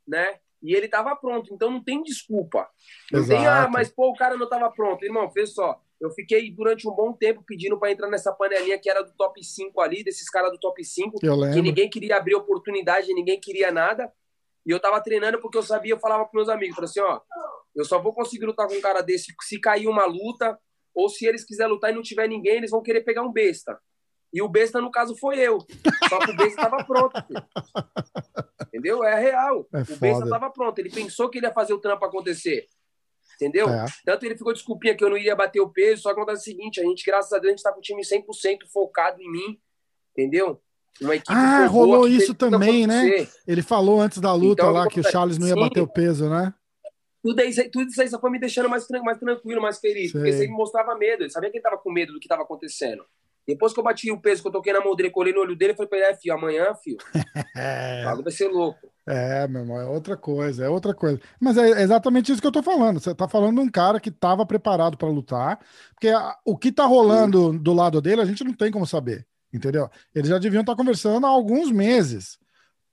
né? 0.08 0.39
E 0.62 0.74
ele 0.74 0.88
tava 0.88 1.16
pronto. 1.16 1.54
Então, 1.54 1.70
não 1.70 1.84
tem 1.84 2.02
desculpa. 2.02 2.70
Não 3.12 3.20
Exato. 3.20 3.39
tem, 3.39 3.48
ah, 3.48 3.68
mas 3.70 3.89
pô, 3.89 4.10
o 4.10 4.16
cara 4.16 4.38
não 4.38 4.48
tava 4.48 4.72
pronto. 4.72 5.04
Irmão, 5.04 5.30
fez 5.30 5.54
só. 5.54 5.82
Eu 6.00 6.12
fiquei 6.12 6.52
durante 6.52 6.88
um 6.88 6.92
bom 6.92 7.13
tempo 7.13 7.44
pedindo 7.46 7.80
para 7.80 7.92
entrar 7.92 8.10
nessa 8.10 8.32
panelinha 8.32 8.78
que 8.78 8.89
era 8.89 9.02
do 9.02 9.13
top 9.13 9.44
5 9.44 9.80
ali, 9.82 10.04
desses 10.04 10.30
caras 10.30 10.52
do 10.52 10.60
top 10.60 10.84
5, 10.84 11.18
que 11.20 11.62
ninguém 11.62 11.89
queria 11.89 12.18
abrir 12.18 12.36
oportunidade, 12.36 13.13
ninguém 13.13 13.39
queria 13.39 13.72
nada. 13.72 14.12
E 14.66 14.72
eu 14.72 14.80
tava 14.80 15.00
treinando 15.02 15.39
porque 15.39 15.58
eu 15.58 15.63
sabia, 15.63 15.94
eu 15.94 16.00
falava 16.00 16.26
pros 16.26 16.46
meus 16.46 16.50
amigos, 16.50 16.76
falei 16.76 16.89
assim, 16.89 17.00
ó, 17.02 17.22
eu 17.75 17.86
só 17.86 18.01
vou 18.01 18.13
conseguir 18.13 18.45
lutar 18.45 18.67
com 18.67 18.75
um 18.75 18.81
cara 18.81 19.01
desse 19.01 19.33
se 19.41 19.59
cair 19.59 19.88
uma 19.88 20.05
luta, 20.05 20.57
ou 20.93 21.09
se 21.09 21.25
eles 21.25 21.43
quiserem 21.43 21.73
lutar 21.73 21.91
e 21.91 21.95
não 21.95 22.01
tiver 22.01 22.27
ninguém, 22.27 22.57
eles 22.57 22.71
vão 22.71 22.81
querer 22.81 23.01
pegar 23.01 23.23
um 23.23 23.31
besta. 23.31 23.79
E 24.31 24.41
o 24.41 24.49
besta, 24.49 24.81
no 24.81 24.91
caso, 24.91 25.15
foi 25.17 25.39
eu. 25.39 25.59
Só 26.09 26.19
que 26.19 26.31
o 26.31 26.36
besta 26.36 26.63
estava 26.63 26.83
pronto. 26.83 27.23
Filho. 27.27 27.45
Entendeu? 28.67 29.03
É 29.03 29.19
real. 29.19 29.67
É 29.71 29.81
o 29.81 29.97
besta 29.97 30.23
estava 30.23 30.49
pronto. 30.49 30.79
Ele 30.79 30.89
pensou 30.89 31.29
que 31.29 31.38
ele 31.38 31.45
ia 31.45 31.53
fazer 31.53 31.73
o 31.73 31.79
trampo 31.79 32.03
acontecer. 32.03 32.67
Entendeu? 33.36 33.69
É. 33.69 33.86
Tanto 34.05 34.25
ele 34.25 34.38
ficou 34.38 34.53
desculpinha 34.53 34.95
que 34.95 35.03
eu 35.03 35.09
não 35.09 35.17
iria 35.17 35.36
bater 35.36 35.59
o 35.59 35.69
peso, 35.69 36.03
só 36.03 36.13
que 36.13 36.19
acontece 36.19 36.41
o 36.41 36.45
seguinte, 36.45 36.79
a 36.79 36.83
gente, 36.83 37.03
graças 37.05 37.31
a 37.31 37.38
Deus, 37.38 37.47
a 37.47 37.51
gente 37.51 37.63
tá 37.63 37.71
com 37.71 37.79
o 37.79 37.81
time 37.81 38.01
100% 38.01 38.23
focado 38.71 39.21
em 39.21 39.31
mim, 39.31 39.59
entendeu? 40.12 40.62
ah, 41.27 41.65
rolou 41.65 42.07
isso 42.07 42.36
também, 42.36 42.86
né? 42.86 43.27
Ele 43.47 43.63
falou 43.63 43.99
antes 43.99 44.19
da 44.19 44.33
luta 44.33 44.62
então, 44.62 44.73
lá 44.73 44.88
que 44.88 44.99
o 44.99 45.03
Charles 45.03 45.39
não 45.39 45.47
ia 45.47 45.55
sim, 45.55 45.59
bater 45.59 45.81
o 45.81 45.88
peso, 45.88 46.29
né? 46.29 46.53
Tudo, 47.23 47.41
isso, 47.41 47.62
tudo 47.71 47.89
isso 47.89 48.01
aí 48.01 48.09
só 48.09 48.19
foi 48.19 48.29
me 48.29 48.39
deixando 48.39 48.67
mais, 48.69 48.86
mais 49.01 49.17
tranquilo, 49.17 49.62
mais 49.62 49.79
feliz. 49.79 50.12
Sei. 50.12 50.19
Porque 50.19 50.33
você 50.33 50.45
me 50.45 50.53
mostrava 50.53 50.93
medo. 50.95 51.23
Ele 51.23 51.29
sabia 51.29 51.49
que 51.49 51.55
ele 51.55 51.63
tava 51.63 51.77
com 51.77 51.89
medo 51.89 52.12
do 52.12 52.19
que 52.19 52.27
tava 52.27 52.43
acontecendo. 52.43 53.05
Depois 53.47 53.73
que 53.73 53.79
eu 53.79 53.83
bati 53.83 54.12
o 54.12 54.19
peso, 54.19 54.41
que 54.41 54.47
eu 54.47 54.51
toquei 54.51 54.73
na 54.73 54.81
mão 54.81 54.95
dele, 54.95 55.09
colei 55.09 55.33
no 55.33 55.41
olho 55.41 55.55
dele, 55.55 55.73
falei 55.73 55.89
pra 55.89 55.97
ele, 55.97 56.07
é, 56.07 56.15
filho, 56.15 56.33
amanhã, 56.33 56.73
filho, 56.75 56.97
o 58.19 58.23
vai 58.23 58.31
ser 58.31 58.47
louco. 58.47 58.79
É, 59.05 59.45
meu 59.49 59.62
irmão, 59.62 59.81
é 59.81 59.86
outra 59.86 60.15
coisa, 60.15 60.63
é 60.63 60.69
outra 60.69 60.93
coisa. 60.93 61.19
Mas 61.41 61.57
é 61.57 61.81
exatamente 61.81 62.31
isso 62.31 62.39
que 62.39 62.47
eu 62.47 62.53
tô 62.53 62.63
falando. 62.63 63.01
Você 63.01 63.13
tá 63.13 63.27
falando 63.27 63.55
de 63.55 63.67
um 63.67 63.69
cara 63.69 63.99
que 63.99 64.09
tava 64.09 64.45
preparado 64.45 64.97
para 64.97 65.09
lutar, 65.09 65.59
porque 65.93 66.07
a, 66.07 66.38
o 66.45 66.57
que 66.57 66.71
tá 66.71 66.86
rolando 66.86 67.51
Sim. 67.51 67.57
do 67.57 67.73
lado 67.73 67.99
dele, 68.01 68.21
a 68.21 68.25
gente 68.25 68.45
não 68.45 68.53
tem 68.53 68.71
como 68.71 68.88
saber, 68.88 69.27
entendeu? 69.53 69.89
Eles 70.15 70.29
já 70.29 70.38
deviam 70.38 70.62
estar 70.62 70.73
tá 70.73 70.77
conversando 70.77 71.25
há 71.25 71.29
alguns 71.29 71.69
meses 71.69 72.38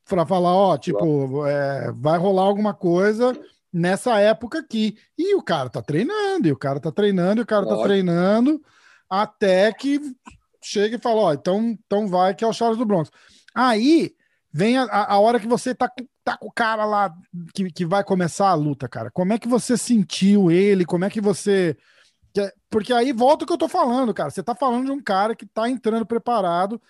para 0.04 0.26
falar, 0.26 0.52
ó, 0.52 0.76
tipo, 0.76 1.46
é, 1.46 1.92
vai 1.92 2.18
rolar 2.18 2.42
alguma 2.42 2.74
coisa 2.74 3.40
nessa 3.72 4.18
época 4.18 4.59
aqui. 4.59 4.96
E 5.16 5.35
o 5.35 5.42
cara 5.42 5.68
tá 5.68 5.83
treinando, 5.83 6.48
e 6.48 6.52
o 6.52 6.56
cara 6.59 6.80
tá 6.80 6.90
treinando, 6.90 7.40
e 7.40 7.44
o 7.44 7.46
cara 7.46 7.66
tá 7.66 7.83
treinando, 7.83 8.61
até 9.09 9.72
que 9.72 10.00
chega 10.62 10.96
e 10.96 11.00
fala: 11.00 11.20
Ó, 11.20 11.33
então, 11.33 11.78
então 11.85 12.09
vai 12.09 12.35
que 12.35 12.44
é 12.44 12.46
o 12.46 12.52
Charles 12.52 12.78
do 12.78 12.87
Bronx. 12.87 13.11
Aí 13.54 14.14
vem 14.52 14.78
a, 14.78 14.85
a 14.85 15.18
hora 15.18 15.38
que 15.38 15.46
você 15.46 15.74
tá, 15.74 15.90
tá 16.24 16.37
com 16.37 16.48
o 16.48 16.52
cara 16.52 16.85
lá 16.85 17.14
que, 17.54 17.70
que 17.70 17.87
vai 17.87 18.04
começar 18.04 18.48
a 18.48 18.54
luta, 18.54 18.88
cara. 18.88 19.11
Como 19.11 19.33
é 19.33 19.38
que 19.38 19.48
você 19.48 19.76
sentiu 19.76 20.50
ele? 20.50 20.85
Como 20.85 21.04
é 21.04 21.11
que 21.11 21.20
você. 21.20 21.76
Porque 22.68 22.92
aí 22.92 23.12
volta 23.12 23.44
o 23.44 23.46
que 23.46 23.52
eu 23.52 23.59
tô 23.59 23.68
falando, 23.68 24.14
cara. 24.14 24.30
Você 24.30 24.42
tá 24.42 24.54
falando 24.54 24.87
de 24.87 24.92
um 24.92 25.02
cara 25.02 25.35
que 25.35 25.46
tá 25.46 25.68
entrando 25.68 26.06
preparado 26.06 26.80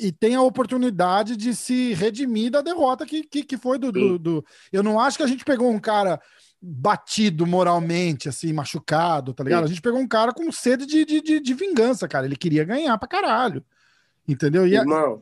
e 0.00 0.12
tem 0.12 0.34
a 0.34 0.42
oportunidade 0.42 1.36
de 1.36 1.54
se 1.54 1.92
redimir 1.94 2.50
da 2.50 2.60
derrota 2.60 3.06
que, 3.06 3.22
que, 3.22 3.42
que 3.42 3.56
foi 3.56 3.78
do, 3.78 3.90
do, 3.90 4.18
do, 4.18 4.44
Eu 4.72 4.82
não 4.82 5.00
acho 5.00 5.16
que 5.16 5.22
a 5.22 5.26
gente 5.26 5.44
pegou 5.44 5.70
um 5.70 5.78
cara 5.78 6.20
batido 6.60 7.46
moralmente, 7.46 8.28
assim, 8.28 8.52
machucado, 8.52 9.32
tá 9.32 9.44
ligado? 9.44 9.60
Sim. 9.60 9.64
A 9.64 9.68
gente 9.68 9.82
pegou 9.82 10.00
um 10.00 10.08
cara 10.08 10.32
com 10.32 10.50
sede 10.50 10.86
de, 10.86 11.04
de, 11.04 11.20
de, 11.20 11.40
de 11.40 11.54
vingança, 11.54 12.08
cara. 12.08 12.26
Ele 12.26 12.36
queria 12.36 12.64
ganhar 12.64 12.96
pra 12.98 13.08
caralho. 13.08 13.64
Entendeu? 14.26 14.66
E, 14.66 14.74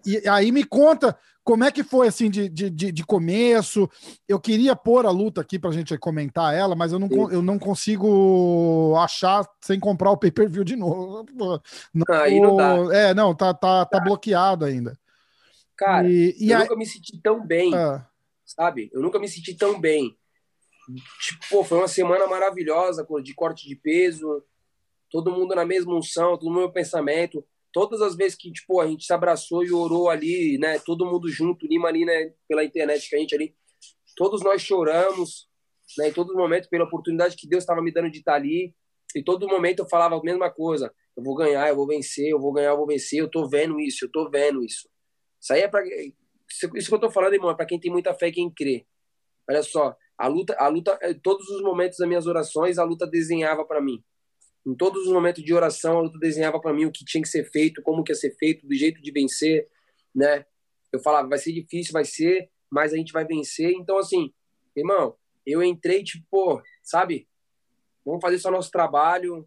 e, 0.06 0.28
aí 0.28 0.50
me 0.50 0.64
conta 0.64 1.16
como 1.44 1.62
é 1.62 1.70
que 1.70 1.84
foi 1.84 2.08
assim 2.08 2.30
de, 2.30 2.48
de, 2.48 2.70
de, 2.70 3.04
começo. 3.04 3.88
Eu 4.26 4.40
queria 4.40 4.74
pôr 4.74 5.04
a 5.04 5.10
luta 5.10 5.42
aqui 5.42 5.58
pra 5.58 5.70
gente 5.70 5.96
comentar 5.98 6.54
ela, 6.54 6.74
mas 6.74 6.90
eu 6.90 6.98
não, 6.98 7.08
eu 7.30 7.42
não 7.42 7.58
consigo 7.58 8.96
achar 8.96 9.46
sem 9.60 9.78
comprar 9.78 10.10
o 10.10 10.16
pay-per-view 10.16 10.64
de 10.64 10.74
novo. 10.74 11.26
Não, 11.92 12.16
aí 12.16 12.40
não 12.40 12.56
dá. 12.56 12.76
É, 12.92 13.14
não, 13.14 13.34
tá, 13.34 13.52
tá, 13.52 13.84
tá 13.84 14.00
bloqueado 14.00 14.64
ainda. 14.64 14.98
Cara, 15.76 16.08
e, 16.08 16.34
e 16.38 16.50
eu 16.50 16.58
nunca 16.60 16.76
me 16.76 16.86
senti 16.86 17.20
tão 17.20 17.46
bem, 17.46 17.74
ah. 17.74 18.06
sabe? 18.44 18.90
Eu 18.92 19.02
nunca 19.02 19.18
me 19.18 19.28
senti 19.28 19.54
tão 19.54 19.78
bem. 19.80 20.16
Tipo, 21.20 21.48
pô, 21.50 21.64
foi 21.64 21.78
uma 21.78 21.88
semana 21.88 22.26
maravilhosa 22.26 23.06
de 23.22 23.34
corte 23.34 23.68
de 23.68 23.76
peso, 23.76 24.42
todo 25.10 25.30
mundo 25.30 25.54
na 25.54 25.64
mesma 25.64 25.94
unção, 25.94 26.36
todo 26.36 26.46
mundo 26.46 26.54
no 26.54 26.60
meu 26.60 26.72
pensamento 26.72 27.44
todas 27.74 28.00
as 28.00 28.14
vezes 28.14 28.38
que 28.38 28.52
tipo 28.52 28.80
a 28.80 28.86
gente 28.86 29.04
se 29.04 29.12
abraçou 29.12 29.64
e 29.64 29.72
orou 29.72 30.08
ali, 30.08 30.56
né, 30.58 30.78
todo 30.78 31.04
mundo 31.04 31.28
junto, 31.28 31.66
Lima 31.66 31.88
ali, 31.88 32.04
né, 32.04 32.32
pela 32.48 32.64
internet 32.64 33.10
que 33.10 33.16
a 33.16 33.18
gente 33.18 33.34
ali, 33.34 33.54
todos 34.16 34.42
nós 34.42 34.62
choramos, 34.62 35.48
né, 35.98 36.08
em 36.08 36.12
todo 36.12 36.34
momento 36.34 36.68
pela 36.70 36.84
oportunidade 36.84 37.36
que 37.36 37.48
Deus 37.48 37.64
estava 37.64 37.82
me 37.82 37.92
dando 37.92 38.08
de 38.08 38.18
estar 38.18 38.34
ali, 38.34 38.72
e 39.14 39.22
todo 39.22 39.48
momento 39.48 39.80
eu 39.80 39.88
falava 39.88 40.16
a 40.16 40.22
mesma 40.22 40.48
coisa, 40.50 40.94
eu 41.16 41.22
vou 41.22 41.34
ganhar, 41.34 41.68
eu 41.68 41.74
vou 41.74 41.86
vencer, 41.86 42.28
eu 42.28 42.40
vou 42.40 42.52
ganhar, 42.52 42.70
eu 42.70 42.76
vou 42.76 42.86
vencer, 42.86 43.18
eu 43.18 43.28
tô 43.28 43.48
vendo 43.48 43.80
isso, 43.80 44.04
eu 44.04 44.10
tô 44.10 44.30
vendo 44.30 44.64
isso. 44.64 44.88
Isso 45.40 45.52
aí 45.52 45.60
é 45.60 45.68
para 45.68 45.84
isso 45.86 46.88
que 46.88 46.94
eu 46.94 47.00
tô 47.00 47.10
falando, 47.10 47.34
irmão, 47.34 47.50
é 47.50 47.54
para 47.54 47.66
quem 47.66 47.78
tem 47.78 47.90
muita 47.90 48.14
fé 48.14 48.30
quem 48.30 48.50
crê. 48.50 48.86
Olha 49.48 49.62
só, 49.62 49.96
a 50.16 50.28
luta, 50.28 50.54
a 50.58 50.68
luta, 50.68 50.96
eh, 51.02 51.14
todos 51.14 51.48
os 51.48 51.60
momentos 51.62 51.98
das 51.98 52.08
minhas 52.08 52.26
orações, 52.26 52.78
a 52.78 52.84
luta 52.84 53.06
desenhava 53.06 53.64
para 53.64 53.80
mim. 53.80 54.02
Em 54.66 54.74
todos 54.74 55.06
os 55.06 55.12
momentos 55.12 55.44
de 55.44 55.52
oração, 55.52 55.98
a 55.98 56.02
luta 56.02 56.18
desenhava 56.18 56.60
para 56.60 56.72
mim 56.72 56.86
o 56.86 56.92
que 56.92 57.04
tinha 57.04 57.22
que 57.22 57.28
ser 57.28 57.44
feito, 57.50 57.82
como 57.82 58.02
que 58.02 58.12
ia 58.12 58.16
ser 58.16 58.34
feito, 58.36 58.66
do 58.66 58.74
jeito 58.74 59.00
de 59.02 59.10
vencer, 59.12 59.68
né? 60.14 60.46
Eu 60.90 61.00
falava, 61.00 61.28
vai 61.28 61.38
ser 61.38 61.52
difícil, 61.52 61.92
vai 61.92 62.04
ser, 62.04 62.50
mas 62.70 62.92
a 62.92 62.96
gente 62.96 63.12
vai 63.12 63.26
vencer. 63.26 63.72
Então, 63.72 63.98
assim, 63.98 64.32
irmão, 64.74 65.16
eu 65.44 65.62
entrei, 65.62 66.02
tipo, 66.02 66.24
pô, 66.30 66.62
sabe? 66.82 67.28
Vamos 68.04 68.20
fazer 68.22 68.38
só 68.38 68.50
nosso 68.50 68.70
trabalho, 68.70 69.46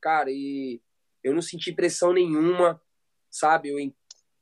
cara, 0.00 0.30
e 0.30 0.80
eu 1.22 1.34
não 1.34 1.42
senti 1.42 1.72
pressão 1.72 2.12
nenhuma, 2.12 2.80
sabe? 3.30 3.68
Eu, 3.68 3.92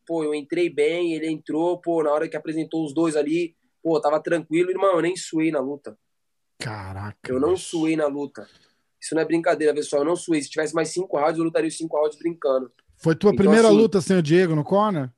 pô, 0.06 0.22
eu 0.22 0.34
entrei 0.34 0.68
bem, 0.68 1.14
ele 1.14 1.28
entrou, 1.28 1.80
pô, 1.80 2.02
na 2.02 2.12
hora 2.12 2.28
que 2.28 2.36
apresentou 2.36 2.84
os 2.84 2.94
dois 2.94 3.16
ali, 3.16 3.56
pô, 3.82 4.00
tava 4.00 4.22
tranquilo, 4.22 4.70
irmão, 4.70 4.96
eu 4.96 5.02
nem 5.02 5.16
suei 5.16 5.50
na 5.50 5.60
luta. 5.60 5.98
Caraca. 6.58 7.32
Eu 7.32 7.40
não 7.40 7.56
suei 7.56 7.96
na 7.96 8.06
luta. 8.06 8.48
Isso 9.02 9.16
não 9.16 9.22
é 9.22 9.24
brincadeira, 9.24 9.74
pessoal. 9.74 10.02
Eu 10.02 10.06
não 10.06 10.14
suei. 10.14 10.40
Se 10.40 10.48
tivesse 10.48 10.72
mais 10.72 10.90
cinco 10.90 11.18
rounds, 11.18 11.36
eu 11.36 11.44
lutaria 11.44 11.66
os 11.66 11.76
cinco 11.76 11.98
rounds 11.98 12.16
brincando. 12.16 12.72
Foi 12.96 13.16
tua 13.16 13.30
então, 13.30 13.44
primeira 13.44 13.66
assim, 13.66 13.76
luta 13.76 14.00
sem 14.00 14.16
o 14.16 14.22
Diego 14.22 14.54
no 14.54 14.62
corner? 14.62 15.10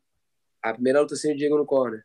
A 0.62 0.72
primeira 0.72 1.02
luta 1.02 1.14
sem 1.16 1.34
o 1.34 1.36
Diego 1.36 1.58
no 1.58 1.66
corner. 1.66 2.02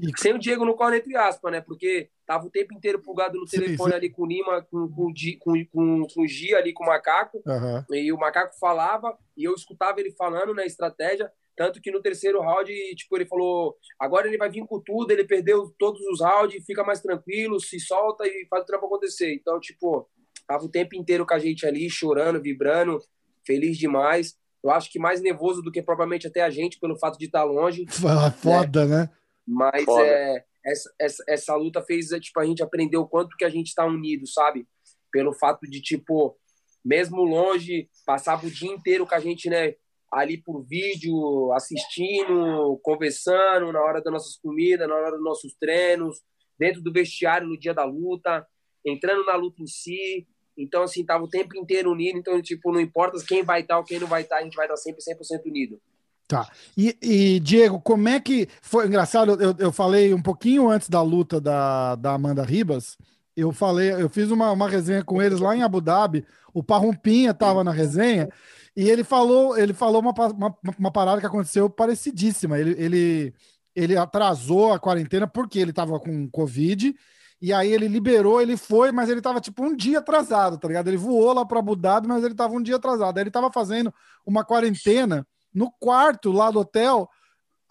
E... 0.00 0.10
Sem 0.16 0.32
o 0.32 0.38
Diego 0.38 0.64
no 0.64 0.74
corner, 0.74 1.00
entre 1.00 1.14
aspas, 1.16 1.52
né? 1.52 1.60
Porque 1.60 2.08
tava 2.24 2.46
o 2.46 2.50
tempo 2.50 2.72
inteiro 2.72 3.02
plugado 3.02 3.38
no 3.38 3.46
sim, 3.46 3.60
telefone 3.60 3.90
sim. 3.90 3.96
ali 3.96 4.08
com 4.08 4.22
o 4.22 4.26
Lima, 4.26 4.62
com, 4.62 4.88
com, 4.88 5.12
com, 5.38 5.66
com, 5.66 6.06
com 6.06 6.22
o 6.22 6.26
Gia 6.26 6.56
ali, 6.56 6.72
com 6.72 6.84
o 6.84 6.86
Macaco. 6.86 7.42
Uhum. 7.44 7.94
E 7.94 8.10
o 8.10 8.16
Macaco 8.16 8.58
falava, 8.58 9.18
e 9.36 9.44
eu 9.44 9.52
escutava 9.52 10.00
ele 10.00 10.12
falando 10.12 10.54
na 10.54 10.62
né, 10.62 10.66
estratégia. 10.66 11.30
Tanto 11.54 11.82
que 11.82 11.90
no 11.90 12.00
terceiro 12.00 12.40
round, 12.40 12.72
tipo, 12.94 13.16
ele 13.16 13.26
falou: 13.26 13.76
agora 13.98 14.28
ele 14.28 14.38
vai 14.38 14.48
vir 14.48 14.64
com 14.64 14.80
tudo, 14.80 15.10
ele 15.10 15.24
perdeu 15.24 15.74
todos 15.78 16.00
os 16.06 16.20
rounds, 16.20 16.64
fica 16.64 16.84
mais 16.84 17.02
tranquilo, 17.02 17.60
se 17.60 17.78
solta 17.80 18.24
e 18.26 18.46
faz 18.48 18.62
o 18.62 18.66
trampo 18.66 18.86
acontecer. 18.86 19.34
Então, 19.34 19.58
tipo, 19.58 20.08
tava 20.48 20.64
o 20.64 20.70
tempo 20.70 20.96
inteiro 20.96 21.26
com 21.26 21.34
a 21.34 21.38
gente 21.38 21.66
ali, 21.66 21.88
chorando, 21.90 22.42
vibrando, 22.42 22.98
feliz 23.46 23.76
demais. 23.76 24.34
Eu 24.64 24.70
acho 24.70 24.90
que 24.90 24.98
mais 24.98 25.20
nervoso 25.20 25.62
do 25.62 25.70
que 25.70 25.82
propriamente 25.82 26.26
até 26.26 26.42
a 26.42 26.50
gente, 26.50 26.80
pelo 26.80 26.98
fato 26.98 27.18
de 27.18 27.26
estar 27.26 27.44
longe. 27.44 27.84
Foda, 28.40 28.86
né? 28.86 28.96
né? 29.02 29.10
Mas 29.46 29.84
Foda. 29.84 30.04
É, 30.04 30.44
essa, 30.64 30.94
essa, 30.98 31.24
essa 31.28 31.54
luta 31.54 31.82
fez 31.82 32.08
tipo, 32.08 32.40
a 32.40 32.46
gente 32.46 32.62
aprender 32.62 32.96
o 32.96 33.06
quanto 33.06 33.36
que 33.36 33.44
a 33.44 33.50
gente 33.50 33.68
está 33.68 33.84
unido, 33.84 34.26
sabe? 34.26 34.66
Pelo 35.12 35.34
fato 35.34 35.60
de, 35.68 35.80
tipo, 35.80 36.36
mesmo 36.84 37.22
longe, 37.22 37.88
passava 38.04 38.46
o 38.46 38.50
dia 38.50 38.72
inteiro 38.72 39.06
com 39.06 39.14
a 39.14 39.20
gente, 39.20 39.48
né? 39.48 39.74
ali 40.10 40.38
por 40.38 40.62
vídeo, 40.62 41.52
assistindo, 41.52 42.78
conversando 42.82 43.70
na 43.72 43.80
hora 43.80 44.00
das 44.00 44.12
nossas 44.12 44.36
comidas, 44.36 44.88
na 44.88 44.94
hora 44.94 45.10
dos 45.12 45.22
nossos 45.22 45.54
treinos, 45.54 46.20
dentro 46.58 46.82
do 46.82 46.92
vestiário 46.92 47.46
no 47.46 47.58
dia 47.58 47.74
da 47.74 47.84
luta, 47.84 48.46
entrando 48.84 49.24
na 49.24 49.36
luta 49.36 49.62
em 49.62 49.66
si. 49.66 50.26
Então, 50.58 50.82
assim, 50.82 51.04
tava 51.04 51.24
o 51.24 51.28
tempo 51.28 51.56
inteiro 51.56 51.92
unido. 51.92 52.18
Então, 52.18 52.40
tipo, 52.42 52.72
não 52.72 52.80
importa 52.80 53.16
quem 53.26 53.42
vai 53.42 53.60
estar 53.60 53.78
ou 53.78 53.84
quem 53.84 54.00
não 54.00 54.06
vai 54.06 54.22
estar, 54.22 54.38
a 54.38 54.42
gente 54.42 54.56
vai 54.56 54.66
estar 54.66 54.76
sempre 54.76 55.02
100% 55.02 55.46
unido. 55.46 55.80
Tá. 56.26 56.50
E, 56.76 56.94
e, 57.00 57.40
Diego, 57.40 57.80
como 57.80 58.06
é 58.06 58.20
que 58.20 58.48
foi 58.60 58.86
engraçado? 58.86 59.40
Eu, 59.42 59.54
eu 59.58 59.72
falei 59.72 60.12
um 60.12 60.20
pouquinho 60.20 60.68
antes 60.68 60.88
da 60.90 61.00
luta 61.00 61.40
da, 61.40 61.94
da 61.94 62.12
Amanda 62.12 62.42
Ribas. 62.42 62.98
Eu 63.34 63.52
falei, 63.52 63.92
eu 63.92 64.10
fiz 64.10 64.30
uma, 64.30 64.50
uma 64.50 64.68
resenha 64.68 65.02
com 65.02 65.22
eles 65.22 65.40
lá 65.40 65.56
em 65.56 65.62
Abu 65.62 65.80
Dhabi. 65.80 66.26
O 66.52 66.62
Parrumpinha 66.62 67.30
estava 67.30 67.64
na 67.64 67.70
resenha 67.70 68.28
e 68.76 68.90
ele 68.90 69.04
falou, 69.04 69.56
ele 69.56 69.72
falou 69.72 70.02
uma, 70.02 70.12
uma, 70.12 70.56
uma 70.78 70.90
parada 70.90 71.20
que 71.20 71.26
aconteceu 71.26 71.70
parecidíssima. 71.70 72.58
Ele, 72.58 72.74
ele, 72.76 73.34
ele 73.74 73.96
atrasou 73.96 74.72
a 74.72 74.78
quarentena 74.78 75.26
porque 75.26 75.58
ele 75.58 75.70
estava 75.70 75.98
com 75.98 76.28
Covid. 76.28 76.94
E 77.40 77.52
aí 77.52 77.72
ele 77.72 77.86
liberou, 77.86 78.40
ele 78.40 78.56
foi, 78.56 78.90
mas 78.90 79.08
ele 79.08 79.20
estava 79.20 79.40
tipo 79.40 79.62
um 79.64 79.74
dia 79.74 80.00
atrasado, 80.00 80.58
tá 80.58 80.66
ligado? 80.66 80.88
Ele 80.88 80.96
voou 80.96 81.32
lá 81.32 81.44
para 81.44 81.60
Abu 81.60 81.76
Dhabi, 81.76 82.08
mas 82.08 82.24
ele 82.24 82.32
estava 82.32 82.52
um 82.52 82.62
dia 82.62 82.76
atrasado. 82.76 83.16
Aí 83.16 83.22
ele 83.22 83.30
estava 83.30 83.50
fazendo 83.52 83.94
uma 84.26 84.44
quarentena 84.44 85.26
no 85.54 85.70
quarto 85.78 86.32
lá 86.32 86.50
do 86.50 86.60
hotel 86.60 87.08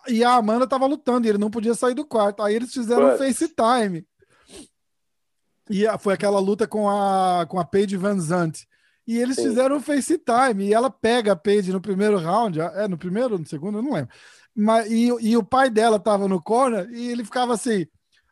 e 0.07 0.23
a 0.23 0.35
Amanda 0.35 0.63
estava 0.63 0.85
lutando 0.85 1.27
e 1.27 1.29
ele 1.29 1.37
não 1.37 1.49
podia 1.49 1.73
sair 1.73 1.93
do 1.93 2.05
quarto. 2.05 2.41
Aí 2.41 2.55
eles 2.55 2.73
fizeram 2.73 3.13
um 3.13 3.17
FaceTime. 3.17 4.07
E 5.69 5.85
foi 5.99 6.13
aquela 6.13 6.39
luta 6.39 6.65
com 6.65 6.89
a, 6.89 7.45
com 7.45 7.59
a 7.59 7.65
Paige 7.65 7.97
Van 7.97 8.17
Zandt. 8.19 8.65
E 9.05 9.17
eles 9.17 9.35
Sim. 9.35 9.49
fizeram 9.49 9.77
um 9.77 9.81
FaceTime. 9.81 10.65
E 10.65 10.73
ela 10.73 10.89
pega 10.89 11.33
a 11.33 11.35
Paige 11.35 11.73
no 11.73 11.81
primeiro 11.81 12.17
round. 12.17 12.59
É, 12.61 12.87
no 12.87 12.97
primeiro 12.97 13.33
ou 13.33 13.39
no 13.39 13.45
segundo? 13.45 13.79
Eu 13.79 13.81
não 13.81 13.93
lembro. 13.93 14.09
Mas, 14.55 14.89
e, 14.89 15.07
e 15.21 15.37
o 15.37 15.43
pai 15.43 15.69
dela 15.69 15.99
tava 15.99 16.27
no 16.27 16.41
corner 16.41 16.89
e 16.91 17.09
ele 17.09 17.23
ficava 17.23 17.53
assim. 17.53 17.85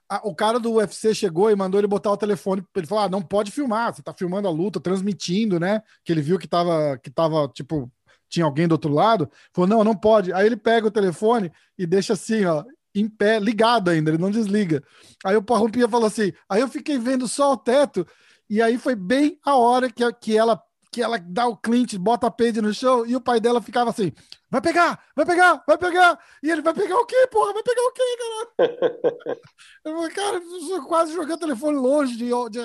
A, 0.08 0.28
o 0.28 0.36
cara 0.36 0.60
do 0.60 0.74
UFC 0.74 1.14
chegou 1.16 1.50
e 1.50 1.56
mandou 1.56 1.80
ele 1.80 1.88
botar 1.88 2.12
o 2.12 2.18
telefone. 2.18 2.64
Ele 2.76 2.88
falou: 2.88 3.04
ah, 3.04 3.10
não 3.10 3.22
pode 3.22 3.52
filmar, 3.52 3.94
você 3.94 4.02
tá 4.02 4.14
filmando 4.14 4.48
a 4.48 4.52
luta, 4.52 4.80
transmitindo, 4.80 5.60
né? 5.60 5.82
Que 6.04 6.12
ele 6.12 6.22
viu 6.22 6.38
que 6.38 6.48
tava, 6.48 6.98
que 7.02 7.10
tava 7.10 7.48
tipo, 7.50 7.92
tinha 8.30 8.46
alguém 8.46 8.68
do 8.68 8.74
outro 8.74 8.92
lado. 8.92 9.30
Falou: 9.54 9.68
não, 9.68 9.84
não 9.84 9.96
pode. 9.96 10.32
Aí 10.34 10.46
ele 10.46 10.58
pega 10.58 10.88
o 10.88 10.92
telefone 10.92 11.52
e 11.78 11.86
deixa 11.86 12.14
assim, 12.14 12.46
ó, 12.46 12.64
em 12.94 13.10
pé, 13.10 13.40
ligado 13.40 13.90
ainda, 13.90 14.10
ele 14.10 14.18
não 14.18 14.32
desliga. 14.32 14.84
Aí 15.24 15.36
o 15.36 15.44
Parrumpinha 15.44 15.88
falou 15.90 16.08
assim: 16.08 16.32
aí 16.50 16.62
eu 16.62 16.68
fiquei 16.68 16.98
vendo 16.98 17.28
só 17.28 17.54
o 17.54 17.58
teto 17.58 18.08
e 18.50 18.62
aí 18.62 18.78
foi 18.78 18.96
bem 18.96 19.40
a 19.44 19.56
hora 19.56 19.92
que, 19.92 20.04
que 20.14 20.38
ela 20.38 20.62
que 20.96 21.04
ela 21.04 21.18
dá 21.20 21.46
o 21.46 21.58
Clint, 21.58 21.96
bota 21.98 22.28
a 22.28 22.32
Paige 22.32 22.62
no 22.62 22.74
show, 22.74 23.06
e 23.06 23.18
o 23.18 23.22
pai 23.22 23.42
dela 23.42 23.62
ficava 23.62 23.90
assim: 23.90 24.14
vai 24.50 24.62
pegar, 24.62 25.04
vai 25.14 25.26
pegar, 25.26 25.62
vai 25.68 25.78
pegar. 25.78 26.18
E 26.42 26.50
ele 26.50 26.62
vai 26.62 26.74
pegar 26.74 26.96
o 26.96 27.06
quê, 27.06 27.28
porra? 27.30 27.52
Vai 27.52 27.64
pegar 27.64 27.82
o 27.82 27.92
quê, 27.92 28.04
cara? 28.18 29.40
eu 29.84 29.94
falei, 29.94 30.12
cara, 30.12 30.42
quase 30.88 31.12
jogando 31.12 31.36
o 31.36 31.40
telefone 31.40 31.78
longe 31.78 32.16
de, 32.16 32.30
de, 32.50 32.62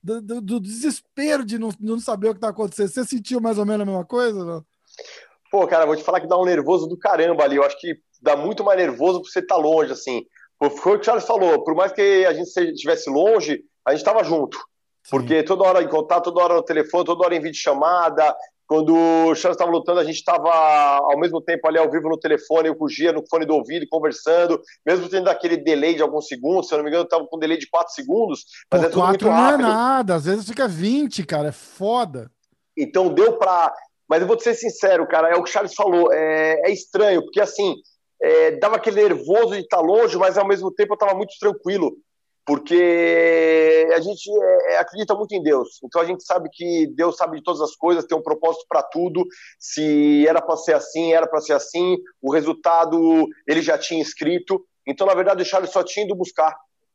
de, 0.00 0.20
do, 0.20 0.40
do, 0.40 0.60
desespero 0.60 1.44
de 1.44 1.58
não, 1.58 1.70
não 1.80 1.98
saber 1.98 2.28
o 2.28 2.34
que 2.34 2.40
tá 2.40 2.50
acontecendo. 2.50 2.88
Você 2.88 3.04
sentiu 3.04 3.40
mais 3.40 3.58
ou 3.58 3.66
menos 3.66 3.82
a 3.82 3.90
mesma 3.90 4.04
coisa? 4.04 4.44
Não? 4.44 4.64
Pô, 5.50 5.66
cara, 5.66 5.84
vou 5.84 5.96
te 5.96 6.04
falar 6.04 6.20
que 6.20 6.28
dá 6.28 6.38
um 6.38 6.44
nervoso 6.44 6.86
do 6.86 6.96
caramba 6.96 7.42
ali. 7.42 7.56
Eu 7.56 7.64
acho 7.64 7.80
que 7.80 7.96
dá 8.20 8.36
muito 8.36 8.62
mais 8.62 8.78
nervoso 8.78 9.20
por 9.20 9.28
você 9.28 9.40
estar 9.40 9.56
tá 9.56 9.60
longe, 9.60 9.90
assim. 9.90 10.24
Foi 10.80 10.92
o 10.92 10.94
que 10.94 11.02
o 11.02 11.04
Charles 11.04 11.26
falou, 11.26 11.64
por 11.64 11.74
mais 11.74 11.90
que 11.90 12.24
a 12.24 12.32
gente 12.32 12.46
estivesse 12.46 13.10
longe, 13.10 13.64
a 13.84 13.90
gente 13.90 14.02
estava 14.02 14.22
junto. 14.22 14.56
Porque 15.10 15.42
toda 15.42 15.64
hora 15.64 15.82
em 15.82 15.88
contato, 15.88 16.24
toda 16.24 16.44
hora 16.44 16.54
no 16.54 16.62
telefone, 16.62 17.04
toda 17.04 17.24
hora 17.24 17.34
em 17.34 17.40
vídeo 17.40 17.60
chamada. 17.60 18.34
Quando 18.66 18.94
o 18.94 19.34
Charles 19.34 19.56
estava 19.56 19.70
lutando, 19.70 20.00
a 20.00 20.04
gente 20.04 20.16
estava 20.16 20.50
ao 20.50 21.18
mesmo 21.18 21.42
tempo 21.42 21.68
ali 21.68 21.76
ao 21.76 21.90
vivo 21.90 22.08
no 22.08 22.18
telefone, 22.18 22.68
eu 22.68 22.76
fugia 22.76 23.12
no 23.12 23.22
fone 23.28 23.44
do 23.44 23.54
ouvido, 23.54 23.86
conversando, 23.90 24.58
mesmo 24.86 25.10
tendo 25.10 25.28
aquele 25.28 25.58
delay 25.58 25.94
de 25.94 26.00
alguns 26.00 26.26
segundos, 26.26 26.68
se 26.68 26.74
eu 26.74 26.78
não 26.78 26.84
me 26.84 26.88
engano, 26.88 27.04
estava 27.04 27.26
com 27.26 27.36
um 27.36 27.38
delay 27.38 27.58
de 27.58 27.68
4 27.68 27.92
segundos, 27.92 28.46
mas 28.70 28.80
Pô, 28.80 28.86
é 28.86 28.90
tudo 28.90 29.06
muito 29.06 29.28
rápido. 29.28 29.62
Não 29.62 29.68
é 29.68 29.72
nada, 29.74 30.14
às 30.14 30.24
vezes 30.24 30.46
fica 30.46 30.66
20, 30.66 31.26
cara, 31.26 31.48
é 31.48 31.52
foda. 31.52 32.30
Então 32.74 33.12
deu 33.12 33.36
para. 33.36 33.74
Mas 34.08 34.22
eu 34.22 34.26
vou 34.26 34.36
te 34.36 34.44
ser 34.44 34.54
sincero, 34.54 35.06
cara, 35.06 35.28
é 35.28 35.34
o 35.34 35.42
que 35.42 35.50
o 35.50 35.52
Charles 35.52 35.74
falou, 35.74 36.10
é, 36.10 36.62
é 36.64 36.72
estranho, 36.72 37.22
porque 37.22 37.40
assim, 37.40 37.74
é, 38.22 38.52
dava 38.52 38.76
aquele 38.76 39.02
nervoso 39.02 39.50
de 39.50 39.60
estar 39.60 39.80
longe, 39.80 40.16
mas 40.16 40.38
ao 40.38 40.46
mesmo 40.46 40.70
tempo 40.70 40.92
eu 40.92 40.96
estava 40.96 41.14
muito 41.14 41.34
tranquilo 41.38 41.94
porque 42.44 43.88
a 43.94 44.00
gente 44.00 44.30
é, 44.30 44.74
é, 44.74 44.78
acredita 44.78 45.14
muito 45.14 45.32
em 45.32 45.42
Deus. 45.42 45.78
Então 45.84 46.00
a 46.00 46.04
gente 46.04 46.24
sabe 46.24 46.48
que 46.52 46.88
Deus 46.94 47.16
sabe 47.16 47.36
de 47.36 47.42
todas 47.42 47.60
as 47.60 47.76
coisas, 47.76 48.04
tem 48.04 48.18
um 48.18 48.22
propósito 48.22 48.66
para 48.68 48.82
tudo. 48.82 49.24
Se 49.58 50.26
era 50.26 50.42
para 50.42 50.56
ser 50.56 50.74
assim, 50.74 51.12
era 51.12 51.26
para 51.26 51.40
ser 51.40 51.52
assim. 51.52 51.96
O 52.20 52.32
resultado 52.32 53.26
ele 53.46 53.62
já 53.62 53.78
tinha 53.78 54.02
escrito. 54.02 54.64
Então 54.86 55.06
na 55.06 55.14
verdade 55.14 55.42
o 55.42 55.46
Charles 55.46 55.70
só 55.70 55.82
tinha 55.82 56.04
ido 56.04 56.16
buscar. 56.16 56.54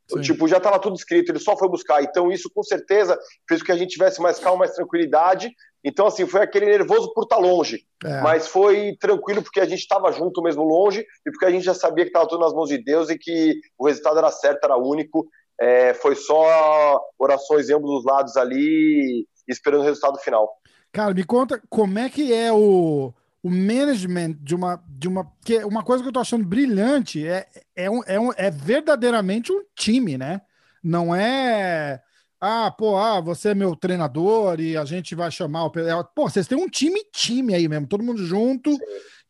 Sim. 0.10 0.22
Tipo, 0.22 0.48
já 0.48 0.58
estava 0.58 0.80
tudo 0.80 0.96
escrito, 0.96 1.32
ele 1.32 1.40
só 1.40 1.58
foi 1.58 1.68
buscar. 1.68 2.02
Então, 2.02 2.32
isso 2.32 2.50
com 2.54 2.64
certeza 2.64 3.18
fez 3.48 3.62
com 3.62 3.68
que 3.68 3.72
a 3.72 3.78
gente 3.78 3.92
tivesse 3.92 4.22
mais 4.22 4.40
calma, 4.40 4.60
mais 4.60 4.74
tranquilidade. 4.74 5.52
Então, 5.84 6.08
assim, 6.08 6.26
foi 6.26 6.42
aquele 6.42 6.66
nervoso 6.66 7.14
por 7.14 7.24
estar 7.24 7.36
tá 7.36 7.42
longe. 7.42 7.86
É. 8.04 8.22
Mas 8.22 8.48
foi 8.48 8.96
tranquilo 9.00 9.44
porque 9.44 9.60
a 9.60 9.66
gente 9.66 9.80
estava 9.80 10.12
junto 10.12 10.42
mesmo 10.42 10.64
longe 10.64 11.06
e 11.26 11.32
porque 11.32 11.46
a 11.46 11.52
gente 11.52 11.64
já 11.64 11.74
sabia 11.74 12.06
que 12.06 12.10
estava 12.10 12.28
tudo 12.28 12.42
nas 12.42 12.54
mãos 12.54 12.70
de 12.70 12.78
Deus 12.78 13.10
e 13.10 13.18
que 13.18 13.60
o 13.78 13.86
resultado 13.86 14.18
era 14.18 14.32
certo, 14.32 14.64
era 14.64 14.78
único. 14.78 15.28
É, 15.60 15.94
foi 15.94 16.16
só 16.16 17.02
orações 17.18 17.70
em 17.70 17.74
ambos 17.74 17.92
os 17.92 18.06
lados 18.06 18.38
ali, 18.38 19.26
esperando 19.48 19.82
o 19.82 19.86
resultado 19.86 20.20
final. 20.20 20.50
Cara, 20.92 21.14
me 21.14 21.24
conta 21.24 21.62
como 21.70 22.00
é 22.00 22.10
que 22.10 22.34
é 22.34 22.52
o 22.52 23.14
o 23.44 23.50
management 23.50 24.38
de 24.42 24.56
uma 24.56 24.84
de 24.88 25.08
uma 25.08 25.32
que 25.46 25.64
uma 25.64 25.84
coisa 25.84 26.04
que 26.04 26.10
eu 26.10 26.14
tô 26.14 26.20
achando 26.20 26.46
brilhante 26.46 27.26
é 27.26 27.48
é, 27.76 27.90
um, 27.90 28.04
é, 28.06 28.20
um, 28.20 28.32
é 28.36 28.50
verdadeiramente 28.50 29.52
um 29.52 29.62
time, 29.76 30.18
né? 30.18 30.42
Não 30.84 31.16
é 31.16 32.02
ah, 32.40 32.70
pô, 32.70 32.98
ah, 32.98 33.20
você 33.20 33.50
é 33.50 33.56
meu 33.56 33.76
treinador 33.76 34.60
e 34.60 34.78
a 34.78 34.86
gente 34.86 35.16
vai 35.16 35.32
chamar 35.32 35.66
o 35.66 35.72
é, 35.80 36.04
pô, 36.16 36.30
vocês 36.30 36.48
têm 36.48 36.58
um 36.58 36.70
time 36.70 37.02
time 37.12 37.56
aí 37.56 37.68
mesmo, 37.68 37.88
todo 37.88 38.04
mundo 38.04 38.24
junto 38.26 38.78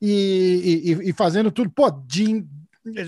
e, 0.02 0.84
e, 0.86 1.10
e, 1.10 1.14
fazendo 1.14 1.50
tudo, 1.50 1.70
pô, 1.72 1.90
de, 1.90 2.46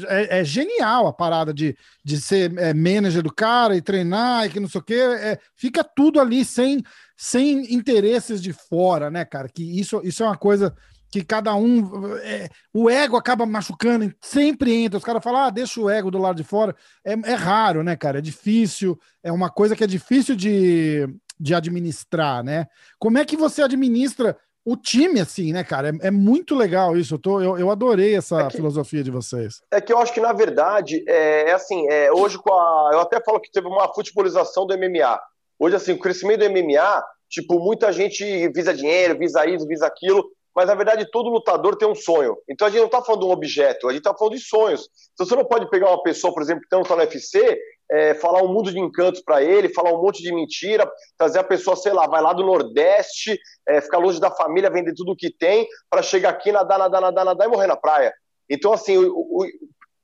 é, 0.08 0.40
é, 0.40 0.44
genial 0.44 1.08
a 1.08 1.14
parada 1.14 1.54
de, 1.54 1.76
de 2.04 2.20
ser 2.20 2.58
é, 2.58 2.74
manager 2.74 3.24
do 3.24 3.34
cara 3.34 3.76
e 3.76 3.82
treinar 3.82 4.46
e 4.46 4.50
que 4.50 4.60
não 4.60 4.68
sei 4.68 4.82
o 4.82 4.84
quê. 4.84 4.96
É, 4.96 5.40
fica 5.56 5.84
tudo 5.84 6.20
ali 6.20 6.44
sem, 6.44 6.84
sem 7.22 7.74
interesses 7.74 8.42
de 8.42 8.54
fora, 8.54 9.12
né, 9.12 9.26
cara? 9.26 9.50
Que 9.50 9.78
isso, 9.78 10.00
isso 10.06 10.24
é 10.24 10.26
uma 10.26 10.38
coisa 10.38 10.74
que 11.12 11.22
cada 11.22 11.54
um. 11.54 12.16
É, 12.20 12.48
o 12.74 12.90
ego 12.90 13.18
acaba 13.18 13.46
machucando, 13.46 14.10
sempre 14.22 14.74
entra. 14.74 14.98
Os 14.98 15.04
caras 15.04 15.22
falam, 15.22 15.42
ah, 15.42 15.50
deixa 15.50 15.82
o 15.82 15.90
ego 15.90 16.10
do 16.10 16.18
lado 16.18 16.38
de 16.38 16.46
fora. 16.46 16.74
É, 17.04 17.12
é 17.12 17.34
raro, 17.34 17.84
né, 17.84 17.98
cara? 17.98 18.20
É 18.20 18.22
difícil, 18.22 18.98
é 19.22 19.34
uma 19.34 19.50
coisa 19.50 19.76
que 19.76 19.84
é 19.84 19.88
difícil 19.88 20.34
de, 20.34 21.10
de 21.38 21.54
administrar, 21.54 22.42
né? 22.42 22.68
Como 22.98 23.18
é 23.18 23.26
que 23.26 23.36
você 23.36 23.64
administra 23.64 24.38
o 24.64 24.78
time, 24.78 25.20
assim, 25.20 25.52
né, 25.52 25.62
cara? 25.62 25.90
É, 25.90 26.08
é, 26.08 26.12
muito 26.12 26.56
legal 26.56 26.96
isso. 26.96 27.16
Eu, 27.16 27.20
tô, 27.20 27.42
eu, 27.42 27.58
eu 27.58 27.70
adorei 27.70 28.16
essa 28.16 28.44
é 28.44 28.48
que, 28.48 28.56
filosofia 28.56 29.04
de 29.04 29.12
vocês. 29.12 29.62
É 29.74 29.82
que 29.82 29.92
eu 29.92 29.98
acho 29.98 30.14
que, 30.14 30.22
na 30.22 30.32
verdade, 30.32 31.04
é, 31.06 31.50
é 31.50 31.52
assim, 31.52 31.86
é, 31.90 32.14
hoje 32.14 32.38
com 32.38 32.54
a. 32.54 32.92
Eu 32.94 33.02
até 33.02 33.22
falo 33.22 33.42
que 33.42 33.52
teve 33.52 33.68
uma 33.68 33.94
futebolização 33.94 34.66
do 34.66 34.74
MMA. 34.78 35.20
Hoje, 35.60 35.76
assim, 35.76 35.92
o 35.92 36.00
crescimento 36.00 36.40
do 36.40 36.50
MMA, 36.50 37.04
tipo, 37.30 37.60
muita 37.60 37.92
gente 37.92 38.48
visa 38.50 38.74
dinheiro, 38.74 39.18
visa 39.18 39.46
isso, 39.46 39.68
visa 39.68 39.86
aquilo 39.86 40.24
mas 40.56 40.68
na 40.68 40.76
verdade 40.76 41.10
todo 41.10 41.30
lutador 41.30 41.78
tem 41.78 41.88
um 41.88 41.96
sonho. 41.96 42.38
Então 42.50 42.68
a 42.68 42.70
gente 42.70 42.80
não 42.80 42.88
está 42.88 43.02
falando 43.02 43.22
de 43.22 43.28
um 43.28 43.32
objeto, 43.32 43.88
a 43.88 43.92
gente 43.92 44.02
está 44.02 44.14
falando 44.14 44.36
de 44.36 44.42
sonhos. 44.42 44.90
Então 45.14 45.26
você 45.26 45.34
não 45.34 45.46
pode 45.46 45.70
pegar 45.70 45.88
uma 45.88 46.04
pessoa, 46.04 46.34
por 46.34 46.42
exemplo, 46.42 46.62
que 46.62 46.76
está 46.76 46.96
no 46.96 47.02
UFC, 47.02 47.58
é, 47.92 48.14
falar 48.16 48.44
um 48.44 48.54
mundo 48.54 48.72
de 48.72 48.78
encantos 48.78 49.22
para 49.22 49.42
ele, 49.42 49.74
falar 49.74 49.94
um 49.94 50.02
monte 50.02 50.22
de 50.22 50.34
mentira, 50.34 50.90
trazer 51.18 51.40
a 51.40 51.44
pessoa, 51.44 51.78
sei 51.78 51.94
lá, 51.94 52.08
vai 52.08 52.22
lá 52.22 52.34
do 52.34 52.46
Nordeste, 52.46 53.40
é, 53.68 53.80
ficar 53.80 54.00
longe 54.00 54.20
da 54.20 54.30
família, 54.30 54.70
vender 54.70 54.94
tudo 54.96 55.14
o 55.14 55.16
que 55.16 55.32
tem, 55.32 55.68
para 55.90 56.04
chegar 56.04 56.30
aqui, 56.30 56.52
nadar, 56.52 56.78
nadar, 56.78 57.02
nadar, 57.02 57.24
nadar 57.24 57.48
e 57.48 57.50
morrer 57.50 57.68
na 57.68 57.78
praia. 57.78 58.14
Então, 58.50 58.74
assim, 58.74 58.98
o, 58.98 59.14
o, 59.16 59.46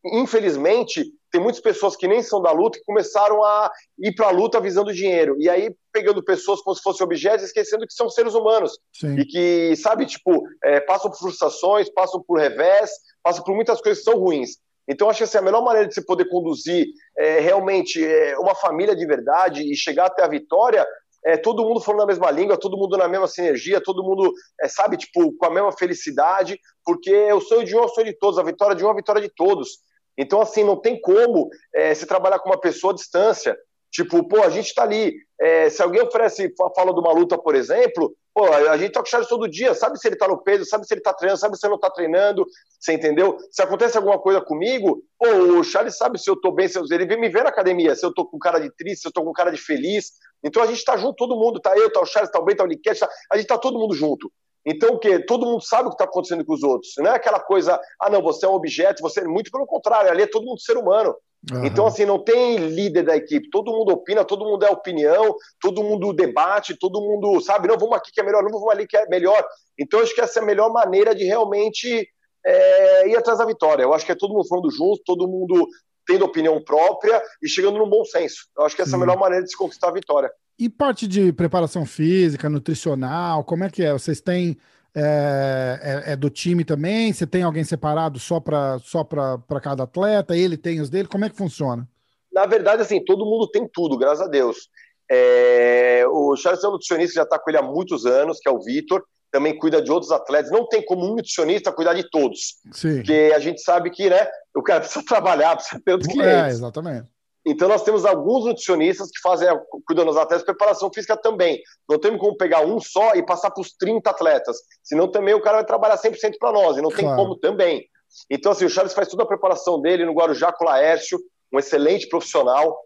infelizmente, 0.05 1.03
tem 1.35 1.43
muitas 1.43 1.61
pessoas 1.61 1.97
que 1.97 2.07
nem 2.07 2.23
são 2.23 2.41
da 2.41 2.53
luta 2.53 2.79
que 2.79 2.85
começaram 2.85 3.43
a 3.43 3.69
ir 3.99 4.15
para 4.15 4.27
a 4.27 4.31
luta 4.31 4.61
visando 4.61 4.93
dinheiro. 4.93 5.35
E 5.37 5.49
aí 5.49 5.75
pegando 5.91 6.23
pessoas 6.23 6.61
como 6.61 6.73
se 6.73 6.81
fossem 6.81 7.03
objetos, 7.03 7.45
esquecendo 7.45 7.85
que 7.85 7.93
são 7.93 8.09
seres 8.09 8.33
humanos. 8.33 8.79
Sim. 8.93 9.19
E 9.19 9.25
que, 9.25 9.75
sabe, 9.75 10.05
tipo, 10.05 10.43
é, 10.63 10.79
passam 10.79 11.11
por 11.11 11.19
frustrações, 11.19 11.89
passam 11.89 12.23
por 12.25 12.39
revés, 12.39 12.89
passam 13.21 13.43
por 13.43 13.53
muitas 13.53 13.81
coisas 13.81 14.01
que 14.01 14.09
são 14.09 14.17
ruins. 14.17 14.51
Então, 14.87 15.09
acho 15.09 15.17
que 15.17 15.23
assim, 15.25 15.37
a 15.37 15.41
melhor 15.41 15.61
maneira 15.61 15.89
de 15.89 15.93
você 15.93 16.01
poder 16.01 16.29
conduzir 16.29 16.85
é, 17.17 17.41
realmente 17.41 18.01
é, 18.01 18.37
uma 18.37 18.55
família 18.55 18.95
de 18.95 19.05
verdade 19.05 19.69
e 19.69 19.75
chegar 19.75 20.05
até 20.05 20.23
a 20.23 20.29
vitória 20.29 20.87
é 21.25 21.35
todo 21.35 21.65
mundo 21.65 21.81
falando 21.81 22.03
a 22.03 22.07
mesma 22.07 22.31
língua, 22.31 22.55
todo 22.55 22.77
mundo 22.77 22.95
na 22.95 23.09
mesma 23.09 23.27
sinergia, 23.27 23.81
todo 23.83 24.03
mundo, 24.03 24.31
é, 24.61 24.69
sabe, 24.69 24.95
tipo, 24.95 25.35
com 25.35 25.45
a 25.47 25.49
mesma 25.49 25.73
felicidade, 25.73 26.57
porque 26.85 27.33
o 27.33 27.41
sonho 27.41 27.65
de 27.65 27.75
um 27.75 27.79
é 27.79 27.85
o 27.85 27.89
sonho 27.89 28.07
de 28.07 28.13
todos, 28.13 28.39
a 28.39 28.43
vitória 28.43 28.73
de 28.73 28.85
um 28.85 28.87
é 28.87 28.91
a 28.91 28.95
vitória 28.95 29.21
de 29.21 29.29
todos. 29.35 29.83
Então, 30.17 30.41
assim, 30.41 30.63
não 30.63 30.79
tem 30.79 30.99
como 30.99 31.49
é, 31.73 31.93
se 31.93 32.05
trabalhar 32.05 32.39
com 32.39 32.49
uma 32.49 32.59
pessoa 32.59 32.93
à 32.93 32.95
distância. 32.95 33.57
Tipo, 33.91 34.27
pô, 34.27 34.43
a 34.43 34.49
gente 34.49 34.73
tá 34.73 34.83
ali. 34.83 35.15
É, 35.39 35.69
se 35.69 35.81
alguém 35.81 36.01
oferece, 36.01 36.53
fala 36.75 36.93
de 36.93 36.99
uma 36.99 37.13
luta, 37.13 37.37
por 37.37 37.55
exemplo, 37.55 38.13
pô, 38.33 38.45
a 38.45 38.77
gente 38.77 38.91
tá 38.91 38.99
com 38.99 39.07
o 39.07 39.09
Charles 39.09 39.29
todo 39.29 39.47
dia, 39.47 39.73
sabe 39.73 39.97
se 39.97 40.05
ele 40.05 40.17
tá 40.17 40.27
no 40.27 40.41
peso, 40.43 40.65
sabe 40.65 40.85
se 40.85 40.93
ele 40.93 41.01
tá 41.01 41.13
treinando, 41.13 41.39
sabe 41.39 41.57
se 41.57 41.65
ele 41.65 41.71
não 41.71 41.79
tá 41.79 41.89
treinando, 41.89 42.45
você 42.77 42.91
entendeu? 42.91 43.37
Se 43.49 43.61
acontece 43.61 43.95
alguma 43.95 44.19
coisa 44.19 44.41
comigo, 44.41 45.01
pô, 45.17 45.27
o 45.57 45.63
Charles 45.63 45.97
sabe 45.97 46.19
se 46.19 46.29
eu 46.29 46.35
tô 46.35 46.51
bem, 46.51 46.67
se 46.67 46.77
eu, 46.77 46.83
ele 46.91 47.05
vem 47.05 47.19
me 47.19 47.29
ver 47.29 47.43
na 47.43 47.49
academia, 47.49 47.95
se 47.95 48.05
eu 48.05 48.13
tô 48.13 48.25
com 48.25 48.37
cara 48.37 48.59
de 48.59 48.69
triste, 48.75 49.03
se 49.03 49.07
eu 49.07 49.13
tô 49.13 49.23
com 49.23 49.31
cara 49.31 49.51
de 49.51 49.57
feliz. 49.57 50.11
Então 50.43 50.61
a 50.61 50.65
gente 50.65 50.83
tá 50.83 50.97
junto, 50.97 51.15
todo 51.15 51.39
mundo, 51.39 51.61
tá 51.61 51.77
eu, 51.77 51.89
tá 51.89 52.01
o 52.01 52.05
Charles, 52.05 52.29
tá 52.29 52.39
o 52.39 52.43
Ben, 52.43 52.55
tá 52.55 52.65
o 52.65 52.67
Niket, 52.67 52.99
tá, 52.99 53.09
a 53.31 53.37
gente 53.37 53.47
tá 53.47 53.57
todo 53.57 53.79
mundo 53.79 53.95
junto. 53.95 54.29
Então, 54.65 54.95
o 54.95 54.99
quê? 54.99 55.19
Todo 55.19 55.45
mundo 55.45 55.61
sabe 55.61 55.87
o 55.87 55.89
que 55.89 55.95
está 55.95 56.05
acontecendo 56.05 56.43
com 56.43 56.53
os 56.53 56.63
outros. 56.63 56.93
Não 56.97 57.11
é 57.11 57.15
aquela 57.15 57.39
coisa, 57.39 57.79
ah, 58.01 58.09
não, 58.09 58.21
você 58.21 58.45
é 58.45 58.49
um 58.49 58.53
objeto, 58.53 59.01
você. 59.01 59.23
Muito 59.23 59.51
pelo 59.51 59.67
contrário, 59.67 60.09
ali 60.09 60.23
é 60.23 60.27
todo 60.27 60.45
mundo 60.45 60.59
ser 60.59 60.75
humano. 60.77 61.15
Uhum. 61.51 61.63
Então, 61.63 61.85
assim, 61.85 62.05
não 62.05 62.23
tem 62.23 62.57
líder 62.57 63.03
da 63.03 63.15
equipe. 63.15 63.49
Todo 63.51 63.71
mundo 63.71 63.91
opina, 63.91 64.25
todo 64.25 64.45
mundo 64.45 64.65
é 64.65 64.69
opinião, 64.69 65.35
todo 65.61 65.83
mundo 65.83 66.13
debate, 66.13 66.75
todo 66.79 67.01
mundo 67.01 67.39
sabe, 67.41 67.67
não, 67.67 67.77
vamos 67.77 67.95
aqui 67.95 68.11
que 68.11 68.19
é 68.19 68.23
melhor, 68.23 68.41
não 68.41 68.49
vamos 68.49 68.69
ali 68.69 68.87
que 68.87 68.97
é 68.97 69.05
melhor. 69.07 69.45
Então, 69.77 69.99
acho 69.99 70.15
que 70.15 70.21
essa 70.21 70.39
é 70.39 70.41
a 70.43 70.45
melhor 70.45 70.71
maneira 70.71 71.13
de 71.13 71.23
realmente 71.23 72.07
é, 72.43 73.07
ir 73.07 73.15
atrás 73.15 73.37
da 73.37 73.45
vitória. 73.45 73.83
Eu 73.83 73.93
acho 73.93 74.05
que 74.05 74.11
é 74.11 74.15
todo 74.15 74.33
mundo 74.33 74.47
falando 74.47 74.71
junto, 74.71 75.01
todo 75.05 75.27
mundo 75.27 75.67
tendo 76.07 76.25
opinião 76.25 76.63
própria 76.63 77.21
e 77.41 77.47
chegando 77.47 77.77
num 77.77 77.89
bom 77.89 78.03
senso. 78.05 78.47
Eu 78.57 78.65
acho 78.65 78.75
que 78.75 78.81
essa 78.81 78.95
é 78.95 78.95
a 78.95 78.99
melhor 78.99 79.17
maneira 79.17 79.43
de 79.43 79.51
se 79.51 79.57
conquistar 79.57 79.89
a 79.89 79.93
vitória. 79.93 80.31
E 80.57 80.69
parte 80.69 81.07
de 81.07 81.33
preparação 81.33 81.85
física, 81.85 82.49
nutricional, 82.49 83.43
como 83.43 83.63
é 83.65 83.69
que 83.69 83.83
é? 83.83 83.91
Vocês 83.91 84.21
têm. 84.21 84.57
É, 84.97 86.03
é, 86.07 86.13
é 86.13 86.15
do 86.15 86.29
time 86.29 86.63
também? 86.63 87.11
Você 87.11 87.27
tem 87.27 87.43
alguém 87.43 87.65
separado 87.65 88.17
só 88.17 88.39
para 88.39 88.79
só 88.79 89.03
para 89.03 89.59
cada 89.61 89.83
atleta? 89.83 90.37
Ele 90.37 90.55
tem 90.55 90.79
os 90.79 90.89
dele? 90.89 91.09
Como 91.09 91.25
é 91.25 91.29
que 91.29 91.35
funciona? 91.35 91.85
Na 92.31 92.45
verdade, 92.45 92.81
assim, 92.81 93.03
todo 93.03 93.25
mundo 93.25 93.49
tem 93.49 93.67
tudo, 93.71 93.97
graças 93.97 94.25
a 94.25 94.29
Deus. 94.29 94.69
É, 95.11 96.05
o 96.07 96.35
Charles 96.35 96.63
é 96.63 96.67
um 96.67 96.71
nutricionista 96.71 97.11
que 97.11 97.15
já 97.15 97.23
está 97.23 97.37
com 97.37 97.49
ele 97.49 97.57
há 97.57 97.61
muitos 97.61 98.05
anos, 98.05 98.39
que 98.39 98.49
é 98.49 98.51
o 98.51 98.61
Vitor. 98.61 99.03
Também 99.31 99.57
cuida 99.57 99.81
de 99.81 99.91
outros 99.91 100.11
atletas. 100.11 100.49
Não 100.49 100.67
tem 100.67 100.83
como 100.85 101.05
um 101.05 101.15
nutricionista 101.15 101.71
cuidar 101.71 101.93
de 101.93 102.09
todos. 102.09 102.55
Sim. 102.71 102.97
Porque 102.97 103.33
a 103.35 103.39
gente 103.39 103.61
sabe 103.61 103.89
que 103.89 104.09
né, 104.09 104.25
o 104.55 104.63
cara 104.63 104.79
precisa 104.79 105.03
trabalhar, 105.05 105.55
precisa 105.55 105.81
ter 105.83 105.91
outros 105.91 106.09
é, 106.09 106.13
clientes. 106.13 106.43
É, 106.43 106.49
exatamente. 106.49 107.07
Então, 107.45 107.67
nós 107.67 107.83
temos 107.83 108.05
alguns 108.05 108.45
nutricionistas 108.45 109.11
que 109.11 109.19
fazem, 109.21 109.47
cuidando 109.85 110.07
dos 110.07 110.17
atletas, 110.17 110.43
preparação 110.43 110.91
física 110.91 111.15
também. 111.15 111.61
Não 111.87 111.99
temos 111.99 112.19
como 112.19 112.35
pegar 112.35 112.61
um 112.61 112.79
só 112.79 113.13
e 113.13 113.23
passar 113.23 113.51
para 113.51 113.61
os 113.61 113.71
30 113.73 114.09
atletas. 114.09 114.57
Senão, 114.83 115.07
também 115.07 115.33
o 115.35 115.41
cara 115.41 115.57
vai 115.57 115.65
trabalhar 115.65 115.97
100% 115.97 116.37
para 116.39 116.51
nós, 116.51 116.77
e 116.77 116.81
não 116.81 116.89
claro. 116.89 117.05
tem 117.05 117.15
como 117.15 117.35
também. 117.37 117.87
Então, 118.29 118.51
assim, 118.51 118.65
o 118.65 118.69
Charles 118.69 118.93
faz 118.93 119.07
toda 119.07 119.23
a 119.23 119.27
preparação 119.27 119.79
dele 119.79 120.05
no 120.05 120.13
Guarujá 120.13 120.51
com 120.51 120.63
o 120.63 120.67
Laércio, 120.67 121.19
um 121.53 121.59
excelente 121.59 122.07
profissional. 122.09 122.79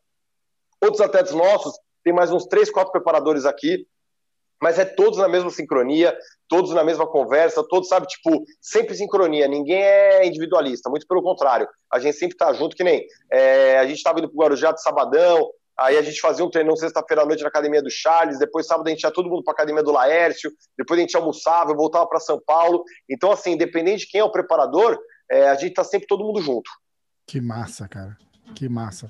Outros 0.82 1.02
atletas 1.02 1.34
nossos, 1.34 1.74
tem 2.04 2.14
mais 2.14 2.32
uns 2.32 2.46
3, 2.46 2.70
4 2.70 2.92
preparadores 2.92 3.46
aqui 3.46 3.88
mas 4.62 4.78
é 4.78 4.86
todos 4.86 5.18
na 5.18 5.28
mesma 5.28 5.50
sincronia, 5.50 6.18
todos 6.48 6.72
na 6.72 6.84
mesma 6.84 7.08
conversa, 7.08 7.64
todos, 7.64 7.88
sabe, 7.88 8.08
tipo, 8.08 8.44
sempre 8.62 8.96
sincronia, 8.96 9.48
ninguém 9.48 9.82
é 9.82 10.26
individualista, 10.26 10.90
muito 10.90 11.08
pelo 11.08 11.24
contrário, 11.24 11.68
a 11.92 12.00
gente 12.00 12.18
sempre 12.18 12.38
tá 12.38 12.52
junto, 12.54 12.76
que 12.76 12.84
nem, 12.84 13.06
é, 13.32 13.78
a 13.78 13.86
gente 13.86 14.04
tava 14.04 14.20
indo 14.20 14.30
pro 14.30 14.40
Guarujá 14.40 14.72
de 14.72 14.82
sabadão, 14.82 15.50
aí 15.78 15.98
a 15.98 16.02
gente 16.02 16.20
fazia 16.20 16.44
um 16.44 16.50
treino 16.50 16.76
sexta-feira 16.76 17.24
à 17.24 17.26
noite 17.26 17.42
na 17.42 17.50
academia 17.50 17.82
do 17.82 17.90
Charles, 17.90 18.40
depois 18.40 18.68
sábado 18.68 18.88
a 18.88 18.90
gente 18.90 19.04
ia 19.04 19.12
todo 19.12 19.30
mundo 19.30 19.44
pra 19.44 19.54
academia 19.54 19.84
do 19.84 19.92
Laércio, 19.92 20.52
depois 20.78 21.00
a 21.00 21.02
gente 21.02 21.16
almoçava, 21.16 21.74
voltava 21.74 22.08
para 22.08 22.20
São 22.20 22.42
Paulo, 22.46 22.84
então 23.10 23.32
assim, 23.32 23.52
independente 23.52 24.06
de 24.06 24.12
quem 24.12 24.22
é 24.22 24.24
o 24.24 24.32
preparador, 24.32 25.00
é, 25.32 25.48
a 25.48 25.56
gente 25.56 25.74
tá 25.74 25.84
sempre 25.84 26.08
todo 26.08 26.26
mundo 26.26 26.42
junto. 26.42 26.70
Que 27.26 27.40
massa, 27.40 27.88
cara, 27.88 28.18
que 28.56 28.68
massa. 28.68 29.10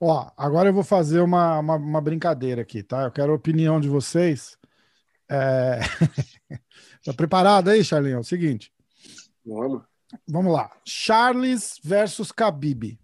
Ó, 0.00 0.30
agora 0.36 0.68
eu 0.68 0.72
vou 0.72 0.82
fazer 0.82 1.20
uma, 1.20 1.58
uma, 1.58 1.76
uma 1.76 2.00
brincadeira 2.00 2.62
aqui, 2.62 2.82
tá? 2.82 3.02
Eu 3.02 3.10
quero 3.10 3.32
a 3.32 3.36
opinião 3.36 3.80
de 3.80 3.88
vocês 3.88 4.56
é... 5.32 5.80
tá 7.04 7.14
preparado 7.14 7.70
aí, 7.70 7.82
Charlinho? 7.82 8.16
É 8.16 8.20
o 8.20 8.24
seguinte. 8.24 8.72
Vamos. 9.44 9.82
Vamos 10.28 10.52
lá. 10.52 10.70
Charles 10.84 11.80
versus 11.82 12.30
Khabib. 12.30 12.98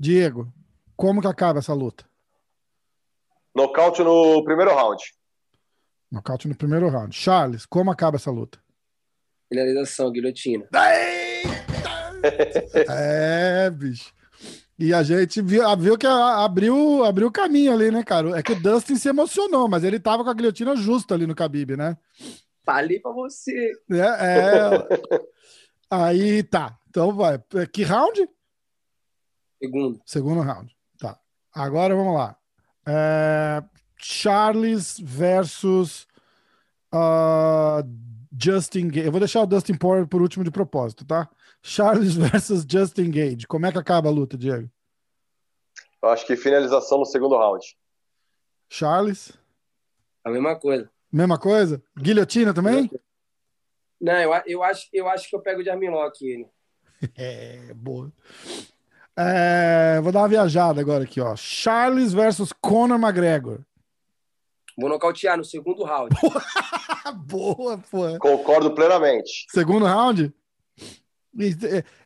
Diego, 0.00 0.52
como 0.96 1.20
que 1.20 1.26
acaba 1.26 1.58
essa 1.58 1.74
luta? 1.74 2.04
Nocaute 3.54 4.02
no 4.02 4.42
primeiro 4.42 4.74
round. 4.74 5.02
Nocaute 6.10 6.48
no 6.48 6.56
primeiro 6.56 6.88
round. 6.88 7.14
Charles, 7.14 7.66
como 7.66 7.90
acaba 7.90 8.16
essa 8.16 8.30
luta? 8.30 8.58
Finalização, 9.48 10.10
guilhotina. 10.10 10.66
é, 12.88 13.70
bicho. 13.70 14.12
E 14.78 14.92
a 14.92 15.02
gente 15.02 15.40
viu, 15.40 15.62
viu 15.76 15.96
que 15.96 16.06
abriu 16.06 17.04
abriu 17.04 17.28
o 17.28 17.32
caminho 17.32 17.72
ali, 17.72 17.90
né, 17.90 18.02
cara? 18.02 18.36
É 18.36 18.42
que 18.42 18.52
o 18.52 18.60
Dustin 18.60 18.96
se 18.96 19.08
emocionou, 19.08 19.68
mas 19.68 19.84
ele 19.84 20.00
tava 20.00 20.24
com 20.24 20.30
a 20.30 20.34
guilhotina 20.34 20.74
justa 20.74 21.14
ali 21.14 21.26
no 21.26 21.34
Khabib, 21.34 21.76
né? 21.76 21.96
Falei 22.64 22.98
pra 22.98 23.12
você. 23.12 23.72
É, 23.90 23.98
é... 23.98 24.88
Aí 25.90 26.42
tá. 26.42 26.76
Então 26.88 27.14
vai. 27.14 27.38
Que 27.72 27.84
round? 27.84 28.28
Segundo. 29.62 30.00
Segundo 30.04 30.40
round. 30.40 30.74
Tá. 30.98 31.18
Agora 31.54 31.94
vamos 31.94 32.14
lá. 32.14 32.36
É... 32.86 33.62
Charles 33.96 34.98
versus 34.98 36.06
uh... 36.92 37.86
Justin. 38.36 38.90
Eu 38.94 39.12
vou 39.12 39.20
deixar 39.20 39.42
o 39.42 39.46
Dustin 39.46 39.74
Poirier 39.74 40.08
por 40.08 40.20
último 40.20 40.42
de 40.42 40.50
propósito, 40.50 41.04
tá? 41.04 41.28
Charles 41.66 42.14
versus 42.14 42.66
Justin 42.68 43.10
Gage. 43.10 43.46
Como 43.46 43.64
é 43.64 43.72
que 43.72 43.78
acaba 43.78 44.10
a 44.10 44.12
luta, 44.12 44.36
Diego? 44.36 44.68
Eu 46.02 46.10
acho 46.10 46.26
que 46.26 46.36
finalização 46.36 46.98
no 46.98 47.06
segundo 47.06 47.36
round. 47.36 47.64
Charles? 48.68 49.32
A 50.22 50.30
mesma 50.30 50.56
coisa. 50.56 50.90
Mesma 51.10 51.38
coisa? 51.38 51.82
Guilhotina 51.96 52.52
também? 52.52 52.90
Não, 53.98 54.12
eu, 54.12 54.42
eu, 54.46 54.62
acho, 54.62 54.88
eu 54.92 55.08
acho 55.08 55.28
que 55.30 55.34
eu 55.34 55.40
pego 55.40 55.62
de 55.62 55.70
Armlock 55.70 56.22
ele. 56.22 56.46
é, 57.16 57.72
boa. 57.72 58.12
É, 59.16 60.00
vou 60.02 60.12
dar 60.12 60.20
uma 60.20 60.28
viajada 60.28 60.80
agora 60.80 61.04
aqui, 61.04 61.20
ó. 61.20 61.34
Charles 61.34 62.12
versus 62.12 62.52
Conor 62.52 63.00
McGregor. 63.00 63.60
Vou 64.76 64.90
nocautear 64.90 65.38
no 65.38 65.44
segundo 65.44 65.84
round. 65.84 66.14
Boa, 67.26 67.78
pô. 67.78 68.18
Concordo 68.18 68.74
plenamente. 68.74 69.46
Segundo 69.50 69.84
round? 69.84 70.34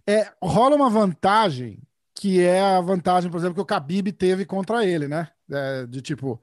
É, 0.07 0.13
é, 0.13 0.33
rola 0.43 0.77
uma 0.77 0.91
vantagem 0.91 1.81
que 2.15 2.41
é 2.43 2.61
a 2.61 2.81
vantagem, 2.81 3.31
por 3.31 3.39
exemplo, 3.39 3.55
que 3.55 3.61
o 3.61 3.77
Khabib 3.77 4.11
teve 4.13 4.45
contra 4.45 4.85
ele, 4.85 5.07
né? 5.07 5.29
É, 5.51 5.87
de 5.87 6.03
tipo, 6.03 6.43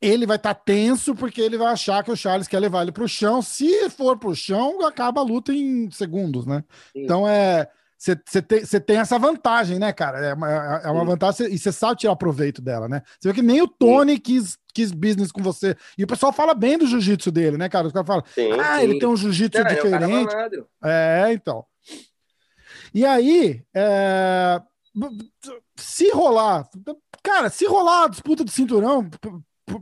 ele 0.00 0.26
vai 0.26 0.36
estar 0.36 0.54
tá 0.54 0.60
tenso 0.60 1.14
porque 1.14 1.40
ele 1.40 1.58
vai 1.58 1.72
achar 1.72 2.02
que 2.02 2.10
o 2.10 2.16
Charles 2.16 2.48
quer 2.48 2.58
levar 2.58 2.82
ele 2.82 2.92
para 2.92 3.04
o 3.04 3.08
chão. 3.08 3.42
Se 3.42 3.90
for 3.90 4.18
para 4.18 4.30
o 4.30 4.34
chão, 4.34 4.86
acaba 4.86 5.20
a 5.20 5.24
luta 5.24 5.52
em 5.52 5.90
segundos, 5.90 6.46
né? 6.46 6.64
Sim. 6.92 7.02
Então 7.02 7.28
é 7.28 7.68
você 7.98 8.40
tem, 8.40 8.64
tem 8.64 8.96
essa 8.96 9.18
vantagem, 9.18 9.76
né, 9.76 9.92
cara? 9.92 10.24
É 10.24 10.32
uma, 10.32 10.48
é 10.48 10.88
uma 10.88 11.04
vantagem 11.04 11.52
e 11.52 11.58
você 11.58 11.72
sabe 11.72 11.98
tirar 11.98 12.14
proveito 12.14 12.62
dela, 12.62 12.88
né? 12.88 13.02
Você 13.18 13.28
vê 13.28 13.34
que 13.34 13.42
nem 13.42 13.60
o 13.60 13.66
Tony 13.66 14.20
quis, 14.20 14.56
quis 14.72 14.92
business 14.92 15.32
com 15.32 15.42
você. 15.42 15.76
E 15.98 16.04
o 16.04 16.06
pessoal 16.06 16.32
fala 16.32 16.54
bem 16.54 16.78
do 16.78 16.86
jiu-jitsu 16.86 17.32
dele, 17.32 17.58
né, 17.58 17.68
cara? 17.68 17.88
Os 17.88 17.92
caras 17.92 18.06
falam, 18.06 18.22
sim, 18.32 18.52
ah, 18.52 18.78
sim. 18.78 18.84
ele 18.84 19.00
tem 19.00 19.08
um 19.08 19.16
jiu-jitsu 19.16 19.64
diferente. 19.64 20.32
É, 20.84 21.24
é, 21.26 21.32
então. 21.32 21.66
E 22.94 23.04
aí, 23.04 23.62
é... 23.74 24.60
se 25.76 26.10
rolar, 26.10 26.68
cara, 27.22 27.50
se 27.50 27.66
rolar 27.66 28.04
a 28.04 28.08
disputa 28.08 28.44
de 28.44 28.50
cinturão, 28.50 29.08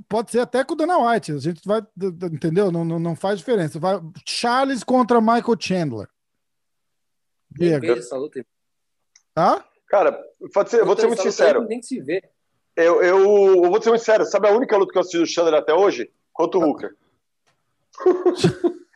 pode 0.08 0.30
ser 0.30 0.40
até 0.40 0.64
com 0.64 0.74
o 0.74 0.76
Dana 0.76 0.98
White. 0.98 1.32
A 1.32 1.38
gente 1.38 1.60
vai, 1.64 1.80
entendeu? 2.32 2.70
Não, 2.70 2.84
não, 2.84 2.98
não 2.98 3.16
faz 3.16 3.38
diferença. 3.38 3.78
Vai 3.78 4.00
Charles 4.26 4.82
contra 4.82 5.20
Michael 5.20 5.56
Chandler. 5.58 6.08
Diego. 7.50 7.86
essa 7.92 8.16
luta. 8.16 8.44
Tá? 9.32 9.64
Cara, 9.88 10.18
pode 10.52 10.70
ser, 10.70 10.80
eu 10.80 10.86
vou 10.86 10.96
ser 10.98 11.06
muito 11.06 11.22
sincero. 11.22 11.64
Nem 11.64 11.80
se 11.82 12.00
vê. 12.00 12.22
Eu, 12.74 13.02
eu, 13.02 13.18
eu, 13.64 13.70
vou 13.70 13.80
ser 13.80 13.88
muito 13.88 14.00
sincero. 14.00 14.24
Sabe 14.26 14.48
a 14.48 14.52
única 14.52 14.76
luta 14.76 14.92
que 14.92 14.98
eu 14.98 15.00
assisti 15.00 15.18
do 15.18 15.26
Chandler 15.26 15.54
até 15.54 15.72
hoje? 15.72 16.10
Contra 16.32 16.58
o 16.58 16.68
Hooker. 16.68 16.94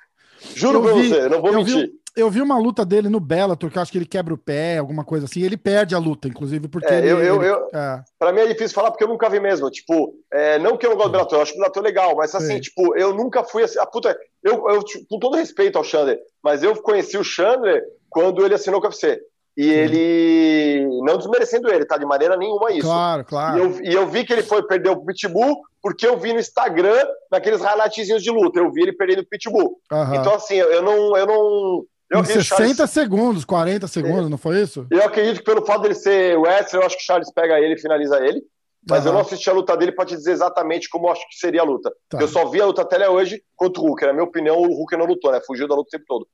Juro 0.54 0.78
eu 0.78 0.82
pra 0.82 0.94
vi, 0.94 1.08
você, 1.08 1.28
não 1.28 1.40
vou 1.40 1.52
eu 1.52 1.58
mentir. 1.58 1.86
Vi, 1.86 1.99
eu 2.16 2.30
vi 2.30 2.40
uma 2.40 2.58
luta 2.58 2.84
dele 2.84 3.08
no 3.08 3.20
Bellator, 3.20 3.70
que 3.70 3.78
eu 3.78 3.82
acho 3.82 3.92
que 3.92 3.98
ele 3.98 4.06
quebra 4.06 4.34
o 4.34 4.38
pé, 4.38 4.78
alguma 4.78 5.04
coisa 5.04 5.26
assim. 5.26 5.42
Ele 5.42 5.56
perde 5.56 5.94
a 5.94 5.98
luta, 5.98 6.28
inclusive, 6.28 6.68
porque. 6.68 6.92
É, 6.92 6.98
ele, 6.98 7.08
eu, 7.08 7.22
eu, 7.22 7.42
ele, 7.42 7.50
eu 7.50 7.68
é. 7.72 8.02
Pra 8.18 8.32
mim 8.32 8.40
é 8.40 8.46
difícil 8.46 8.74
falar 8.74 8.90
porque 8.90 9.04
eu 9.04 9.08
nunca 9.08 9.28
vi 9.28 9.40
mesmo. 9.40 9.70
Tipo, 9.70 10.14
é, 10.32 10.58
não 10.58 10.76
que 10.76 10.86
eu 10.86 10.90
não 10.90 10.96
gosto 10.96 11.08
do 11.08 11.12
Bellator, 11.12 11.38
eu 11.38 11.42
acho 11.42 11.52
o 11.52 11.56
Bellator 11.56 11.82
legal, 11.82 12.16
mas 12.16 12.34
assim, 12.34 12.54
Sim. 12.54 12.60
tipo, 12.60 12.96
eu 12.96 13.14
nunca 13.14 13.44
fui 13.44 13.62
assim. 13.62 13.78
A 13.78 13.86
puta, 13.86 14.16
eu, 14.42 14.68
eu, 14.68 14.82
tipo, 14.82 15.06
com 15.08 15.18
todo 15.18 15.36
respeito 15.36 15.78
ao 15.78 15.84
Chandler, 15.84 16.18
mas 16.42 16.62
eu 16.62 16.74
conheci 16.82 17.16
o 17.16 17.24
Chandler 17.24 17.82
quando 18.08 18.44
ele 18.44 18.54
assinou 18.54 18.80
com 18.80 18.86
o 18.86 18.90
UFC. 18.90 19.20
E 19.56 19.68
ele. 19.68 20.86
Não 21.02 21.18
desmerecendo 21.18 21.72
ele, 21.72 21.84
tá? 21.84 21.98
De 21.98 22.06
maneira 22.06 22.36
nenhuma 22.36 22.70
isso. 22.72 22.86
Claro, 22.86 23.22
E 23.22 23.24
claro. 23.24 23.58
eu, 23.58 23.80
e 23.82 23.94
eu 23.94 24.06
vi 24.06 24.24
que 24.24 24.32
ele 24.32 24.42
foi 24.42 24.62
perder 24.62 24.90
o 24.90 25.04
Pitbull 25.04 25.60
porque 25.82 26.06
eu 26.06 26.16
vi 26.18 26.32
no 26.32 26.40
Instagram, 26.40 27.06
naqueles 27.30 27.60
highlightzinhos 27.60 28.22
de 28.22 28.30
luta, 28.30 28.60
eu 28.60 28.70
vi 28.70 28.82
ele 28.82 28.92
perdendo 28.92 29.20
o 29.20 29.26
Pitbull. 29.26 29.78
Aham. 29.90 30.16
Então, 30.16 30.34
assim, 30.34 30.56
eu 30.56 30.82
não. 30.82 31.16
Eu 31.16 31.26
não 31.26 31.84
eu, 32.10 32.18
em 32.18 32.22
acredito 32.22 32.46
que 32.48 32.54
o 32.54 32.56
60 32.56 32.74
Charles- 32.76 32.90
segundos, 32.90 33.44
40 33.44 33.86
segundos, 33.86 34.28
não 34.30 34.36
foi 34.38 34.60
isso? 34.62 34.86
eu 34.90 35.02
acredito 35.04 35.38
que 35.38 35.44
pelo 35.44 35.64
fato 35.64 35.82
dele 35.82 35.94
ser 35.94 36.36
wrestler, 36.38 36.82
eu 36.82 36.86
acho 36.86 36.96
que 36.96 37.02
o 37.02 37.06
Charles 37.06 37.32
pega 37.32 37.58
ele 37.60 37.74
e 37.74 37.80
finaliza 37.80 38.18
ele. 38.24 38.42
Mas 38.88 39.04
eu 39.04 39.10
Aham. 39.10 39.18
não 39.20 39.26
assisti 39.26 39.48
a 39.50 39.52
luta 39.52 39.76
dele 39.76 39.92
pra 39.92 40.06
te 40.06 40.16
dizer 40.16 40.32
exatamente 40.32 40.88
como 40.88 41.06
eu 41.06 41.12
acho 41.12 41.28
que 41.28 41.36
seria 41.36 41.60
a 41.60 41.64
luta. 41.64 41.94
Tá. 42.08 42.18
Eu 42.18 42.26
só 42.26 42.46
vi 42.48 42.62
a 42.62 42.66
luta 42.66 42.80
até 42.80 43.06
hoje 43.10 43.44
contra 43.54 43.82
o 43.82 43.86
Hooker. 43.86 44.06
Na 44.08 44.14
minha 44.14 44.24
opinião, 44.24 44.56
o 44.56 44.80
Hooker 44.80 44.98
não 44.98 45.04
lutou, 45.04 45.30
né? 45.30 45.38
Fugiu 45.46 45.68
da 45.68 45.74
luta 45.74 45.88
o 45.88 45.90
tempo 45.90 46.04
todo. 46.08 46.26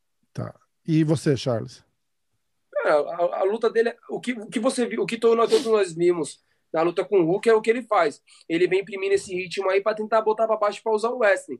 E 0.87 1.03
você, 1.03 1.37
Charles? 1.37 1.85
Cara, 2.73 2.95
a, 3.01 3.41
a 3.41 3.43
luta 3.43 3.69
dele, 3.69 3.89
é- 3.89 3.97
o 4.09 4.21
que, 4.21 4.33
o 4.33 4.47
que 4.47 4.61
você 4.61 4.87
viu, 4.87 5.03
o 5.03 5.07
que 5.07 5.19
todos 5.19 5.37
nós, 5.37 5.51
todos 5.51 5.67
nós 5.67 5.93
vimos 5.93 6.39
na 6.73 6.83
luta 6.83 7.05
com 7.05 7.19
o 7.21 7.25
Hulk 7.27 7.49
é 7.49 7.55
o 7.55 7.61
que 7.61 7.69
ele 7.71 7.83
faz. 7.83 8.23
Ele 8.49 8.69
vem 8.69 8.79
imprimindo 8.81 9.15
esse 9.15 9.35
ritmo 9.35 9.69
aí 9.69 9.81
pra 9.81 9.93
tentar 9.95 10.21
botar 10.23 10.47
pra 10.47 10.57
baixo 10.57 10.81
pra 10.85 10.93
usar 10.93 11.11
o 11.11 11.19
wrestling. 11.19 11.59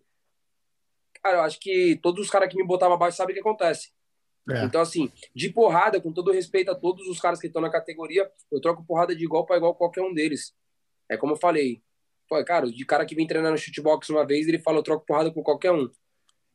Cara, 1.21 1.39
eu 1.39 1.43
acho 1.43 1.59
que 1.59 1.99
todos 2.01 2.25
os 2.25 2.31
caras 2.31 2.49
que 2.49 2.57
me 2.57 2.65
botavam 2.65 2.95
abaixo 2.95 3.17
sabem 3.17 3.33
o 3.33 3.35
que 3.35 3.41
acontece. 3.41 3.91
É. 4.49 4.65
Então, 4.65 4.81
assim, 4.81 5.11
de 5.35 5.51
porrada, 5.51 6.01
com 6.01 6.13
todo 6.13 6.31
respeito 6.31 6.71
a 6.71 6.75
todos 6.75 7.07
os 7.09 7.21
caras 7.21 7.41
que 7.41 7.49
estão 7.49 7.61
na 7.61 7.71
categoria, 7.71 8.31
eu 8.51 8.61
troco 8.61 8.85
porrada 8.85 9.15
de 9.15 9.25
igual 9.25 9.45
para 9.45 9.57
igual 9.57 9.75
qualquer 9.75 10.03
um 10.03 10.15
deles. 10.15 10.55
É 11.09 11.17
como 11.17 11.33
eu 11.33 11.37
falei. 11.37 11.83
Pô, 12.29 12.43
cara, 12.45 12.71
de 12.71 12.85
cara 12.85 13.05
que 13.05 13.15
vem 13.15 13.27
treinar 13.27 13.53
no 13.53 13.59
shootbox 13.59 14.09
uma 14.11 14.27
vez, 14.27 14.47
ele 14.49 14.59
fala, 14.59 14.79
eu 14.79 14.83
troco 14.83 15.07
porrada 15.07 15.31
com 15.31 15.43
qualquer 15.43 15.73
um. 15.73 15.91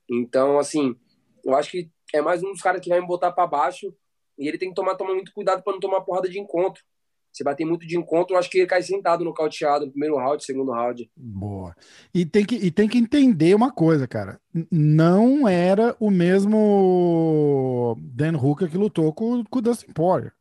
Então, 0.10 0.58
assim, 0.58 0.96
eu 1.44 1.56
acho 1.56 1.72
que 1.72 1.90
é 2.14 2.22
mais 2.22 2.44
um 2.44 2.52
dos 2.52 2.62
caras 2.62 2.82
que 2.82 2.90
vai 2.90 3.00
me 3.00 3.08
botar 3.08 3.32
para 3.32 3.48
baixo 3.48 3.94
e 4.38 4.48
ele 4.48 4.58
tem 4.58 4.70
que 4.70 4.76
tomar, 4.76 4.96
tomar 4.96 5.14
muito 5.14 5.34
cuidado 5.34 5.64
para 5.64 5.74
não 5.74 5.80
tomar 5.80 6.02
porrada 6.02 6.28
de 6.28 6.40
encontro. 6.40 6.84
Se 7.32 7.44
bater 7.44 7.66
muito 7.66 7.88
de 7.88 7.98
encontro, 7.98 8.36
eu 8.36 8.40
acho 8.40 8.50
que 8.50 8.58
ele 8.60 8.68
cai 8.68 8.82
sentado 8.82 9.24
no 9.24 9.34
cauteado 9.34 9.86
no 9.86 9.92
primeiro 9.92 10.18
round, 10.18 10.44
segundo 10.44 10.72
round. 10.72 11.10
Boa. 11.16 11.74
E 12.14 12.26
tem, 12.26 12.46
que, 12.46 12.56
e 12.56 12.70
tem 12.70 12.90
que 12.90 12.98
entender 12.98 13.56
uma 13.56 13.72
coisa, 13.72 14.08
cara. 14.08 14.40
Não 14.70 15.48
era 15.48 15.96
o 16.00 16.10
mesmo 16.12 17.96
Dan 18.02 18.38
Hooker 18.38 18.70
que 18.70 18.78
lutou 18.78 19.14
com, 19.14 19.44
com 19.46 19.60
o 19.60 19.62
Dustin 19.62 19.92
Poirier. 19.94 20.34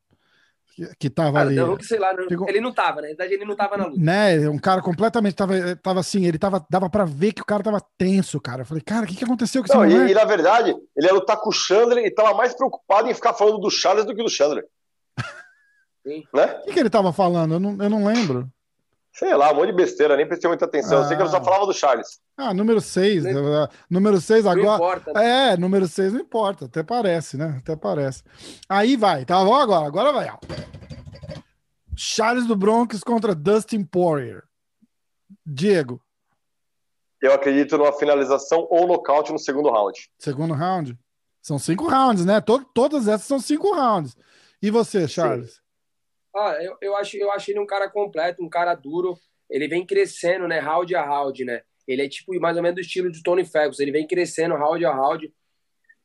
Que, 0.98 1.10
tava 1.10 1.32
Cara, 1.34 1.50
ali. 1.50 1.76
que 1.76 1.84
sei 1.84 1.98
lá, 1.98 2.14
não- 2.14 2.26
Pegou- 2.26 2.48
ele 2.48 2.60
não 2.60 2.72
tava, 2.72 3.02
na 3.02 3.08
verdade 3.08 3.34
ele 3.34 3.44
não 3.44 3.54
tava 3.54 3.76
na 3.76 3.84
luta. 3.86 4.00
Né, 4.00 4.48
um 4.48 4.58
cara 4.58 4.80
completamente 4.80 5.34
tava, 5.34 5.76
tava 5.76 6.00
assim, 6.00 6.24
ele 6.24 6.38
tava, 6.38 6.64
dava 6.70 6.88
pra 6.88 7.04
ver 7.04 7.32
que 7.32 7.42
o 7.42 7.44
cara 7.44 7.62
tava 7.62 7.82
tenso, 7.98 8.40
cara. 8.40 8.62
Eu 8.62 8.66
falei, 8.66 8.82
cara, 8.82 9.04
o 9.04 9.06
que, 9.06 9.14
que 9.14 9.24
aconteceu 9.24 9.60
com 9.60 9.66
esse 9.66 9.76
Não, 9.76 9.84
e, 9.84 9.90
moleque? 9.92 10.12
e, 10.12 10.14
na 10.14 10.24
verdade, 10.24 10.74
ele 10.96 11.06
ia 11.06 11.12
lutar 11.12 11.36
com 11.38 11.50
o 11.50 11.52
Chandler 11.52 12.02
e 12.06 12.10
tava 12.10 12.32
mais 12.34 12.54
preocupado 12.54 13.10
em 13.10 13.14
ficar 13.14 13.34
falando 13.34 13.58
do 13.58 13.70
Charles 13.70 14.06
do 14.06 14.14
que 14.14 14.22
do 14.22 14.30
Chandler. 14.30 14.64
Sim. 16.06 16.24
Né? 16.34 16.46
O 16.46 16.64
que, 16.66 16.72
que 16.72 16.80
ele 16.80 16.90
tava 16.90 17.12
falando? 17.12 17.54
Eu 17.54 17.60
não, 17.60 17.76
eu 17.82 17.90
não 17.90 18.04
lembro. 18.04 18.50
Sei 19.12 19.34
lá, 19.34 19.50
um 19.52 19.56
monte 19.56 19.66
de 19.70 19.76
besteira, 19.76 20.16
nem 20.16 20.26
prestei 20.26 20.48
muita 20.48 20.64
atenção. 20.64 20.98
Eu 20.98 21.04
sei 21.04 21.16
que 21.16 21.22
ele 21.22 21.28
só 21.30 21.38
Ah. 21.38 21.44
falava 21.44 21.66
do 21.66 21.72
Charles. 21.74 22.20
Ah, 22.36 22.54
número 22.54 22.80
6. 22.80 23.24
Não- 23.24 23.68
Número 23.90 24.20
6 24.20 24.44
Não 24.44 24.52
agora. 24.52 24.76
importa. 25.00 25.12
né? 25.12 25.52
É, 25.52 25.56
número 25.56 25.86
6 25.88 26.12
não 26.12 26.20
importa, 26.20 26.66
até 26.66 26.82
parece, 26.82 27.36
né? 27.36 27.56
Até 27.58 27.74
parece. 27.76 28.22
Aí 28.68 28.96
vai, 28.96 29.24
tá 29.24 29.44
bom 29.44 29.54
agora, 29.54 29.86
agora 29.86 30.12
vai. 30.12 30.30
ó. 30.30 30.38
Charles 31.96 32.46
do 32.46 32.56
Bronx 32.56 33.00
contra 33.02 33.34
Dustin 33.34 33.84
Poirier. 33.84 34.44
Diego, 35.44 36.00
Eu 37.22 37.34
acredito 37.34 37.76
numa 37.76 37.92
finalização 37.92 38.66
ou 38.70 38.86
nocaute 38.86 39.30
no 39.32 39.38
segundo 39.38 39.68
round. 39.70 40.08
segundo 40.18 40.54
round. 40.54 40.98
São 41.42 41.58
cinco 41.58 41.86
rounds, 41.88 42.24
né? 42.24 42.40
To- 42.40 42.64
todas 42.72 43.06
essas 43.08 43.26
são 43.26 43.38
cinco 43.38 43.74
rounds. 43.74 44.16
E 44.62 44.70
você, 44.70 45.06
Charles? 45.08 45.59
Ah, 46.34 46.56
eu, 46.60 46.76
eu, 46.80 46.96
acho, 46.96 47.16
eu 47.16 47.30
acho 47.30 47.50
ele 47.50 47.60
um 47.60 47.66
cara 47.66 47.88
completo, 47.88 48.42
um 48.42 48.48
cara 48.48 48.74
duro. 48.74 49.18
Ele 49.48 49.66
vem 49.66 49.84
crescendo, 49.84 50.46
né? 50.46 50.60
Round 50.60 50.94
a 50.94 51.02
round, 51.02 51.44
né? 51.44 51.62
Ele 51.86 52.02
é 52.02 52.08
tipo 52.08 52.38
mais 52.40 52.56
ou 52.56 52.62
menos 52.62 52.76
do 52.76 52.80
estilo 52.80 53.10
de 53.10 53.22
Tony 53.22 53.44
Ferguson. 53.44 53.82
Ele 53.82 53.92
vem 53.92 54.06
crescendo 54.06 54.54
round 54.54 54.84
a 54.84 54.92
round. 54.92 55.32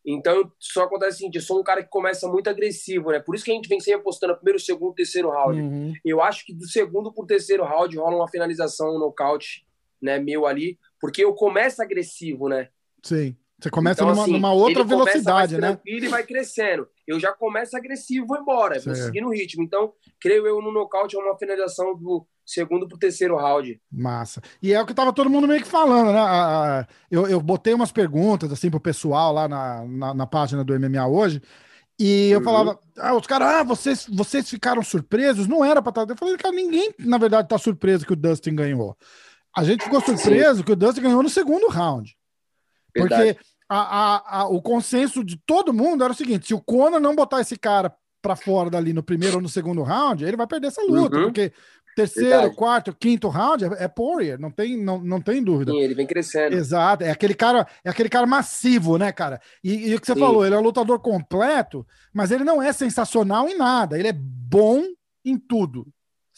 Então, 0.06 0.52
só 0.60 0.84
acontece 0.84 1.16
o 1.16 1.18
seguinte: 1.18 1.36
eu 1.36 1.42
sou 1.42 1.60
um 1.60 1.64
cara 1.64 1.84
que 1.84 1.90
começa 1.90 2.28
muito 2.28 2.50
agressivo, 2.50 3.12
né? 3.12 3.20
Por 3.20 3.36
isso 3.36 3.46
que 3.46 3.52
a 3.52 3.54
gente 3.56 3.70
vem 3.70 3.80
sempre 3.80 4.02
apostando 4.02 4.34
no 4.34 4.38
primeiro, 4.38 4.60
segundo, 4.60 4.94
terceiro 4.94 5.30
round. 5.30 5.62
Uhum. 5.62 5.94
Eu 6.04 6.22
acho 6.22 6.46
que 6.46 6.54
do 6.54 6.68
segundo 6.68 7.12
pro 7.12 7.26
terceiro 7.26 7.64
round 7.64 7.98
rola 7.98 8.16
uma 8.16 8.28
finalização, 8.28 8.96
um 8.96 9.00
nocaute, 9.00 9.66
né? 10.02 10.20
Meu 10.20 10.46
ali. 10.46 10.80
Porque 11.00 11.24
eu 11.24 11.34
começo 11.34 11.82
agressivo, 11.82 12.48
né? 12.48 12.70
Sim. 13.04 13.36
Você 13.60 13.70
começa 13.70 14.02
Então, 14.02 14.10
numa, 14.14 14.24
assim, 14.24 14.32
numa 14.34 14.52
outra 14.52 14.82
ele 14.82 14.90
velocidade, 14.90 15.58
né? 15.58 15.68
tranquilo 15.70 16.06
E 16.06 16.08
vai 16.10 16.24
crescendo. 16.24 16.88
Eu 17.08 17.20
já 17.20 17.32
começo 17.32 17.76
agressivo, 17.78 18.28
vou 18.28 18.38
embora, 18.38 18.80
vou 18.82 18.94
seguindo 18.96 19.28
o 19.28 19.32
ritmo. 19.34 19.64
Então, 19.64 19.94
creio 20.20 20.46
eu 20.46 20.62
no 20.62 20.72
nocaute 20.72 21.16
é 21.16 21.20
uma 21.20 21.38
finalização 21.38 21.96
do 21.96 22.28
segundo 22.46 22.88
pro 22.88 22.98
terceiro 22.98 23.38
round. 23.38 23.80
Massa. 23.92 24.42
E 24.62 24.74
é 24.74 24.82
o 24.82 24.86
que 24.86 24.94
tava 24.94 25.14
todo 25.14 25.30
mundo 25.30 25.48
meio 25.48 25.62
que 25.62 25.68
falando, 25.68 26.12
né? 26.12 26.86
Eu, 27.10 27.28
eu 27.28 27.40
botei 27.40 27.74
umas 27.74 27.92
perguntas 27.94 28.52
assim 28.52 28.70
pro 28.70 28.80
pessoal 28.80 29.32
lá 29.34 29.48
na, 29.48 29.86
na, 29.86 30.14
na 30.14 30.28
página 30.28 30.64
do 30.64 30.78
MMA 30.78 31.08
hoje. 31.08 31.42
E 31.98 32.30
eu 32.32 32.40
Uhum. 32.40 32.44
falava, 32.44 32.80
ah, 33.00 33.16
os 33.16 33.26
caras, 33.26 33.48
ah, 33.48 33.64
vocês, 33.64 34.06
vocês 34.12 34.50
ficaram 34.50 34.84
surpresos? 34.84 35.48
Não 35.48 35.64
era 35.64 35.82
pra 35.82 35.92
estar. 35.92 36.06
Eu 36.10 36.18
falei, 36.18 36.36
cara, 36.36 36.54
ninguém, 36.54 36.94
na 37.00 37.18
verdade, 37.18 37.48
tá 37.48 37.58
surpreso 37.58 38.06
que 38.06 38.12
o 38.12 38.18
Dustin 38.18 38.54
ganhou. 38.54 38.98
A 39.56 39.64
gente 39.64 39.86
ficou 39.86 40.02
surpreso 40.02 40.62
que 40.62 40.74
o 40.74 40.76
Dustin 40.76 41.02
ganhou 41.04 41.24
no 41.24 41.30
segundo 41.30 41.70
round. 41.70 42.15
Verdade. 42.96 43.34
Porque 43.34 43.46
a, 43.70 43.78
a- 43.80 44.40
a- 44.42 44.48
o 44.48 44.62
consenso 44.62 45.24
de 45.24 45.38
todo 45.46 45.74
mundo 45.74 46.04
era 46.04 46.14
o 46.14 46.16
seguinte: 46.16 46.48
se 46.48 46.54
o 46.54 46.62
Conor 46.62 47.00
não 47.00 47.16
botar 47.16 47.42
esse 47.42 47.58
cara 47.58 47.94
pra 48.22 48.36
fora 48.36 48.70
dali 48.70 48.94
no 48.94 49.04
primeiro 49.04 49.36
ou 49.38 49.42
no 49.42 49.50
segundo 49.50 49.84
round, 49.84 50.24
ele 50.24 50.38
vai 50.38 50.48
perder 50.48 50.68
essa 50.68 50.82
luta. 50.82 51.18
Uhum. 51.18 51.24
Porque 51.26 51.52
terceiro, 51.96 52.30
Verdade. 52.30 52.56
quarto, 52.56 52.94
quinto 52.94 53.30
round 53.30 53.64
é, 53.64 53.84
é 53.86 53.88
Poirier, 53.88 54.38
não 54.40 54.52
tem, 54.52 54.76
não, 54.76 55.00
não 55.00 55.22
tem 55.22 55.42
dúvida. 55.42 55.72
Sim, 55.72 55.80
ele 55.80 55.94
vem 55.96 56.06
crescendo. 56.06 56.54
Exato, 56.56 57.04
é 57.06 57.12
aquele 57.12 57.34
cara, 57.34 57.66
é 57.86 57.90
aquele 57.90 58.10
cara 58.10 58.28
massivo, 58.28 58.98
né, 58.98 59.12
cara? 59.14 59.40
E, 59.64 59.90
e 59.90 59.96
o 59.96 60.02
que 60.02 60.06
você 60.08 60.14
Sim. 60.14 60.20
falou, 60.20 60.46
ele 60.46 60.54
é 60.54 60.58
um 60.58 60.62
lutador 60.64 61.00
completo, 61.00 61.88
mas 62.14 62.32
ele 62.32 62.44
não 62.44 62.62
é 62.62 62.74
sensacional 62.74 63.48
em 63.48 63.58
nada, 63.58 63.98
ele 63.98 64.10
é 64.10 64.14
bom 64.14 64.84
em 65.24 65.38
tudo. 65.38 65.88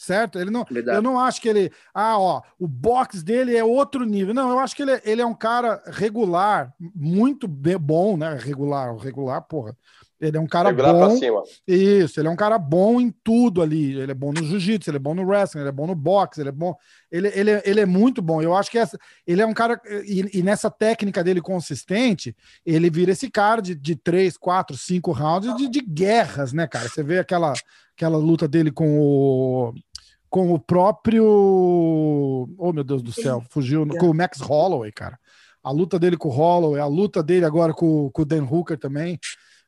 Certo? 0.00 0.38
Ele 0.38 0.48
não, 0.48 0.64
Verdade. 0.70 0.96
eu 0.96 1.02
não 1.02 1.18
acho 1.18 1.42
que 1.42 1.48
ele. 1.48 1.72
Ah, 1.92 2.16
ó, 2.20 2.40
o 2.56 2.68
box 2.68 3.20
dele 3.20 3.56
é 3.56 3.64
outro 3.64 4.04
nível. 4.04 4.32
Não, 4.32 4.48
eu 4.48 4.60
acho 4.60 4.76
que 4.76 4.82
ele, 4.82 4.92
é- 4.92 5.02
ele 5.04 5.20
é 5.20 5.26
um 5.26 5.34
cara 5.34 5.82
regular, 5.86 6.72
muito 6.94 7.48
bom, 7.48 8.16
né? 8.16 8.38
Regular, 8.40 8.96
regular, 8.96 9.42
porra. 9.42 9.76
Ele 10.20 10.36
é 10.36 10.40
um 10.40 10.46
cara 10.48 10.70
Regular 10.70 10.96
pra 10.96 11.08
bom. 11.08 11.16
cima. 11.16 11.42
Isso, 11.66 12.18
ele 12.20 12.26
é 12.26 12.30
um 12.30 12.36
cara 12.36 12.58
bom 12.58 13.00
em 13.00 13.08
tudo 13.22 13.62
ali. 13.62 13.96
Ele 14.00 14.10
é 14.10 14.14
bom 14.14 14.32
no 14.32 14.42
jiu-jitsu, 14.44 14.90
ele 14.90 14.96
é 14.96 15.00
bom 15.00 15.14
no 15.14 15.22
wrestling, 15.24 15.60
ele 15.62 15.68
é 15.68 15.72
bom 15.72 15.86
no 15.86 15.94
boxe, 15.94 16.40
ele 16.40 16.48
é 16.48 16.52
bom. 16.52 16.74
Ele, 17.10 17.28
ele, 17.34 17.50
é- 17.50 17.62
ele 17.64 17.80
é 17.80 17.86
muito 17.86 18.20
bom. 18.22 18.40
Eu 18.42 18.54
acho 18.54 18.68
que 18.70 18.78
essa, 18.78 18.96
ele 19.26 19.42
é 19.42 19.46
um 19.46 19.54
cara. 19.54 19.80
E, 20.04 20.38
e 20.38 20.42
nessa 20.44 20.70
técnica 20.70 21.22
dele 21.24 21.40
consistente, 21.40 22.36
ele 22.64 22.88
vira 22.90 23.12
esse 23.12 23.28
cara 23.30 23.60
de, 23.62 23.74
de 23.76 23.94
três, 23.96 24.36
quatro, 24.36 24.76
cinco 24.76 25.10
rounds 25.12 25.54
de, 25.56 25.68
de 25.68 25.80
guerras, 25.80 26.52
né, 26.52 26.66
cara? 26.66 26.88
Você 26.88 27.02
vê 27.02 27.20
aquela, 27.20 27.52
aquela 27.96 28.16
luta 28.18 28.48
dele 28.48 28.72
com 28.72 28.98
o. 29.00 29.72
Com 30.30 30.52
o 30.52 30.58
próprio. 30.58 31.24
Oh, 32.58 32.72
meu 32.72 32.84
Deus 32.84 33.02
do 33.02 33.12
céu, 33.12 33.42
fugiu. 33.50 33.86
Com 33.98 34.10
o 34.10 34.14
Max 34.14 34.40
Holloway, 34.40 34.92
cara. 34.92 35.18
A 35.62 35.70
luta 35.70 35.98
dele 35.98 36.16
com 36.16 36.28
o 36.28 36.32
Holloway, 36.32 36.80
a 36.80 36.86
luta 36.86 37.22
dele 37.22 37.44
agora 37.44 37.72
com, 37.72 38.10
com 38.10 38.22
o 38.22 38.24
Dan 38.24 38.44
Hooker 38.44 38.78
também. 38.78 39.18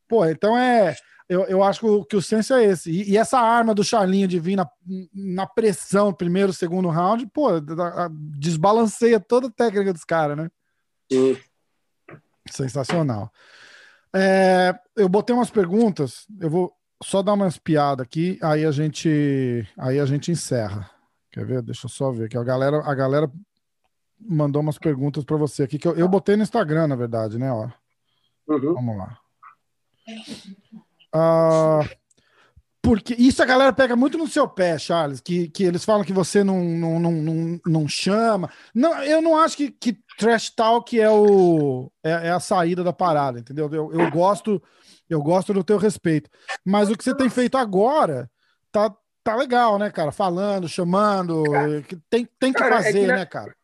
Pô, 0.08 0.24
então 0.26 0.56
é. 0.56 0.94
Eu, 1.28 1.44
eu 1.44 1.62
acho 1.62 1.80
que 1.80 1.86
o, 1.86 2.04
que 2.04 2.16
o 2.16 2.22
senso 2.22 2.54
é 2.54 2.64
esse. 2.64 2.90
E, 2.90 3.12
e 3.12 3.16
essa 3.16 3.38
arma 3.38 3.72
do 3.72 3.84
Charlinho 3.84 4.26
de 4.26 4.40
vir 4.40 4.56
na, 4.56 4.68
na 5.14 5.46
pressão, 5.46 6.12
primeiro, 6.12 6.52
segundo 6.52 6.88
round, 6.88 7.24
pô, 7.28 7.50
desbalanceia 8.36 9.20
toda 9.20 9.46
a 9.46 9.50
técnica 9.50 9.92
dos 9.92 10.04
caras, 10.04 10.36
né? 10.36 10.50
Sim. 11.10 11.36
Sensacional. 12.50 13.30
É, 14.12 14.74
eu 14.96 15.08
botei 15.08 15.34
umas 15.34 15.50
perguntas, 15.50 16.26
eu 16.40 16.50
vou 16.50 16.72
só 17.02 17.22
dar 17.22 17.32
umas 17.32 17.58
piadas 17.58 18.04
aqui, 18.04 18.38
aí 18.42 18.64
a 18.64 18.70
gente 18.70 19.66
aí 19.78 19.98
a 19.98 20.06
gente 20.06 20.30
encerra. 20.30 20.90
Quer 21.30 21.44
ver? 21.44 21.62
Deixa 21.62 21.86
eu 21.86 21.90
só 21.90 22.10
ver 22.10 22.28
que 22.28 22.36
a 22.36 22.44
galera 22.44 22.78
a 22.84 22.94
galera 22.94 23.30
mandou 24.20 24.60
umas 24.60 24.78
perguntas 24.78 25.24
para 25.24 25.36
você 25.36 25.62
aqui 25.62 25.78
que 25.78 25.88
eu, 25.88 25.96
eu 25.96 26.08
botei 26.08 26.36
no 26.36 26.42
Instagram, 26.42 26.88
na 26.88 26.96
verdade, 26.96 27.38
né, 27.38 27.50
ó. 27.50 27.68
Uhum. 28.46 28.74
Vamos 28.74 28.98
lá. 28.98 29.18
Ah, 31.12 31.80
porque 32.82 33.14
isso 33.14 33.42
a 33.42 33.46
galera 33.46 33.72
pega 33.72 33.94
muito 33.94 34.16
no 34.16 34.26
seu 34.26 34.48
pé, 34.48 34.78
Charles, 34.78 35.20
que, 35.20 35.48
que 35.48 35.64
eles 35.64 35.84
falam 35.84 36.04
que 36.04 36.12
você 36.12 36.42
não, 36.42 36.62
não, 36.62 36.98
não, 36.98 37.12
não, 37.12 37.60
não 37.66 37.88
chama. 37.88 38.50
Não, 38.74 39.02
eu 39.02 39.20
não 39.20 39.36
acho 39.36 39.56
que, 39.56 39.70
que 39.70 39.98
trash 40.18 40.50
talk 40.50 40.98
é, 40.98 41.10
o, 41.10 41.90
é, 42.02 42.10
é 42.10 42.30
a 42.30 42.40
saída 42.40 42.82
da 42.82 42.92
parada, 42.92 43.38
entendeu? 43.38 43.68
Eu, 43.72 43.92
eu 43.92 44.10
gosto 44.10 44.62
Eu 45.10 45.20
gosto 45.20 45.52
do 45.52 45.64
teu 45.64 45.76
respeito. 45.76 46.30
Mas 46.64 46.88
o 46.88 46.96
que 46.96 47.02
você 47.02 47.14
tem 47.16 47.28
feito 47.28 47.58
agora 47.58 48.30
tá, 48.70 48.94
tá 49.24 49.34
legal, 49.34 49.76
né, 49.76 49.90
cara? 49.90 50.12
Falando, 50.12 50.68
chamando. 50.68 51.42
Cara, 51.50 51.84
tem, 52.08 52.28
tem 52.38 52.52
que 52.52 52.58
cara, 52.60 52.76
fazer, 52.76 52.90
é 52.90 52.92
que 52.92 53.06
na, 53.08 53.16
né, 53.16 53.26
cara? 53.26 53.56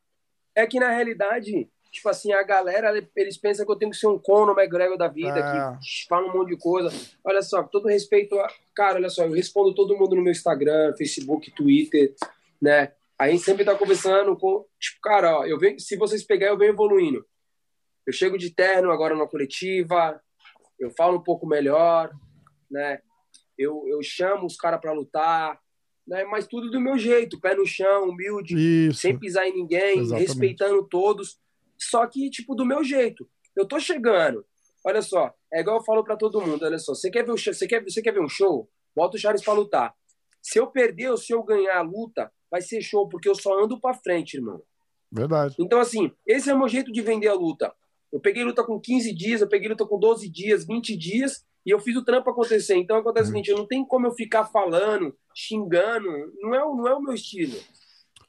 É 0.57 0.67
que 0.67 0.81
na 0.81 0.91
realidade, 0.91 1.71
tipo 1.93 2.09
assim, 2.09 2.33
a 2.33 2.43
galera, 2.43 2.93
eles 3.15 3.37
pensam 3.39 3.65
que 3.65 3.71
eu 3.71 3.77
tenho 3.77 3.93
que 3.93 3.97
ser 3.97 4.09
um 4.09 4.19
Conor 4.19 4.59
McGregor 4.59 4.99
da 4.99 5.07
vida, 5.07 5.39
é. 5.39 5.79
que 5.79 6.09
fala 6.09 6.27
um 6.27 6.37
monte 6.37 6.49
de 6.49 6.57
coisa. 6.57 6.91
Olha 7.23 7.43
só, 7.43 7.63
todo 7.63 7.87
respeito 7.87 8.39
a. 8.41 8.49
Cara, 8.75 8.97
olha 8.97 9.09
só, 9.09 9.25
eu 9.25 9.33
respondo 9.33 9.73
todo 9.73 9.97
mundo 9.97 10.17
no 10.17 10.23
meu 10.23 10.33
Instagram, 10.33 10.95
Facebook, 10.97 11.53
Twitter, 11.53 12.13
né? 12.61 12.93
A 13.17 13.31
gente 13.31 13.45
sempre 13.45 13.65
tá 13.65 13.75
conversando 13.77 14.37
com. 14.37 14.67
Tipo, 14.81 15.01
cara, 15.01 15.39
ó, 15.39 15.47
eu 15.47 15.59
venho, 15.59 15.79
se 15.79 15.97
vocês 15.97 16.25
pegarem, 16.25 16.53
eu 16.53 16.59
venho 16.59 16.73
evoluindo. 16.73 17.25
Eu 18.05 18.13
chego 18.13 18.37
de 18.37 18.51
terno 18.51 18.91
agora 18.91 19.17
na 19.17 19.27
coletiva, 19.27 20.21
eu 20.79 20.91
falo 20.97 21.19
um 21.19 21.23
pouco 21.23 21.47
melhor, 21.47 22.13
né? 22.71 23.01
Eu, 23.59 23.85
eu 23.87 24.03
chamo 24.03 24.47
os 24.47 24.57
caras 24.57 24.81
para 24.81 24.93
lutar, 24.93 25.59
né? 26.07 26.25
Mas 26.25 26.47
tudo 26.47 26.71
do 26.71 26.81
meu 26.81 26.99
jeito, 26.99 27.41
pé 27.41 27.55
no 27.55 27.67
chão, 27.67 28.09
humilde, 28.09 28.55
Isso. 28.89 29.01
sem 29.01 29.19
pisar 29.19 29.47
em 29.47 29.55
ninguém, 29.55 29.99
Exatamente. 29.99 30.29
respeitando 30.29 30.87
todos. 30.89 31.39
Só 31.79 32.07
que, 32.07 32.31
tipo, 32.31 32.55
do 32.55 32.65
meu 32.65 32.85
jeito. 32.85 33.29
Eu 33.55 33.67
tô 33.67 33.81
chegando. 33.81 34.45
Olha 34.85 35.03
só, 35.03 35.35
é 35.53 35.61
igual 35.61 35.79
eu 35.79 35.85
falo 35.85 36.05
para 36.05 36.17
todo 36.17 36.41
mundo, 36.41 36.65
olha 36.65 36.79
só, 36.79 36.95
você 36.95 37.11
quer 37.11 37.25
ver, 37.25 37.33
o 37.33 37.37
show, 37.37 37.53
você 37.53 37.67
quer, 37.67 37.83
você 37.83 38.01
quer 38.01 38.13
ver 38.13 38.21
um 38.21 38.29
show? 38.29 38.71
Bota 38.95 39.17
o 39.17 39.19
Charles 39.19 39.43
para 39.43 39.53
lutar. 39.53 39.95
Se 40.41 40.61
eu 40.61 40.69
perder 40.69 41.11
ou 41.11 41.17
se 41.17 41.33
eu 41.33 41.43
ganhar 41.43 41.79
a 41.79 41.83
luta, 41.83 42.31
vai 42.49 42.63
ser 42.63 42.81
show, 42.81 43.09
porque 43.09 43.29
eu 43.29 43.35
só 43.35 43.61
ando 43.61 43.81
para 43.81 43.95
frente, 43.95 44.37
irmão. 44.37 44.63
Verdade. 45.11 45.57
Então, 45.59 45.81
assim, 45.81 46.13
esse 46.25 46.49
é 46.49 46.55
o 46.55 46.59
meu 46.59 46.69
jeito 46.69 46.93
de 46.93 47.01
vender 47.03 47.27
a 47.29 47.35
luta. 47.35 47.75
Eu 48.17 48.21
peguei 48.21 48.43
luta 48.43 48.65
com 48.65 48.81
15 48.81 49.13
dias, 49.13 49.43
eu 49.43 49.47
peguei 49.47 49.69
luta 49.69 49.85
com 49.85 49.99
12 49.99 50.27
dias, 50.31 50.67
20 50.67 50.97
dias, 50.97 51.45
e 51.67 51.71
eu 51.71 51.79
fiz 51.79 51.95
o 51.97 52.03
trampo 52.03 52.31
acontecer. 52.31 52.75
Então 52.75 52.97
acontece 52.97 53.27
o 53.27 53.35
uhum. 53.35 53.43
seguinte: 53.43 53.59
não 53.59 53.67
tem 53.67 53.85
como 53.85 54.07
eu 54.07 54.13
ficar 54.13 54.47
falando, 54.47 55.15
xingando, 55.35 56.09
não 56.41 56.55
é, 56.55 56.59
não 56.59 56.89
é 56.89 56.95
o 56.95 57.03
meu 57.03 57.13
estilo. 57.13 57.59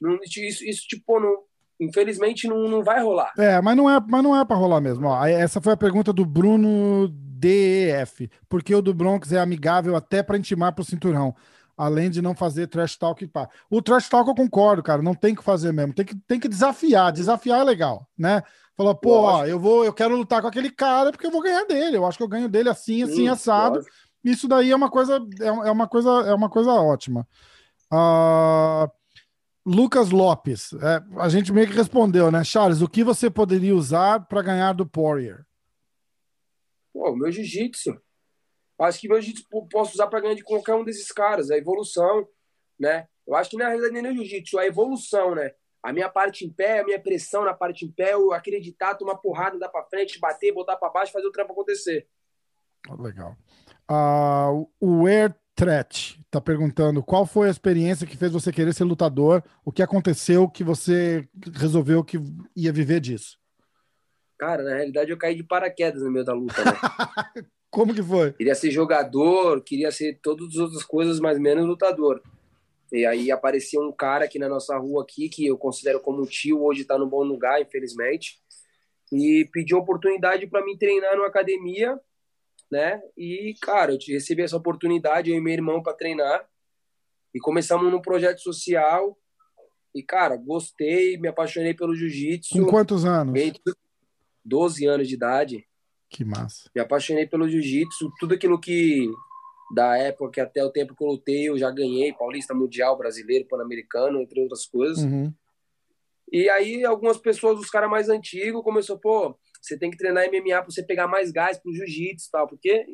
Não, 0.01 0.19
isso, 0.21 0.65
isso, 0.65 0.85
tipo, 0.89 1.21
não, 1.21 1.37
infelizmente 1.79 2.49
não, 2.49 2.67
não 2.67 2.83
vai 2.83 3.01
rolar. 3.01 3.31
É, 3.37 3.61
mas 3.61 3.77
não 3.77 3.89
é, 3.89 3.97
mas 4.05 4.21
não 4.21 4.37
é 4.37 4.43
para 4.43 4.57
rolar 4.57 4.81
mesmo. 4.81 5.07
Ó, 5.07 5.25
essa 5.25 5.61
foi 5.61 5.71
a 5.71 5.77
pergunta 5.77 6.11
do 6.11 6.25
Bruno 6.25 7.07
DEF. 7.07 8.29
Porque 8.49 8.75
o 8.75 8.81
do 8.81 8.93
Bronx 8.93 9.31
é 9.31 9.39
amigável 9.39 9.95
até 9.95 10.21
para 10.21 10.37
intimar 10.37 10.75
pro 10.75 10.83
cinturão. 10.83 11.33
Além 11.77 12.09
de 12.09 12.21
não 12.21 12.35
fazer 12.35 12.67
trash 12.67 12.97
talk 12.97 13.23
e 13.23 13.27
pá. 13.27 13.47
O 13.69 13.81
trash 13.81 14.09
talk 14.09 14.27
eu 14.27 14.35
concordo, 14.35 14.83
cara. 14.83 15.01
Não 15.01 15.13
tem 15.13 15.33
que 15.33 15.43
fazer 15.43 15.71
mesmo. 15.71 15.93
Tem 15.93 16.05
que, 16.05 16.15
tem 16.27 16.39
que 16.41 16.49
desafiar. 16.49 17.13
Desafiar 17.13 17.61
é 17.61 17.63
legal, 17.63 18.05
né? 18.17 18.43
Falou, 18.77 18.93
pô, 18.93 19.21
ó, 19.21 19.43
eu 19.43 19.59
vou, 19.59 19.83
eu 19.83 19.91
quero 19.91 20.15
lutar 20.15 20.39
com 20.39 20.47
aquele 20.47 20.69
cara 20.69 21.11
porque 21.11 21.25
eu 21.25 21.31
vou 21.31 21.41
ganhar 21.41 21.65
dele. 21.65 21.97
Eu 21.97 22.05
acho 22.05 22.15
que 22.15 22.23
eu 22.23 22.27
ganho 22.27 22.47
dele 22.47 22.69
assim, 22.69 23.01
assim, 23.01 23.15
Sim, 23.15 23.27
assado. 23.27 23.77
Lógico. 23.77 23.95
Isso 24.23 24.47
daí 24.47 24.69
é 24.69 24.75
uma 24.75 24.91
coisa, 24.91 25.19
é, 25.41 25.47
é, 25.47 25.71
uma 25.71 25.87
coisa, 25.87 26.09
é 26.27 26.33
uma 26.33 26.47
coisa 26.47 26.71
ótima. 26.73 27.27
Uh, 27.91 28.87
Lucas 29.65 30.11
Lopes, 30.11 30.73
é, 30.73 31.03
a 31.19 31.27
gente 31.27 31.51
meio 31.51 31.67
que 31.67 31.73
respondeu, 31.73 32.29
né, 32.29 32.43
Charles? 32.43 32.81
O 32.81 32.87
que 32.87 33.03
você 33.03 33.31
poderia 33.31 33.75
usar 33.75 34.27
para 34.27 34.43
ganhar 34.43 34.73
do 34.73 34.85
Poirier? 34.85 35.43
Pô, 36.93 37.15
meu 37.15 37.31
jiu-jitsu. 37.31 37.99
Acho 38.79 38.99
que 38.99 39.09
meu 39.09 39.19
jiu-jitsu 39.19 39.47
posso 39.71 39.93
usar 39.93 40.05
para 40.05 40.19
ganhar 40.19 40.35
de 40.35 40.43
qualquer 40.43 40.75
um 40.75 40.83
desses 40.83 41.11
caras. 41.11 41.49
A 41.49 41.57
evolução, 41.57 42.27
né? 42.79 43.07
Eu 43.25 43.35
acho 43.35 43.49
que 43.49 43.57
na 43.57 43.69
realidade 43.69 43.93
nem 43.93 44.05
é 44.05 44.13
o 44.13 44.15
jiu-jitsu, 44.17 44.59
a 44.59 44.67
evolução, 44.67 45.33
né? 45.33 45.51
A 45.87 45.93
minha 45.93 46.09
parte 46.09 46.45
em 46.45 46.49
pé, 46.49 46.81
a 46.81 46.83
minha 46.83 46.99
pressão 46.99 47.45
na 47.45 47.53
parte 47.53 47.85
em 47.85 47.89
pé, 47.89 48.13
eu 48.13 48.33
acreditar, 48.33 48.95
tomar 48.95 49.15
porrada, 49.15 49.57
dar 49.57 49.69
para 49.69 49.85
frente, 49.85 50.19
bater, 50.19 50.53
botar 50.53 50.75
para 50.75 50.89
baixo, 50.89 51.13
fazer 51.13 51.25
o 51.25 51.31
trampo 51.31 51.53
acontecer. 51.53 52.05
Legal. 52.99 53.37
Uh, 53.89 54.69
o 54.81 55.07
Air 55.07 55.33
Threat 55.55 56.19
está 56.25 56.41
perguntando 56.41 57.01
qual 57.01 57.25
foi 57.25 57.47
a 57.47 57.51
experiência 57.51 58.05
que 58.05 58.17
fez 58.17 58.33
você 58.33 58.51
querer 58.51 58.73
ser 58.73 58.83
lutador, 58.83 59.41
o 59.63 59.71
que 59.71 59.81
aconteceu 59.81 60.49
que 60.49 60.61
você 60.61 61.25
resolveu 61.53 62.03
que 62.03 62.19
ia 62.53 62.73
viver 62.73 62.99
disso? 62.99 63.39
Cara, 64.37 64.63
na 64.63 64.75
realidade 64.75 65.09
eu 65.09 65.17
caí 65.17 65.35
de 65.35 65.43
paraquedas 65.43 66.03
no 66.03 66.11
meio 66.11 66.25
da 66.25 66.33
luta, 66.33 66.65
né? 66.65 66.73
Como 67.71 67.93
que 67.93 68.03
foi? 68.03 68.33
Queria 68.33 68.55
ser 68.55 68.71
jogador, 68.71 69.63
queria 69.63 69.89
ser 69.89 70.19
todas 70.21 70.49
as 70.49 70.55
outras 70.57 70.83
coisas, 70.83 71.17
mas 71.21 71.39
menos 71.39 71.65
lutador. 71.65 72.21
E 72.91 73.05
aí 73.05 73.31
apareceu 73.31 73.81
um 73.81 73.91
cara 73.91 74.25
aqui 74.25 74.39
na 74.39 74.47
nossa 74.47 74.77
rua 74.77 75.03
aqui, 75.03 75.27
que 75.29 75.45
eu 75.45 75.57
considero 75.57 75.99
como 75.99 76.25
tio, 76.25 76.63
hoje 76.63 76.81
está 76.81 76.97
no 76.97 77.07
bom 77.07 77.23
lugar, 77.23 77.61
infelizmente, 77.61 78.39
e 79.11 79.47
pediu 79.51 79.77
oportunidade 79.77 80.47
para 80.47 80.63
me 80.63 80.77
treinar 80.77 81.15
numa 81.15 81.27
academia, 81.27 81.99
né? 82.71 83.01
E, 83.17 83.55
cara, 83.61 83.93
eu 83.93 83.97
recebi 84.07 84.41
essa 84.41 84.57
oportunidade, 84.57 85.29
eu 85.29 85.37
e 85.37 85.41
meu 85.41 85.53
irmão, 85.53 85.83
para 85.83 85.93
treinar, 85.93 86.47
e 87.33 87.39
começamos 87.39 87.91
num 87.91 88.01
projeto 88.01 88.39
social, 88.39 89.17
e, 89.93 90.03
cara, 90.03 90.37
gostei, 90.37 91.17
me 91.17 91.27
apaixonei 91.27 91.73
pelo 91.73 91.95
jiu-jitsu. 91.95 92.53
Com 92.63 92.69
quantos 92.69 93.03
anos? 93.03 93.33
12 94.45 94.85
anos 94.85 95.07
de 95.07 95.15
idade. 95.15 95.67
Que 96.09 96.23
massa. 96.23 96.69
Me 96.73 96.81
apaixonei 96.81 97.27
pelo 97.27 97.49
jiu-jitsu, 97.49 98.11
tudo 98.19 98.33
aquilo 98.33 98.59
que 98.59 99.09
da 99.73 99.97
época 99.97 100.31
que 100.31 100.41
até 100.41 100.63
o 100.63 100.71
tempo 100.71 100.95
que 100.95 101.03
eu 101.03 101.07
lutei 101.07 101.49
eu 101.49 101.57
já 101.57 101.69
ganhei 101.69 102.13
Paulista 102.13 102.53
Mundial, 102.53 102.97
Brasileiro, 102.97 103.47
Pan-Americano, 103.47 104.21
entre 104.21 104.41
outras 104.41 104.65
coisas. 104.65 105.03
Uhum. 105.03 105.33
E 106.31 106.49
aí 106.49 106.83
algumas 106.83 107.17
pessoas, 107.17 107.59
os 107.59 107.69
caras 107.69 107.89
mais 107.89 108.09
antigos, 108.09 108.63
começou, 108.63 108.97
pô, 108.99 109.37
você 109.61 109.77
tem 109.77 109.89
que 109.89 109.97
treinar 109.97 110.27
MMA 110.29 110.61
para 110.61 110.65
você 110.71 110.83
pegar 110.83 111.07
mais 111.07 111.31
gás 111.31 111.57
pro 111.57 111.73
jiu-jitsu 111.73 112.29
tal, 112.31 112.47
porque 112.47 112.85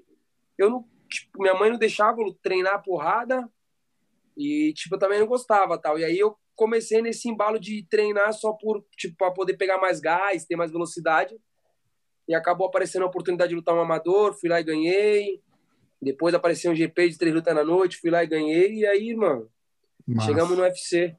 eu 0.58 0.70
não, 0.70 0.86
tipo, 1.10 1.42
minha 1.42 1.54
mãe 1.54 1.70
não 1.70 1.78
deixava 1.78 2.22
eu 2.22 2.34
treinar 2.42 2.84
porrada 2.84 3.50
e 4.38 4.74
tipo 4.76 4.96
eu 4.96 5.00
também 5.00 5.20
não 5.20 5.28
gostava, 5.28 5.78
tal. 5.78 5.98
E 5.98 6.06
aí 6.06 6.18
eu 6.18 6.36
comecei 6.56 7.02
nesse 7.02 7.30
embalo 7.30 7.60
de 7.60 7.86
treinar 7.90 8.34
só 8.34 8.54
por, 8.54 8.86
tipo, 8.98 9.16
para 9.18 9.32
poder 9.32 9.58
pegar 9.58 9.78
mais 9.78 10.00
gás, 10.00 10.46
ter 10.46 10.56
mais 10.56 10.72
velocidade. 10.72 11.36
E 12.28 12.34
acabou 12.34 12.68
aparecendo 12.68 13.04
a 13.04 13.08
oportunidade 13.08 13.50
de 13.50 13.56
lutar 13.56 13.76
um 13.76 13.82
amador, 13.82 14.34
fui 14.40 14.50
lá 14.50 14.60
e 14.60 14.64
ganhei. 14.64 15.42
Depois 16.04 16.34
apareceu 16.34 16.72
um 16.72 16.76
GP 16.76 17.10
de 17.10 17.18
três 17.18 17.34
lutas 17.34 17.56
na 17.56 17.64
noite, 17.64 17.98
fui 17.98 18.10
lá 18.10 18.24
e 18.24 18.28
ganhei, 18.28 18.74
e 18.80 18.86
aí, 18.86 19.16
mano, 19.16 19.48
Massa. 20.08 20.28
chegamos 20.28 20.58
no 20.58 20.64
UFC. 20.64 21.16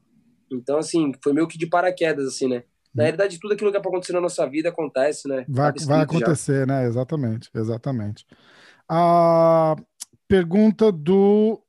Então, 0.52 0.78
assim, 0.78 1.12
foi 1.22 1.32
meio 1.32 1.48
que 1.48 1.58
de 1.58 1.66
paraquedas, 1.66 2.26
assim, 2.26 2.48
né? 2.48 2.64
Na 2.94 3.02
hum. 3.02 3.04
realidade, 3.04 3.40
tudo 3.40 3.54
aquilo 3.54 3.70
que 3.70 3.76
é 3.76 3.80
pra 3.80 3.90
acontecer 3.90 4.12
na 4.12 4.20
nossa 4.20 4.48
vida 4.48 4.68
acontece, 4.68 5.26
né? 5.26 5.44
Vai, 5.48 5.72
vai 5.86 6.02
acontecer, 6.02 6.60
já. 6.60 6.66
né? 6.66 6.86
Exatamente, 6.86 7.50
exatamente. 7.54 8.26
A 8.88 9.74
pergunta 10.28 10.92
do 10.92 11.60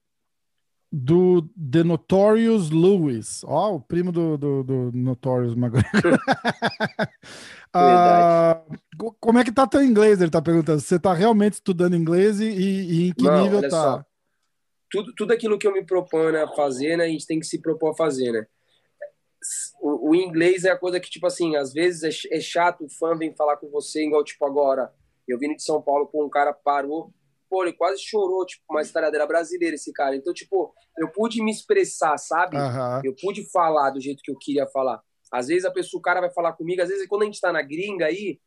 do 0.97 1.41
The 1.71 1.83
Notorious 1.83 2.69
Lewis, 2.69 3.43
ó, 3.43 3.71
oh, 3.71 3.75
o 3.75 3.81
primo 3.81 4.13
do, 4.13 4.37
do, 4.37 4.63
do 4.63 4.91
Notorious 4.93 5.53
McGregor. 5.53 6.17
ah, 7.77 8.61
como 9.19 9.37
é 9.37 9.43
que 9.43 9.51
tá 9.51 9.67
teu 9.67 9.83
inglês? 9.83 10.21
Ele 10.21 10.31
tá 10.31 10.41
perguntando. 10.41 10.79
Você 10.79 10.97
tá 10.97 11.13
realmente 11.13 11.53
estudando 11.53 11.95
inglês 11.95 12.39
e, 12.39 12.45
e 12.45 13.09
em 13.09 13.13
que 13.13 13.23
Não, 13.23 13.43
nível 13.43 13.61
tá? 13.61 13.69
Só. 13.69 14.05
Tudo, 14.89 15.13
tudo 15.15 15.33
aquilo 15.33 15.57
que 15.57 15.67
eu 15.67 15.73
me 15.73 15.85
proponho 15.85 16.41
a 16.41 16.47
fazer, 16.55 16.95
né, 16.97 17.05
a 17.05 17.07
gente 17.07 17.25
tem 17.25 17.39
que 17.39 17.45
se 17.45 17.61
propor 17.61 17.91
a 17.91 17.95
fazer, 17.95 18.31
né? 18.31 18.45
O, 19.81 20.11
o 20.11 20.15
inglês 20.15 20.63
é 20.63 20.71
a 20.71 20.77
coisa 20.77 20.99
que, 20.99 21.09
tipo 21.09 21.27
assim, 21.27 21.55
às 21.55 21.73
vezes 21.73 22.25
é, 22.31 22.37
é 22.37 22.39
chato, 22.39 22.85
o 22.85 22.89
fã 22.89 23.15
vem 23.15 23.35
falar 23.35 23.57
com 23.57 23.69
você, 23.69 24.05
igual, 24.05 24.23
tipo, 24.23 24.45
agora, 24.45 24.91
eu 25.27 25.37
vim 25.37 25.53
de 25.55 25.63
São 25.63 25.81
Paulo, 25.81 26.07
com 26.07 26.23
um 26.23 26.29
cara 26.29 26.53
parou, 26.53 27.11
pô, 27.49 27.63
ele 27.63 27.73
quase 27.73 28.01
chorou, 28.01 28.45
tipo, 28.45 28.63
uma 28.69 28.81
historiadeira 28.81 29.27
brasileira, 29.27 29.75
esse 29.75 29.91
cara. 29.91 30.15
Então, 30.15 30.33
tipo, 30.33 30.73
eu 30.97 31.09
pude 31.09 31.43
me 31.43 31.51
expressar, 31.51 32.17
sabe? 32.17 32.57
Uhum. 32.57 33.01
Eu 33.03 33.15
pude 33.21 33.49
falar 33.51 33.91
do 33.91 33.99
jeito 33.99 34.21
que 34.23 34.31
eu 34.31 34.37
queria 34.37 34.67
falar. 34.67 35.01
Às 35.31 35.47
vezes 35.47 35.65
a 35.65 35.71
pessoa, 35.71 35.99
o 35.99 36.03
cara 36.03 36.21
vai 36.21 36.31
falar 36.31 36.53
comigo, 36.53 36.81
às 36.81 36.89
vezes 36.89 37.07
quando 37.07 37.23
a 37.23 37.25
gente 37.25 37.41
tá 37.41 37.51
na 37.51 37.61
gringa 37.61 38.05
aí, 38.05 38.39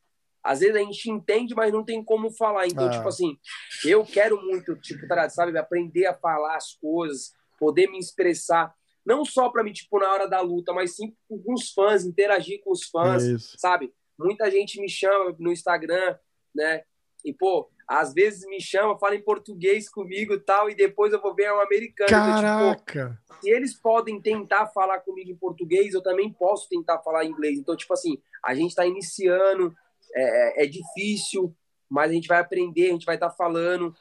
às 0.42 0.60
vezes 0.60 0.76
a 0.76 0.78
gente 0.78 1.10
entende, 1.10 1.54
mas 1.54 1.72
não 1.72 1.84
tem 1.84 2.02
como 2.02 2.30
falar. 2.30 2.66
Então, 2.66 2.86
ah. 2.86 2.90
tipo 2.90 3.08
assim, 3.08 3.36
eu 3.84 4.04
quero 4.04 4.40
muito, 4.42 4.76
tipo, 4.76 5.06
tá, 5.06 5.28
sabe, 5.28 5.56
aprender 5.58 6.06
a 6.06 6.14
falar 6.14 6.56
as 6.56 6.74
coisas, 6.74 7.32
poder 7.58 7.88
me 7.88 7.98
expressar. 7.98 8.74
Não 9.04 9.24
só 9.24 9.48
para 9.48 9.64
mim, 9.64 9.72
tipo, 9.72 9.98
na 9.98 10.12
hora 10.12 10.28
da 10.28 10.40
luta, 10.40 10.72
mas 10.72 10.94
sim 10.94 11.14
com 11.28 11.54
os 11.54 11.72
fãs, 11.72 12.04
interagir 12.04 12.60
com 12.62 12.70
os 12.70 12.84
fãs, 12.84 13.22
sabe? 13.58 13.92
Muita 14.18 14.50
gente 14.50 14.80
me 14.80 14.88
chama 14.88 15.34
no 15.38 15.52
Instagram, 15.52 16.16
né? 16.54 16.82
E, 17.24 17.32
pô, 17.32 17.70
às 17.88 18.12
vezes 18.12 18.46
me 18.46 18.60
chama, 18.60 18.98
fala 18.98 19.14
em 19.14 19.22
português 19.22 19.88
comigo 19.88 20.34
e 20.34 20.40
tal, 20.40 20.68
e 20.68 20.74
depois 20.74 21.10
eu 21.12 21.22
vou 21.22 21.34
ver 21.34 21.50
um 21.50 21.60
americano. 21.60 22.10
Caraca! 22.10 22.82
Então, 22.84 23.10
tipo, 23.10 23.40
se 23.40 23.50
eles 23.50 23.74
podem 23.74 24.20
tentar 24.20 24.66
falar 24.66 25.00
comigo 25.00 25.30
em 25.30 25.36
português, 25.36 25.94
eu 25.94 26.02
também 26.02 26.30
posso 26.30 26.68
tentar 26.68 26.98
falar 26.98 27.24
inglês. 27.24 27.58
Então, 27.58 27.74
tipo 27.74 27.94
assim, 27.94 28.18
a 28.44 28.54
gente 28.54 28.70
está 28.70 28.84
iniciando, 28.84 29.74
é, 30.14 30.62
é, 30.62 30.64
é, 30.64 30.66
difícil, 30.66 31.54
mas 31.88 32.10
a 32.10 32.14
gente 32.14 32.28
vai 32.28 32.38
aprender, 32.38 32.88
a 32.88 32.92
gente 32.92 33.06
vai 33.06 33.14
estar 33.14 33.30
tá 33.30 33.34
falando. 33.34 33.94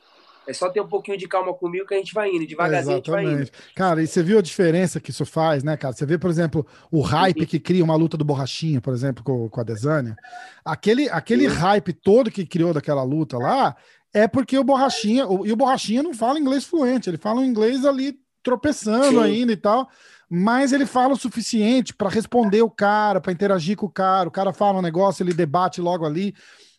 É 0.48 0.54
só 0.54 0.70
ter 0.70 0.80
um 0.80 0.88
pouquinho 0.88 1.18
de 1.18 1.28
calma 1.28 1.54
comigo 1.54 1.86
que 1.86 1.94
a 1.94 1.98
gente 1.98 2.14
vai 2.14 2.30
indo, 2.30 2.48
devagarzinho 2.48 2.98
Exatamente. 2.98 3.28
a 3.28 3.30
gente 3.30 3.36
vai 3.36 3.44
indo. 3.44 3.52
Cara, 3.76 4.02
e 4.02 4.08
você 4.08 4.24
viu 4.24 4.40
a 4.40 4.42
diferença 4.42 5.00
que 5.00 5.12
isso 5.12 5.26
faz, 5.26 5.62
né, 5.62 5.76
cara? 5.76 5.94
Você 5.94 6.06
vê, 6.06 6.18
por 6.18 6.30
exemplo, 6.30 6.66
o 6.90 7.02
hype 7.02 7.46
que 7.46 7.60
cria 7.60 7.84
uma 7.84 7.96
luta 7.96 8.16
do 8.16 8.24
Borrachinha, 8.24 8.80
por 8.80 8.94
exemplo, 8.94 9.24
com, 9.24 9.50
com 9.50 9.60
a 9.60 9.64
Desânia. 9.64 10.16
Aquele, 10.64 11.10
aquele 11.10 11.48
hype 11.48 11.92
todo 11.92 12.32
que 12.32 12.46
criou 12.46 12.74
daquela 12.74 13.04
luta 13.04 13.38
lá, 13.38 13.76
é 14.14 14.28
porque 14.28 14.58
o 14.58 14.64
Borrachinha, 14.64 15.28
o, 15.28 15.46
e 15.46 15.52
o 15.52 15.56
Borrachinha 15.56 16.02
não 16.02 16.14
fala 16.14 16.40
inglês 16.40 16.64
fluente, 16.64 17.10
ele 17.10 17.18
fala 17.18 17.42
um 17.42 17.46
inglês 17.46 17.84
ali 17.84 18.18
tropeçando 18.42 19.20
Sim. 19.20 19.24
ainda 19.24 19.52
e 19.52 19.58
tal, 19.58 19.90
mas 20.30 20.72
ele 20.72 20.86
fala 20.86 21.14
o 21.14 21.18
suficiente 21.18 21.94
para 21.94 22.10
responder 22.10 22.62
o 22.62 22.70
cara, 22.70 23.20
para 23.20 23.34
interagir 23.34 23.76
com 23.76 23.86
o 23.86 23.92
cara. 23.92 24.30
O 24.30 24.32
cara 24.32 24.54
fala 24.54 24.80
um 24.80 24.82
negócio, 24.82 25.24
ele 25.24 25.34
debate 25.34 25.82
logo 25.82 26.06
ali, 26.06 26.34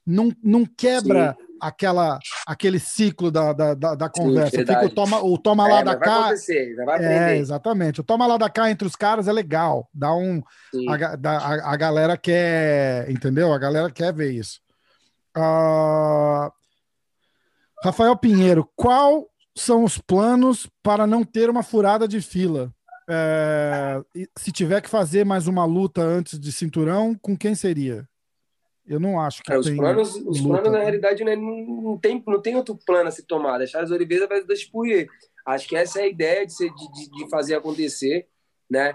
não, 0.06 0.32
não 0.42 0.64
quebra 0.64 1.36
Sim. 1.38 1.47
Aquela 1.60 2.18
aquele 2.46 2.78
ciclo 2.78 3.30
da, 3.30 3.52
da, 3.52 3.74
da, 3.74 3.94
da 3.94 4.08
conversa. 4.08 4.56
Sim, 4.56 4.66
Fica 4.66 4.86
o 4.86 4.90
toma, 4.90 5.22
o 5.22 5.38
toma 5.38 5.68
é, 5.68 5.72
lá 5.72 5.82
da 5.82 5.96
cá. 5.96 6.30
É, 7.00 7.36
exatamente. 7.36 8.00
O 8.00 8.04
toma 8.04 8.26
lá 8.26 8.36
da 8.36 8.48
cá 8.48 8.70
entre 8.70 8.86
os 8.86 8.96
caras 8.96 9.28
é 9.28 9.32
legal. 9.32 9.88
Dá 9.92 10.12
um. 10.14 10.42
A, 10.88 11.28
a, 11.30 11.72
a 11.72 11.76
galera 11.76 12.16
quer. 12.16 13.10
Entendeu? 13.10 13.52
A 13.52 13.58
galera 13.58 13.90
quer 13.90 14.12
ver 14.12 14.32
isso. 14.32 14.60
Uh, 15.36 16.50
Rafael 17.82 18.16
Pinheiro, 18.16 18.68
qual 18.74 19.26
são 19.56 19.84
os 19.84 19.98
planos 19.98 20.68
para 20.82 21.06
não 21.06 21.22
ter 21.22 21.48
uma 21.48 21.62
furada 21.62 22.08
de 22.08 22.20
fila? 22.20 22.72
É, 23.10 24.02
se 24.36 24.52
tiver 24.52 24.82
que 24.82 24.90
fazer 24.90 25.24
mais 25.24 25.46
uma 25.46 25.64
luta 25.64 26.02
antes 26.02 26.38
de 26.38 26.52
cinturão, 26.52 27.14
com 27.14 27.36
quem 27.36 27.54
seria? 27.54 28.06
Eu 28.88 28.98
não 28.98 29.20
acho 29.20 29.42
que 29.42 29.52
é, 29.52 29.58
os 29.58 29.68
planos, 29.68 30.16
os 30.16 30.40
planos 30.40 30.72
na 30.72 30.78
realidade 30.78 31.22
né, 31.22 31.36
não, 31.36 31.98
tem, 31.98 32.22
não 32.26 32.40
tem 32.40 32.56
outro 32.56 32.74
plano 32.86 33.08
a 33.08 33.12
se 33.12 33.22
tomar. 33.22 33.58
Deixar 33.58 33.82
as 33.82 33.90
Oliveira 33.90 34.26
vai 34.26 34.42
das 34.42 34.64
Poirier. 34.64 35.06
Acho 35.46 35.68
que 35.68 35.76
essa 35.76 36.00
é 36.00 36.04
a 36.04 36.08
ideia 36.08 36.46
de, 36.46 36.54
ser, 36.54 36.70
de, 36.74 37.10
de, 37.10 37.30
fazer 37.30 37.54
acontecer, 37.54 38.26
né? 38.70 38.94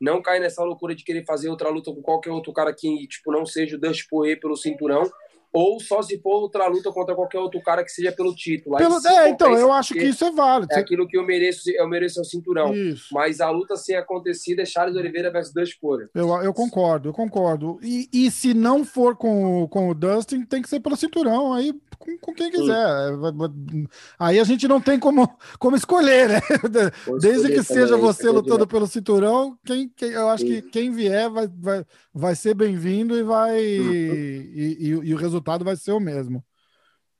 Não 0.00 0.22
cair 0.22 0.40
nessa 0.40 0.64
loucura 0.64 0.94
de 0.94 1.04
querer 1.04 1.24
fazer 1.24 1.48
outra 1.48 1.68
luta 1.68 1.92
com 1.92 2.02
qualquer 2.02 2.30
outro 2.30 2.52
cara 2.52 2.74
que 2.74 3.06
tipo 3.06 3.30
não 3.30 3.46
seja 3.46 3.76
o 3.76 3.80
Dusty 3.80 4.08
Poirier 4.08 4.40
pelo 4.40 4.56
cinturão 4.56 5.04
ou 5.54 5.78
só 5.78 6.02
se 6.02 6.18
for 6.18 6.42
outra 6.42 6.66
luta 6.66 6.90
contra 6.90 7.14
qualquer 7.14 7.38
outro 7.38 7.62
cara 7.62 7.84
que 7.84 7.92
seja 7.92 8.10
pelo 8.10 8.34
título. 8.34 8.76
Pelo, 8.76 8.98
é, 9.06 9.28
então, 9.28 9.56
eu 9.56 9.72
acho 9.72 9.94
que 9.94 10.02
isso 10.02 10.24
é 10.24 10.32
válido. 10.32 10.72
É 10.72 10.80
aquilo 10.80 11.06
que 11.06 11.16
eu 11.16 11.24
mereço, 11.24 11.70
eu 11.70 11.88
mereço 11.88 12.20
o 12.20 12.24
cinturão. 12.24 12.74
Isso. 12.74 13.06
Mas 13.12 13.40
a 13.40 13.48
luta 13.50 13.76
sem 13.76 13.94
acontecer 13.94 14.58
é 14.58 14.64
Charles 14.64 14.96
Oliveira 14.96 15.30
versus 15.30 15.54
Dustin 15.54 15.78
Poirier. 15.80 16.10
Eu, 16.12 16.28
eu 16.42 16.52
concordo, 16.52 17.08
eu 17.08 17.12
concordo. 17.12 17.78
E, 17.80 18.08
e 18.12 18.30
se 18.32 18.52
não 18.52 18.84
for 18.84 19.14
com, 19.14 19.68
com 19.68 19.88
o 19.88 19.94
Dustin, 19.94 20.44
tem 20.44 20.60
que 20.60 20.68
ser 20.68 20.80
pelo 20.80 20.96
cinturão, 20.96 21.52
aí 21.52 21.72
com, 22.00 22.18
com 22.18 22.34
quem 22.34 22.50
quiser. 22.50 23.12
Sim. 23.70 23.86
Aí 24.18 24.40
a 24.40 24.44
gente 24.44 24.66
não 24.66 24.80
tem 24.80 24.98
como, 24.98 25.38
como 25.60 25.76
escolher, 25.76 26.30
né? 26.30 26.40
Desde 27.20 27.52
que 27.52 27.62
seja 27.62 27.96
você 27.96 28.28
lutando 28.28 28.66
pelo 28.66 28.88
cinturão, 28.88 29.56
quem, 29.64 29.88
quem, 29.88 30.10
eu 30.10 30.28
acho 30.28 30.44
Sim. 30.44 30.50
que 30.50 30.62
quem 30.62 30.90
vier 30.90 31.30
vai, 31.30 31.46
vai, 31.46 31.84
vai 32.12 32.34
ser 32.34 32.54
bem-vindo 32.54 33.16
e 33.16 33.22
vai. 33.22 33.52
Uhum. 33.52 33.92
E, 33.92 34.76
e, 34.80 34.88
e 34.88 35.14
o 35.14 35.16
resultado 35.16 35.43
resultado 35.44 35.64
vai 35.64 35.76
ser 35.76 35.92
o 35.92 36.00
mesmo. 36.00 36.44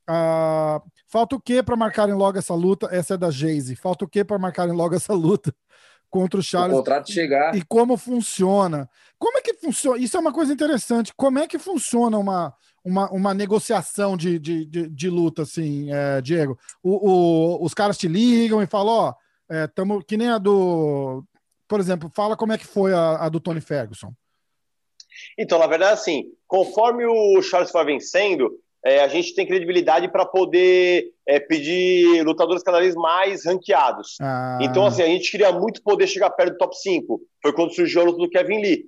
Uh, 0.08 0.82
falta 1.08 1.36
o 1.36 1.40
que 1.40 1.62
para 1.62 1.76
marcarem 1.76 2.14
logo 2.14 2.38
essa 2.38 2.54
luta? 2.54 2.88
Essa 2.90 3.14
é 3.14 3.16
da 3.16 3.30
Jayce. 3.30 3.76
Falta 3.76 4.04
o 4.04 4.08
que 4.08 4.24
para 4.24 4.38
marcarem 4.38 4.74
logo 4.74 4.94
essa 4.94 5.12
luta 5.12 5.54
contra 6.10 6.40
o 6.40 6.42
Charles? 6.42 6.74
O 6.74 6.78
contrato 6.78 7.12
chegar. 7.12 7.54
E 7.54 7.62
como 7.62 7.96
funciona? 7.96 8.88
Como 9.18 9.38
é 9.38 9.40
que 9.40 9.54
funciona? 9.54 9.98
Isso 9.98 10.16
é 10.16 10.20
uma 10.20 10.32
coisa 10.32 10.52
interessante. 10.52 11.12
Como 11.16 11.38
é 11.38 11.46
que 11.46 11.58
funciona 11.58 12.18
uma, 12.18 12.54
uma, 12.84 13.10
uma 13.10 13.34
negociação 13.34 14.16
de, 14.16 14.38
de, 14.38 14.64
de, 14.66 14.88
de 14.88 15.10
luta, 15.10 15.42
assim, 15.42 15.90
é, 15.92 16.20
Diego? 16.20 16.58
O, 16.82 17.10
o, 17.10 17.64
os 17.64 17.72
caras 17.72 17.96
te 17.96 18.08
ligam 18.08 18.62
e 18.62 18.66
falam: 18.66 18.94
Ó, 18.94 19.14
é, 19.48 19.66
tamo, 19.66 20.02
que 20.02 20.16
nem 20.16 20.28
a 20.28 20.38
do. 20.38 21.24
Por 21.66 21.80
exemplo, 21.80 22.10
fala 22.14 22.36
como 22.36 22.52
é 22.52 22.58
que 22.58 22.66
foi 22.66 22.92
a, 22.92 23.24
a 23.24 23.28
do 23.30 23.40
Tony 23.40 23.60
Ferguson. 23.60 24.14
Então, 25.38 25.58
na 25.58 25.66
verdade, 25.66 25.94
assim, 25.94 26.24
conforme 26.46 27.04
o 27.06 27.40
Charles 27.42 27.72
vai 27.72 27.84
vencendo, 27.84 28.50
é, 28.84 29.02
a 29.02 29.08
gente 29.08 29.34
tem 29.34 29.46
credibilidade 29.46 30.08
para 30.08 30.26
poder 30.26 31.06
é, 31.26 31.40
pedir 31.40 32.22
lutadores 32.22 32.62
cada 32.62 32.80
vez 32.80 32.94
mais 32.94 33.46
ranqueados. 33.46 34.16
Ah. 34.20 34.58
Então, 34.60 34.84
assim, 34.84 35.02
a 35.02 35.06
gente 35.06 35.30
queria 35.30 35.50
muito 35.52 35.82
poder 35.82 36.06
chegar 36.06 36.30
perto 36.30 36.52
do 36.52 36.58
top 36.58 36.76
5. 36.76 37.20
Foi 37.42 37.52
quando 37.52 37.74
surgiu 37.74 38.02
a 38.02 38.04
luta 38.04 38.18
do 38.18 38.28
Kevin 38.28 38.60
Lee. 38.60 38.84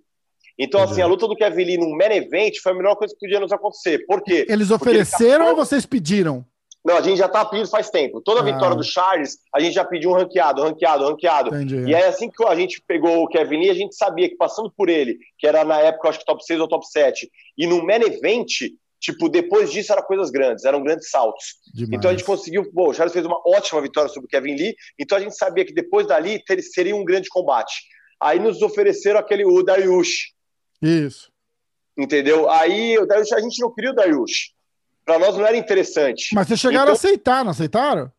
Então, 0.58 0.82
assim, 0.82 1.02
a 1.02 1.06
luta 1.06 1.26
do 1.26 1.36
Kevin 1.36 1.64
Lee 1.64 1.78
no 1.78 1.96
main 1.96 2.16
event 2.16 2.54
foi 2.62 2.72
a 2.72 2.74
melhor 2.74 2.96
coisa 2.96 3.12
que 3.12 3.20
podia 3.20 3.40
nos 3.40 3.52
acontecer. 3.52 4.04
Por 4.06 4.22
quê? 4.22 4.46
Eles 4.48 4.70
ofereceram 4.70 5.48
ou 5.48 5.56
vocês 5.56 5.84
pediram? 5.84 6.44
Não, 6.86 6.96
a 6.96 7.00
gente 7.00 7.18
já 7.18 7.28
tá 7.28 7.44
pedindo 7.44 7.68
faz 7.68 7.90
tempo. 7.90 8.20
Toda 8.20 8.40
ah. 8.40 8.44
vitória 8.44 8.76
do 8.76 8.84
Charles, 8.84 9.38
a 9.52 9.58
gente 9.58 9.74
já 9.74 9.84
pediu 9.84 10.10
um 10.10 10.14
ranqueado, 10.14 10.62
ranqueado, 10.62 11.04
ranqueado. 11.04 11.48
Entendi. 11.48 11.90
E 11.90 11.92
aí, 11.92 12.04
assim 12.04 12.30
que 12.30 12.46
a 12.46 12.54
gente 12.54 12.80
pegou 12.86 13.24
o 13.24 13.28
Kevin 13.28 13.58
Lee, 13.58 13.70
a 13.70 13.74
gente 13.74 13.96
sabia 13.96 14.28
que 14.28 14.36
passando 14.36 14.70
por 14.70 14.88
ele, 14.88 15.18
que 15.36 15.48
era 15.48 15.64
na 15.64 15.80
época, 15.80 16.08
acho 16.08 16.20
que 16.20 16.24
top 16.24 16.44
6 16.44 16.60
ou 16.60 16.68
top 16.68 16.86
7, 16.86 17.28
e 17.58 17.66
no 17.66 17.84
main 17.84 18.02
event, 18.02 18.46
tipo, 19.00 19.28
depois 19.28 19.72
disso 19.72 19.92
eram 19.92 20.04
coisas 20.04 20.30
grandes, 20.30 20.64
eram 20.64 20.80
grandes 20.80 21.10
saltos. 21.10 21.56
Demais. 21.74 21.98
Então 21.98 22.08
a 22.08 22.14
gente 22.14 22.24
conseguiu, 22.24 22.70
bom, 22.72 22.90
o 22.90 22.94
Charles 22.94 23.12
fez 23.12 23.26
uma 23.26 23.40
ótima 23.44 23.82
vitória 23.82 24.08
sobre 24.08 24.26
o 24.28 24.30
Kevin 24.30 24.54
Lee, 24.54 24.76
então 24.96 25.18
a 25.18 25.20
gente 25.20 25.36
sabia 25.36 25.64
que 25.64 25.74
depois 25.74 26.06
dali 26.06 26.40
ter, 26.44 26.62
seria 26.62 26.94
um 26.94 27.04
grande 27.04 27.28
combate. 27.28 27.82
Aí 28.20 28.38
nos 28.38 28.62
ofereceram 28.62 29.18
aquele, 29.18 29.44
o 29.44 29.60
Dariush. 29.64 30.32
Isso. 30.80 31.32
Entendeu? 31.98 32.48
Aí 32.48 32.96
o 32.96 33.06
Dariush, 33.06 33.32
a 33.32 33.40
gente 33.40 33.60
não 33.60 33.74
queria 33.74 33.90
o 33.90 33.94
Dariush 33.94 34.54
para 35.06 35.20
nós 35.20 35.36
não 35.36 35.46
era 35.46 35.56
interessante. 35.56 36.34
Mas 36.34 36.48
vocês 36.48 36.58
chegaram 36.58 36.82
então, 36.82 36.92
a 36.92 36.96
aceitar, 36.96 37.44
não 37.44 37.52
aceitaram? 37.52 38.12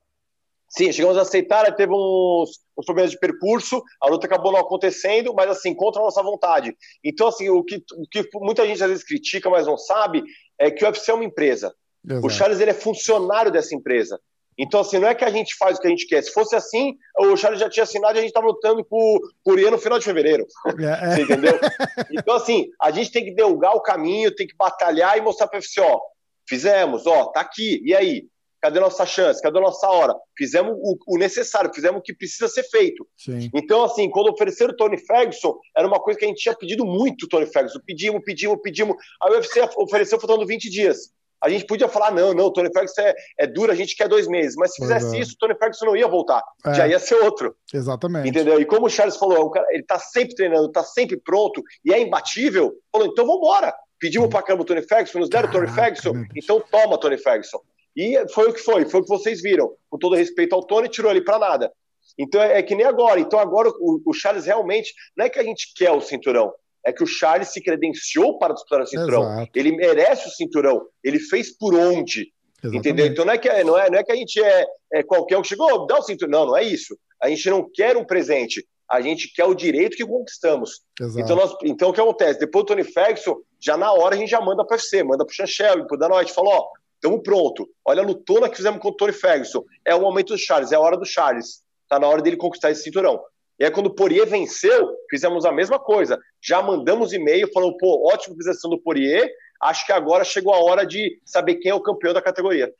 Sim, 0.70 0.92
chegamos 0.92 1.18
a 1.18 1.22
aceitar, 1.22 1.74
teve 1.76 1.94
uns, 1.94 2.60
uns, 2.78 2.86
problemas 2.86 3.12
de 3.12 3.20
percurso, 3.20 3.84
a 4.02 4.10
luta 4.10 4.26
acabou 4.26 4.52
não 4.52 4.60
acontecendo, 4.60 5.34
mas 5.34 5.50
assim, 5.50 5.76
contra 5.76 6.02
a 6.02 6.06
nossa 6.06 6.24
vontade. 6.24 6.76
Então, 7.04 7.28
assim, 7.28 7.50
o 7.50 7.64
que, 7.64 7.78
o 7.94 8.08
que 8.10 8.28
muita 8.36 8.66
gente 8.66 8.82
às 8.82 8.90
vezes 8.90 9.04
critica, 9.04 9.50
mas 9.50 9.68
não 9.68 9.78
sabe, 9.78 10.24
é 10.58 10.72
que 10.72 10.84
o 10.84 10.88
UFC 10.88 11.12
é 11.12 11.14
uma 11.14 11.24
empresa. 11.26 11.74
Exato. 12.06 12.26
O 12.26 12.30
Charles 12.30 12.60
ele 12.60 12.72
é 12.72 12.74
funcionário 12.74 13.52
dessa 13.52 13.76
empresa. 13.76 14.20
Então, 14.58 14.80
assim, 14.80 14.98
não 14.98 15.08
é 15.08 15.14
que 15.14 15.24
a 15.24 15.30
gente 15.30 15.56
faz 15.56 15.78
o 15.78 15.82
que 15.82 15.88
a 15.88 15.90
gente 15.90 16.08
quer. 16.08 16.24
Se 16.24 16.32
fosse 16.32 16.56
assim, 16.56 16.98
o 17.20 17.38
Charles 17.38 17.60
já 17.60 17.70
tinha 17.70 17.84
assinado 17.84 18.18
e 18.18 18.20
a 18.20 18.22
gente 18.22 18.30
estava 18.30 18.48
lutando 18.48 18.84
por, 18.84 19.22
por 19.44 19.60
ir 19.60 19.70
no 19.70 19.78
final 19.78 20.00
de 20.00 20.06
fevereiro. 20.06 20.46
É. 20.80 21.16
Você 21.16 21.22
entendeu? 21.22 21.60
Então, 22.12 22.36
assim, 22.36 22.68
a 22.82 22.90
gente 22.90 23.12
tem 23.12 23.24
que 23.24 23.36
delgar 23.36 23.74
o 23.74 23.82
caminho, 23.82 24.34
tem 24.34 24.48
que 24.48 24.56
batalhar 24.56 25.18
e 25.18 25.22
mostrar 25.22 25.48
para 25.48 25.58
o 25.58 25.60
UFC, 25.60 25.80
ó, 25.80 26.00
Fizemos, 26.48 27.06
ó, 27.06 27.26
tá 27.26 27.41
aqui. 27.41 27.82
E 27.84 27.95
aí? 27.95 28.28
Cadê 28.62 28.80
nossa 28.80 29.06
chance? 29.06 29.41
Cadê 29.41 29.60
nossa 29.60 29.88
hora? 29.88 30.16
Fizemos 30.36 30.76
o, 30.80 30.98
o 31.08 31.18
necessário, 31.18 31.72
fizemos 31.74 32.00
o 32.00 32.02
que 32.02 32.14
precisa 32.14 32.48
ser 32.48 32.64
feito. 32.64 33.08
Sim. 33.16 33.52
Então, 33.54 33.84
assim, 33.84 34.10
quando 34.10 34.32
ofereceram 34.32 34.74
o 34.74 34.76
Tony 34.76 34.98
Ferguson, 34.98 35.56
era 35.76 35.88
uma 35.88 36.00
coisa 36.00 36.20
que 36.20 36.26
a 36.26 36.28
gente 36.28 36.41
tinha 36.41 36.56
pedido 36.56 36.84
muito 36.84 37.24
o 37.24 37.30
Tony 37.30 37.45
Ferguson. 37.45 37.80
Pedimos, 37.86 38.22
pedimos, 38.26 38.60
pedimos. 38.62 38.95
O 39.22 39.32
UFC 39.32 39.62
ofereceu 39.78 40.20
faltando 40.20 40.45
20 40.45 40.70
dias. 40.70 41.12
A 41.39 41.50
gente 41.50 41.68
podia 41.68 41.88
falar, 41.88 42.12
não, 42.12 42.34
não, 42.34 42.45
o 42.45 42.52
Tony 42.52 42.72
Ferguson 42.74 43.02
é, 43.02 43.14
é 43.38 43.48
duro, 43.48 43.72
a 43.72 43.76
gente 43.76 43.95
quer 43.95 44.10
dois 44.10 44.28
meses. 44.28 44.56
Mas 44.58 44.74
se 44.74 44.82
fizesse 44.82 45.06
uhum. 45.06 45.22
isso, 45.22 45.34
o 45.34 45.38
Tony 45.38 45.56
Ferguson 45.56 45.86
não 45.86 45.95
ia 45.95 46.08
voltar. 46.08 46.41
É. 46.66 46.74
Já 46.74 46.88
ia 46.88 47.00
ser 47.00 47.16
outro. 47.16 47.56
Exatamente. 47.72 48.28
Entendeu? 48.28 48.60
E 48.60 48.66
como 48.66 48.88
o 48.88 48.89
Charles 48.89 49.18
falou, 49.18 49.45
o 49.45 49.52
cara, 49.52 49.68
ele 49.70 49.84
tá 49.84 50.00
sempre 50.00 50.34
treinando, 50.34 50.72
tá 50.72 50.84
sempre 50.84 51.18
pronto 51.18 51.62
e 51.86 51.93
é 51.93 52.02
imbatível, 52.02 52.74
falou, 52.91 53.08
então 53.08 53.26
vamos 53.26 53.41
embora. 53.41 53.74
Pedimos 54.00 54.30
para 54.30 54.43
caramba 54.43 54.64
o 54.64 54.66
Tony 54.66 54.82
Ferguson, 54.82 55.20
nos 55.20 55.30
deram 55.30 55.50
o 55.50 55.52
Tony 55.52 55.68
Ferguson, 55.68 56.14
então 56.36 56.64
toma 56.72 57.00
Tony 57.00 57.18
Ferguson. 57.18 57.60
E 57.95 58.16
foi 58.30 58.50
o 58.50 58.54
que 58.54 58.60
foi, 58.60 58.86
foi 58.86 59.00
o 59.00 59.04
que 59.04 59.10
vocês 59.10 59.41
viram. 59.41 59.74
Com 59.89 59.98
todo 59.98 60.16
respeito 60.16 60.54
ao 60.54 60.64
Tony, 60.64 60.88
tirou 60.88 61.10
ele 61.10 61.22
para 61.22 61.39
nada. 61.39 61.72
Então 62.18 62.41
é, 62.41 62.60
é, 62.60 62.64
que 62.64 62.76
nem 62.76 62.86
agora. 62.86 63.20
Então 63.20 63.39
agora 63.39 63.70
o, 63.70 64.02
o, 64.06 64.14
Charles 64.14 64.45
realmente, 64.45 64.93
não 65.16 65.26
é 65.26 65.30
que 65.30 65.39
a 65.39 65.43
gente 65.43 65.74
quer 65.76 65.91
o 65.91 66.00
cinturão, 66.00 66.54
é 66.86 66.93
que 66.93 67.04
o 67.04 67.08
Charles 67.08 67.50
se 67.50 67.62
credenciou 67.62 68.38
para 68.38 68.54
disputar 68.54 68.82
o 68.82 68.86
cinturão. 68.86 69.24
Exato. 69.24 69.52
Ele 69.56 69.76
merece 69.76 70.28
o 70.28 70.32
cinturão. 70.32 70.86
Ele 71.04 71.20
fez 71.20 71.58
por 71.58 71.74
onde. 71.74 72.32
Exatamente. 72.64 72.78
Entendeu? 72.78 73.06
Então 73.08 73.26
não 73.26 73.34
é, 73.34 73.38
que, 73.38 73.64
não, 73.64 73.78
é, 73.78 73.89
não 73.89 74.00
é 74.00 74.04
que 74.04 74.12
a 74.12 74.16
gente 74.16 74.43
é, 74.43 74.66
é 74.93 75.04
qualquer 75.04 75.38
um 75.38 75.41
que 75.41 75.50
chegou, 75.50 75.88
dá 75.88 75.98
o 75.98 76.04
cinturão. 76.04 76.39
Não, 76.39 76.45
não 76.48 76.58
é 76.58 76.64
isso. 76.64 76.95
A 77.22 77.30
gente 77.30 77.50
não 77.50 77.68
quer 77.68 77.98
um 77.98 78.06
presente 78.06 78.64
a 78.90 79.02
gente 79.02 79.32
quer 79.34 79.46
o 79.46 79.54
direito 79.54 79.98
que 79.98 80.06
conquistamos. 80.06 80.82
Então, 81.22 81.36
nós, 81.36 81.54
então, 81.64 81.90
o 81.90 81.94
que 81.94 82.00
acontece? 82.00 82.40
Depois 82.40 82.64
do 82.64 82.68
Tony 82.68 82.84
Ferguson, 82.84 83.38
já 83.60 83.76
na 83.76 83.92
hora 83.92 84.16
a 84.16 84.18
gente 84.18 84.30
já 84.30 84.40
manda 84.40 84.66
para 84.66 84.76
o 84.76 84.78
UFC, 84.78 85.04
manda 85.04 85.26
para 85.26 85.32
o 85.32 85.36
Chanchel, 85.36 85.86
para 85.86 85.96
o 85.96 86.00
Danoite, 86.00 86.34
fala: 86.34 86.50
ó, 86.50 86.68
estamos 86.96 87.22
pronto. 87.22 87.68
Olha 87.86 88.02
a 88.02 88.06
lutona 88.06 88.50
que 88.50 88.56
fizemos 88.56 88.80
com 88.82 88.90
o 88.90 88.96
Tony 88.96 89.14
Ferguson. 89.14 89.64
É 89.84 89.94
o 89.94 90.02
momento 90.02 90.30
do 90.30 90.38
Charles, 90.38 90.72
é 90.72 90.76
a 90.76 90.80
hora 90.80 90.98
do 90.98 91.06
Charles. 91.06 91.62
Tá 91.90 92.00
na 92.00 92.08
hora 92.08 92.22
dele 92.22 92.38
conquistar 92.38 92.72
esse 92.72 92.84
cinturão. 92.84 93.22
E 93.60 93.66
aí, 93.66 93.72
quando 93.72 93.88
o 93.88 93.94
Poirier 93.94 94.28
venceu, 94.28 94.96
fizemos 95.10 95.44
a 95.44 95.52
mesma 95.52 95.80
coisa. 95.80 96.20
Já 96.42 96.62
mandamos 96.62 97.12
e-mail 97.12 97.52
falando: 97.52 97.76
pô, 97.78 98.08
ótima 98.12 98.34
apresentação 98.34 98.70
do 98.70 98.80
Poirier. 98.80 99.30
Acho 99.62 99.86
que 99.86 99.92
agora 99.92 100.24
chegou 100.24 100.54
a 100.54 100.64
hora 100.64 100.86
de 100.86 101.20
saber 101.26 101.56
quem 101.56 101.72
é 101.72 101.76
o 101.76 101.82
campeão 101.82 102.14
da 102.14 102.22
categoria. 102.22 102.72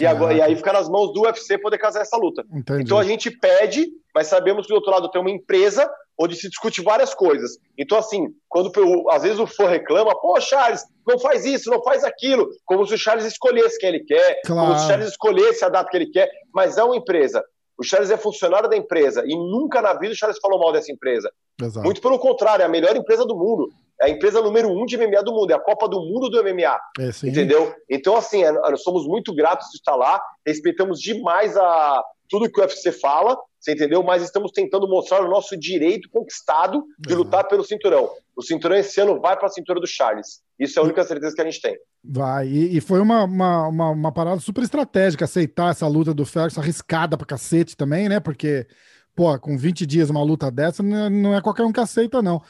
E, 0.00 0.04
agora, 0.04 0.34
e 0.34 0.42
aí 0.42 0.54
fica 0.54 0.72
nas 0.72 0.88
mãos 0.88 1.12
do 1.12 1.22
UFC 1.22 1.56
poder 1.58 1.78
casar 1.78 2.02
essa 2.02 2.16
luta. 2.18 2.44
Entendi. 2.52 2.82
Então 2.82 2.98
a 2.98 3.04
gente 3.04 3.30
pede, 3.30 3.88
mas 4.14 4.26
sabemos 4.26 4.66
que 4.66 4.72
do 4.72 4.76
outro 4.76 4.90
lado 4.90 5.10
tem 5.10 5.20
uma 5.20 5.30
empresa 5.30 5.90
onde 6.18 6.36
se 6.36 6.48
discute 6.48 6.82
várias 6.82 7.14
coisas. 7.14 7.58
Então, 7.78 7.98
assim, 7.98 8.28
quando 8.48 8.70
às 9.10 9.22
vezes 9.22 9.38
o 9.38 9.46
fã 9.46 9.68
reclama, 9.68 10.18
pô, 10.20 10.38
Charles, 10.40 10.82
não 11.06 11.18
faz 11.18 11.44
isso, 11.44 11.70
não 11.70 11.82
faz 11.82 12.04
aquilo, 12.04 12.48
como 12.64 12.86
se 12.86 12.94
o 12.94 12.98
Charles 12.98 13.26
escolhesse 13.26 13.78
quem 13.78 13.90
ele 13.90 14.04
quer, 14.04 14.40
claro. 14.44 14.68
como 14.68 14.78
se 14.78 14.84
o 14.84 14.88
Charles 14.88 15.08
escolhesse 15.08 15.64
a 15.64 15.68
data 15.68 15.90
que 15.90 15.96
ele 15.96 16.10
quer, 16.10 16.28
mas 16.54 16.76
é 16.76 16.84
uma 16.84 16.96
empresa. 16.96 17.42
O 17.78 17.84
Charles 17.84 18.10
é 18.10 18.16
funcionário 18.16 18.68
da 18.68 18.76
empresa 18.76 19.22
e 19.26 19.34
nunca 19.36 19.82
na 19.82 19.92
vida 19.92 20.12
o 20.12 20.16
Charles 20.16 20.38
falou 20.40 20.58
mal 20.58 20.72
dessa 20.72 20.90
empresa. 20.90 21.30
Exato. 21.60 21.84
Muito 21.84 22.00
pelo 22.00 22.18
contrário, 22.18 22.62
é 22.62 22.66
a 22.66 22.70
melhor 22.70 22.96
empresa 22.96 23.24
do 23.26 23.36
mundo. 23.36 23.70
É 24.00 24.06
a 24.06 24.08
empresa 24.10 24.42
número 24.42 24.68
um 24.68 24.84
de 24.84 24.96
MMA 24.96 25.22
do 25.22 25.32
mundo, 25.32 25.50
é 25.50 25.54
a 25.54 25.60
Copa 25.60 25.88
do 25.88 26.00
Mundo 26.00 26.28
do 26.28 26.42
MMA. 26.42 26.78
É, 26.98 27.28
entendeu? 27.28 27.74
Então, 27.88 28.16
assim, 28.16 28.42
é, 28.42 28.52
nós 28.52 28.82
somos 28.82 29.06
muito 29.06 29.34
gratos 29.34 29.68
de 29.70 29.78
estar 29.78 29.96
lá, 29.96 30.22
respeitamos 30.46 31.00
demais 31.00 31.56
a 31.56 32.04
tudo 32.28 32.50
que 32.50 32.60
o 32.60 32.62
UFC 32.62 32.92
fala, 32.92 33.36
você 33.58 33.72
entendeu? 33.72 34.02
Mas 34.02 34.22
estamos 34.22 34.52
tentando 34.52 34.88
mostrar 34.88 35.22
o 35.22 35.28
nosso 35.28 35.56
direito 35.56 36.08
conquistado 36.10 36.84
de 36.98 37.12
uhum. 37.12 37.20
lutar 37.20 37.46
pelo 37.48 37.64
cinturão. 37.64 38.10
O 38.36 38.42
cinturão 38.42 38.76
esse 38.76 39.00
ano 39.00 39.20
vai 39.20 39.36
para 39.36 39.46
a 39.46 39.50
cintura 39.50 39.80
do 39.80 39.86
Charles. 39.86 40.40
Isso 40.58 40.78
é 40.78 40.82
a 40.82 40.84
única 40.84 41.02
certeza 41.04 41.34
que 41.34 41.40
a 41.40 41.44
gente 41.44 41.60
tem. 41.60 41.76
Vai. 42.04 42.48
E, 42.48 42.76
e 42.76 42.80
foi 42.80 43.00
uma, 43.00 43.24
uma, 43.24 43.68
uma, 43.68 43.90
uma, 43.90 44.12
parada 44.12 44.40
super 44.40 44.62
estratégica 44.62 45.24
aceitar 45.24 45.70
essa 45.70 45.86
luta 45.86 46.14
do 46.14 46.24
Ferguson, 46.24 46.60
arriscada 46.60 47.16
pra 47.16 47.26
cacete 47.26 47.76
também, 47.76 48.08
né? 48.08 48.20
Porque, 48.20 48.66
pô, 49.14 49.36
com 49.38 49.56
20 49.56 49.86
dias 49.86 50.10
uma 50.10 50.22
luta 50.22 50.50
dessa, 50.50 50.82
não 50.82 51.34
é, 51.34 51.38
é 51.38 51.42
qualquer 51.42 51.64
um 51.64 51.72
que 51.72 51.80
aceita, 51.80 52.22
não. 52.22 52.42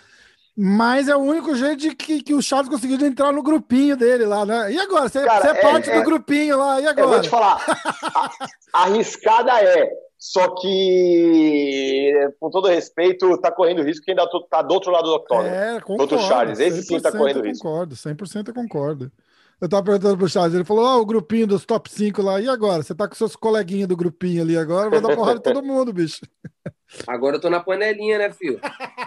Mas 0.59 1.07
é 1.07 1.15
o 1.15 1.21
único 1.21 1.55
jeito 1.55 1.77
de 1.77 1.95
que, 1.95 2.23
que 2.23 2.33
o 2.33 2.41
Charles 2.41 2.71
conseguiu 2.71 2.99
entrar 3.07 3.31
no 3.31 3.43
grupinho 3.43 3.95
dele 3.95 4.25
lá, 4.25 4.47
né? 4.47 4.73
E 4.73 4.79
agora? 4.79 5.07
Você, 5.07 5.23
Cara, 5.23 5.43
você 5.43 5.49
é, 5.49 5.51
é 5.51 5.61
parte 5.61 5.91
é, 5.91 5.99
do 5.99 6.03
grupinho 6.03 6.57
lá, 6.57 6.81
e 6.81 6.87
agora? 6.87 7.07
Eu 7.07 7.11
vou 7.11 7.21
te 7.21 7.29
falar, 7.29 7.63
a, 8.73 8.83
arriscada 8.85 9.53
é, 9.63 9.91
só 10.19 10.55
que, 10.55 12.11
com 12.41 12.49
todo 12.49 12.69
respeito, 12.69 13.37
tá 13.39 13.53
correndo 13.53 13.83
risco 13.83 14.07
quem 14.07 14.17
tá 14.17 14.63
do 14.63 14.73
outro 14.73 14.91
lado 14.91 15.05
do 15.05 15.15
octógono. 15.17 15.49
É, 15.49 15.79
concordo. 15.81 16.15
Outro 16.15 16.19
Charles, 16.21 16.59
esse 16.59 16.85
sim 16.85 17.01
tá 17.01 17.13
correndo 17.13 17.41
eu 17.41 17.45
risco. 17.45 17.63
Concordo, 17.63 17.95
100% 17.95 18.49
eu 18.49 18.55
concordo. 18.55 19.13
Eu 19.61 19.69
tava 19.69 19.85
perguntando 19.85 20.17
pro 20.17 20.29
Charles, 20.29 20.55
ele 20.55 20.65
falou, 20.65 20.87
ó, 20.87 20.97
oh, 20.97 21.01
o 21.03 21.07
grupinho 21.07 21.47
dos 21.47 21.67
top 21.67 21.91
5 21.91 22.23
lá, 22.23 22.41
e 22.41 22.49
agora? 22.49 22.83
Você 22.83 22.95
tá 22.95 23.07
com 23.07 23.15
seus 23.15 23.37
coleguinhas 23.37 23.89
do 23.89 23.97
grupinho 23.97 24.43
ali 24.43 24.57
agora, 24.57 24.89
vai 24.89 25.03
dar 25.03 25.15
porrada 25.15 25.39
de 25.39 25.43
todo 25.43 25.63
mundo, 25.63 25.93
bicho. 25.93 26.21
Agora 27.07 27.37
eu 27.37 27.41
tô 27.41 27.51
na 27.51 27.61
panelinha, 27.61 28.19
né, 28.19 28.31
filho? 28.33 28.59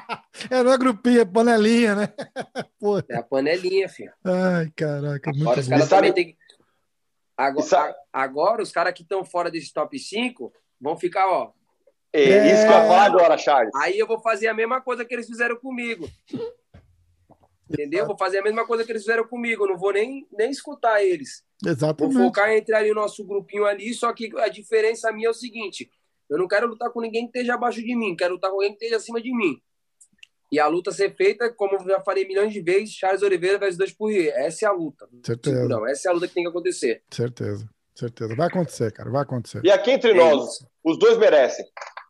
é, 0.49 0.63
não 0.63 0.71
é 0.71 0.77
grupinho, 0.77 1.21
é 1.21 1.25
panelinha, 1.25 1.95
né? 1.95 2.07
Pô. 2.79 2.99
É 2.99 3.15
a 3.15 3.23
panelinha, 3.23 3.89
filho. 3.89 4.11
Ai, 4.23 4.71
caraca, 4.75 5.29
agora 5.29 5.45
muito 5.45 5.59
os 5.59 5.67
caras 5.67 5.89
também 5.89 6.13
tem 6.13 6.37
Agora, 7.39 7.95
agora 8.11 8.61
os 8.61 8.69
caras 8.69 8.93
que 8.93 9.01
estão 9.01 9.23
fora 9.23 9.49
desse 9.49 9.73
top 9.73 9.97
5 9.97 10.51
vão 10.79 10.97
ficar, 10.97 11.25
ó. 11.29 11.53
É, 12.11 12.23
é, 12.23 12.53
isso 12.53 12.63
que 12.63 12.73
eu 12.73 12.77
ia 12.77 12.87
falar 12.87 13.05
agora, 13.05 13.37
Charles. 13.37 13.73
Aí 13.75 13.97
eu 13.97 14.05
vou 14.05 14.19
fazer 14.19 14.47
a 14.47 14.53
mesma 14.53 14.81
coisa 14.81 15.05
que 15.05 15.13
eles 15.13 15.25
fizeram 15.25 15.55
comigo. 15.55 16.09
Entendeu? 17.69 18.05
Vou 18.05 18.17
fazer 18.17 18.39
a 18.39 18.43
mesma 18.43 18.65
coisa 18.65 18.83
que 18.83 18.91
eles 18.91 19.03
fizeram 19.03 19.25
comigo. 19.25 19.63
Eu 19.63 19.69
não 19.69 19.77
vou 19.77 19.93
nem, 19.93 20.27
nem 20.31 20.49
escutar 20.49 21.01
eles. 21.01 21.43
Exatamente. 21.65 22.15
Vou 22.15 22.25
focar 22.25 22.51
entre 22.51 22.75
ali 22.75 22.91
o 22.91 22.95
nosso 22.95 23.23
grupinho 23.23 23.65
ali. 23.65 23.93
Só 23.93 24.11
que 24.11 24.29
a 24.37 24.49
diferença 24.49 25.09
minha 25.13 25.27
é 25.27 25.31
o 25.31 25.33
seguinte: 25.33 25.89
eu 26.29 26.37
não 26.37 26.47
quero 26.47 26.67
lutar 26.67 26.91
com 26.91 26.99
ninguém 26.99 27.29
que 27.29 27.37
esteja 27.37 27.53
abaixo 27.53 27.81
de 27.81 27.95
mim. 27.95 28.17
Quero 28.17 28.33
lutar 28.33 28.49
com 28.49 28.57
alguém 28.57 28.71
que 28.71 28.83
esteja 28.83 28.97
acima 28.97 29.21
de 29.21 29.31
mim. 29.33 29.61
E 30.51 30.59
a 30.59 30.67
luta 30.67 30.91
ser 30.91 31.15
feita, 31.15 31.51
como 31.53 31.75
eu 31.75 31.87
já 31.87 32.01
falei 32.01 32.27
milhões 32.27 32.51
de 32.51 32.61
vezes, 32.61 32.95
Charles 32.95 33.21
Oliveira 33.21 33.59
versus 33.59 33.77
dois 33.77 33.91
Poirier. 33.91 34.33
Essa 34.35 34.65
é 34.65 34.69
a 34.69 34.71
luta. 34.71 35.07
Certeza. 35.23 35.67
Não, 35.67 35.87
essa 35.87 36.07
é 36.07 36.11
a 36.11 36.13
luta 36.13 36.27
que 36.27 36.33
tem 36.33 36.43
que 36.43 36.49
acontecer. 36.49 37.03
Certeza. 37.11 37.69
Certeza. 37.93 38.35
Vai 38.35 38.47
acontecer, 38.47 38.91
cara. 38.91 39.09
Vai 39.11 39.21
acontecer. 39.21 39.61
E 39.63 39.69
aqui 39.69 39.91
entre 39.91 40.11
é 40.11 40.13
nós, 40.13 40.65
os 40.83 40.97
dois 40.97 41.17
merecem. 41.17 41.65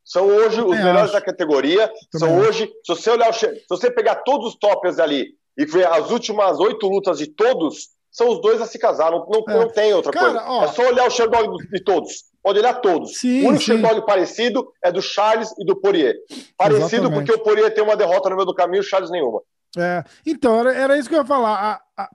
São 0.05 0.25
hoje 0.25 0.61
os 0.61 0.77
melhores 0.77 1.03
acho. 1.03 1.13
da 1.13 1.21
categoria. 1.21 1.87
Também 2.11 2.29
são 2.29 2.39
hoje, 2.39 2.65
se 2.65 2.95
você 2.95 3.09
olhar, 3.11 3.33
se 3.33 3.65
você 3.69 3.91
pegar 3.91 4.15
todos 4.17 4.49
os 4.49 4.55
toppers 4.55 4.99
ali 4.99 5.35
e 5.57 5.65
ver 5.65 5.87
as 5.87 6.09
últimas 6.09 6.59
oito 6.59 6.87
lutas 6.87 7.17
de 7.17 7.27
todos, 7.27 7.89
são 8.11 8.29
os 8.29 8.41
dois 8.41 8.61
a 8.61 8.65
se 8.65 8.79
casar. 8.79 9.11
Não, 9.11 9.25
não, 9.27 9.43
é. 9.47 9.59
não 9.59 9.69
tem 9.69 9.93
outra 9.93 10.11
Cara, 10.11 10.25
coisa. 10.25 10.45
Ó, 10.47 10.63
é 10.63 10.67
só 10.69 10.87
olhar 10.87 11.07
o 11.07 11.11
Sherdog 11.11 11.57
de 11.57 11.83
todos. 11.83 12.23
Pode 12.41 12.59
olhar 12.59 12.75
todos. 12.75 13.17
Sim, 13.17 13.43
o 13.43 13.49
único 13.49 13.63
Sherdog 13.63 14.05
parecido 14.05 14.71
é 14.83 14.91
do 14.91 15.01
Charles 15.01 15.53
e 15.59 15.65
do 15.65 15.75
Poirier. 15.75 16.15
Parecido 16.57 16.85
Exatamente. 16.85 17.13
porque 17.13 17.31
o 17.33 17.43
Poirier 17.43 17.73
tem 17.73 17.83
uma 17.83 17.97
derrota 17.97 18.29
no 18.29 18.35
meio 18.35 18.45
do 18.45 18.55
caminho, 18.55 18.81
o 18.81 18.85
Charles 18.85 19.11
nenhuma. 19.11 19.41
É, 19.77 20.03
então, 20.25 20.59
era, 20.59 20.73
era 20.73 20.97
isso 20.97 21.09
que 21.09 21.15
eu 21.15 21.19
ia 21.19 21.25
falar. 21.25 21.81
A, 21.97 22.03
a, 22.03 22.09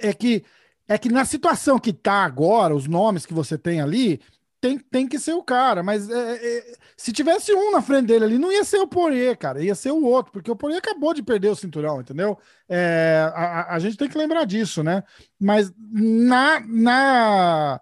é 0.00 0.12
que 0.12 0.44
é 0.88 0.96
que 0.96 1.10
na 1.10 1.24
situação 1.26 1.78
que 1.78 1.92
tá 1.92 2.24
agora, 2.24 2.74
os 2.74 2.86
nomes 2.86 3.26
que 3.26 3.34
você 3.34 3.58
tem 3.58 3.78
ali, 3.78 4.18
tem, 4.58 4.78
tem 4.78 5.06
que 5.06 5.18
ser 5.18 5.34
o 5.34 5.42
cara. 5.42 5.82
Mas 5.82 6.08
é, 6.08 6.34
é, 6.34 6.74
se 6.96 7.12
tivesse 7.12 7.52
um 7.52 7.70
na 7.70 7.82
frente 7.82 8.06
dele 8.06 8.24
ali, 8.24 8.38
não 8.38 8.50
ia 8.50 8.64
ser 8.64 8.78
o 8.78 8.88
Poirier, 8.88 9.36
cara, 9.36 9.62
ia 9.62 9.74
ser 9.74 9.90
o 9.90 10.02
outro, 10.02 10.32
porque 10.32 10.50
o 10.50 10.56
Poirier 10.56 10.78
acabou 10.78 11.12
de 11.12 11.22
perder 11.22 11.48
o 11.50 11.56
cinturão, 11.56 12.00
entendeu? 12.00 12.38
É, 12.68 13.30
a, 13.34 13.74
a, 13.74 13.78
gente 13.78 13.98
tem 13.98 14.08
que 14.08 14.16
lembrar 14.16 14.44
disso, 14.46 14.82
né? 14.82 15.04
Mas 15.38 15.70
na, 15.76 16.60
na, 16.66 17.80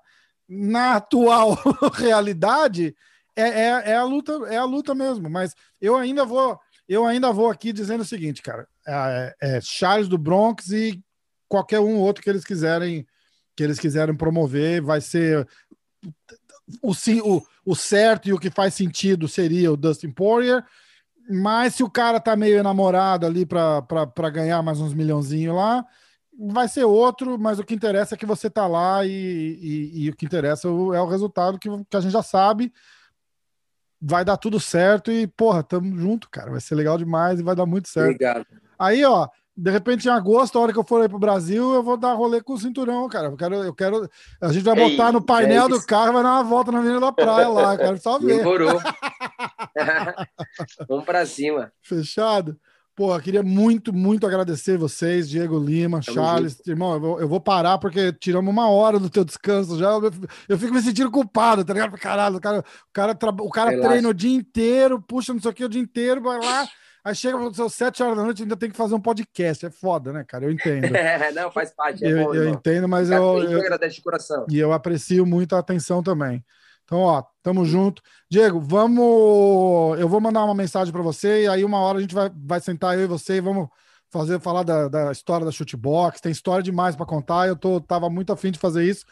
na 0.48 0.96
atual 0.96 1.58
realidade, 1.94 2.94
é, 3.34 3.42
é, 3.42 3.90
é, 3.90 3.96
a 3.96 4.04
luta, 4.04 4.32
é 4.48 4.56
a 4.56 4.64
luta 4.64 4.94
mesmo. 4.94 5.28
Mas 5.28 5.54
eu 5.80 5.96
ainda 5.96 6.24
vou. 6.24 6.58
Eu 6.88 7.04
ainda 7.04 7.32
vou 7.32 7.50
aqui 7.50 7.72
dizendo 7.72 8.02
o 8.02 8.06
seguinte, 8.06 8.40
cara. 8.40 8.68
É, 8.86 9.34
é 9.40 9.60
Charles 9.60 10.08
do 10.08 10.16
Bronx 10.16 10.70
e 10.70 11.02
qualquer 11.48 11.80
um 11.80 11.96
outro 11.96 12.22
que 12.22 12.30
eles 12.30 12.44
quiserem 12.44 13.06
que 13.56 13.64
eles 13.64 13.78
quiserem 13.78 14.14
promover, 14.14 14.82
vai 14.82 15.00
ser 15.00 15.48
o, 16.82 16.92
o, 16.92 17.42
o 17.64 17.74
certo 17.74 18.28
e 18.28 18.32
o 18.34 18.38
que 18.38 18.50
faz 18.50 18.74
sentido 18.74 19.26
seria 19.26 19.72
o 19.72 19.76
Dustin 19.76 20.10
Poirier, 20.10 20.62
mas 21.28 21.74
se 21.74 21.82
o 21.82 21.90
cara 21.90 22.20
tá 22.20 22.36
meio 22.36 22.58
enamorado 22.58 23.24
ali 23.24 23.46
para 23.46 24.30
ganhar 24.30 24.62
mais 24.62 24.78
uns 24.78 24.92
milhãozinho 24.92 25.54
lá, 25.54 25.84
vai 26.38 26.68
ser 26.68 26.84
outro, 26.84 27.38
mas 27.38 27.58
o 27.58 27.64
que 27.64 27.74
interessa 27.74 28.14
é 28.14 28.18
que 28.18 28.26
você 28.26 28.50
tá 28.50 28.66
lá 28.66 29.04
e, 29.04 29.10
e, 29.10 30.04
e 30.04 30.10
o 30.10 30.16
que 30.16 30.26
interessa 30.26 30.68
é 30.68 30.70
o 30.70 31.06
resultado 31.06 31.58
que, 31.58 31.68
que 31.88 31.96
a 31.96 32.00
gente 32.00 32.12
já 32.12 32.22
sabe. 32.22 32.72
Vai 34.00 34.24
dar 34.24 34.36
tudo 34.36 34.60
certo 34.60 35.10
e, 35.10 35.26
porra, 35.26 35.62
tamo 35.62 35.98
junto, 35.98 36.28
cara. 36.30 36.50
Vai 36.50 36.60
ser 36.60 36.74
legal 36.74 36.98
demais 36.98 37.40
e 37.40 37.42
vai 37.42 37.56
dar 37.56 37.64
muito 37.64 37.88
certo. 37.88 38.06
Obrigado. 38.06 38.46
Aí, 38.78 39.02
ó, 39.04 39.26
de 39.56 39.70
repente, 39.70 40.06
em 40.06 40.10
agosto, 40.10 40.58
a 40.58 40.60
hora 40.60 40.72
que 40.72 40.78
eu 40.78 40.84
for 40.84 41.00
aí 41.00 41.08
pro 41.08 41.18
Brasil, 41.18 41.72
eu 41.72 41.82
vou 41.82 41.96
dar 41.96 42.12
rolê 42.12 42.42
com 42.42 42.52
o 42.52 42.58
cinturão, 42.58 43.08
cara. 43.08 43.28
Eu 43.28 43.36
quero, 43.36 43.54
eu 43.54 43.74
quero. 43.74 44.10
A 44.38 44.52
gente 44.52 44.62
vai 44.62 44.74
botar 44.74 45.10
no 45.10 45.22
painel 45.22 45.64
é 45.64 45.68
do 45.70 45.86
carro, 45.86 46.12
vai 46.12 46.22
dar 46.22 46.34
uma 46.34 46.44
volta 46.44 46.70
na 46.70 46.78
Avenida 46.78 47.00
da 47.00 47.10
Praia 47.10 47.48
lá. 47.48 47.76
Quero 47.76 47.96
só 47.96 48.18
ver. 48.20 48.36
Demorou. 48.36 48.78
Vamos 50.86 51.06
pra 51.06 51.24
cima. 51.24 51.72
Fechado? 51.80 52.60
Pô, 52.96 53.14
eu 53.14 53.20
queria 53.20 53.42
muito, 53.42 53.92
muito 53.92 54.26
agradecer 54.26 54.78
vocês, 54.78 55.28
Diego 55.28 55.58
Lima, 55.58 56.00
Tamo 56.00 56.14
Charles. 56.14 56.54
Junto. 56.54 56.70
Irmão, 56.70 56.94
eu 56.94 57.00
vou, 57.00 57.20
eu 57.20 57.28
vou, 57.28 57.38
parar 57.38 57.76
porque 57.76 58.10
tiramos 58.14 58.50
uma 58.50 58.70
hora 58.70 58.98
do 58.98 59.10
teu 59.10 59.22
descanso 59.22 59.78
já. 59.78 59.90
Eu, 59.90 60.10
eu 60.48 60.58
fico 60.58 60.72
me 60.72 60.80
sentindo 60.80 61.10
culpado, 61.10 61.62
tá 61.62 61.74
ligado? 61.74 61.94
Caralho, 61.98 62.36
o 62.38 62.40
cara, 62.40 62.60
o 62.60 62.92
cara, 62.94 63.18
o 63.42 63.50
cara 63.50 63.80
treina 63.82 64.08
o 64.08 64.14
dia 64.14 64.34
inteiro, 64.34 64.98
puxa 64.98 65.34
não 65.34 65.40
sei 65.42 65.50
o 65.50 65.54
que 65.54 65.64
o 65.66 65.68
dia 65.68 65.80
inteiro, 65.80 66.22
vai 66.22 66.38
lá. 66.38 66.66
Aí 67.04 67.14
chega 67.14 67.36
às 67.38 67.74
sete 67.74 68.02
horas 68.02 68.16
da 68.16 68.24
noite 68.24 68.42
ainda 68.42 68.56
tem 68.56 68.70
que 68.70 68.76
fazer 68.76 68.94
um 68.94 69.00
podcast. 69.00 69.66
É 69.66 69.70
foda, 69.70 70.10
né, 70.10 70.24
cara? 70.26 70.46
Eu 70.46 70.50
entendo. 70.50 70.86
É, 70.96 71.30
não, 71.32 71.52
faz 71.52 71.72
parte. 71.72 72.02
É 72.02 72.10
eu, 72.10 72.24
bom, 72.24 72.34
eu 72.34 72.48
entendo, 72.48 72.88
mas 72.88 73.10
eu, 73.10 73.42
eu, 73.42 73.60
agradece 73.60 73.96
de 73.96 74.02
coração. 74.02 74.46
E 74.50 74.58
eu 74.58 74.72
aprecio 74.72 75.26
muito 75.26 75.54
a 75.54 75.58
atenção 75.58 76.02
também. 76.02 76.42
Então, 76.86 77.00
ó, 77.00 77.22
tamo 77.42 77.64
junto. 77.64 78.00
Diego, 78.30 78.60
vamos. 78.60 79.98
Eu 79.98 80.08
vou 80.08 80.20
mandar 80.20 80.44
uma 80.44 80.54
mensagem 80.54 80.92
para 80.92 81.02
você 81.02 81.42
e 81.42 81.48
aí 81.48 81.64
uma 81.64 81.80
hora 81.80 81.98
a 81.98 82.00
gente 82.00 82.14
vai, 82.14 82.30
vai 82.34 82.60
sentar 82.60 82.96
eu 82.96 83.04
e 83.04 83.08
você 83.08 83.34
e 83.34 83.40
vamos 83.40 83.68
fazer 84.08 84.40
falar 84.40 84.62
da, 84.62 84.86
da 84.88 85.10
história 85.10 85.44
da 85.44 85.50
chutebox. 85.50 86.20
Tem 86.20 86.30
história 86.30 86.62
demais 86.62 86.94
para 86.94 87.04
contar. 87.04 87.48
Eu 87.48 87.56
tô, 87.56 87.80
tava 87.80 88.08
muito 88.08 88.32
afim 88.32 88.52
de 88.52 88.58
fazer 88.58 88.84
isso. 88.84 89.04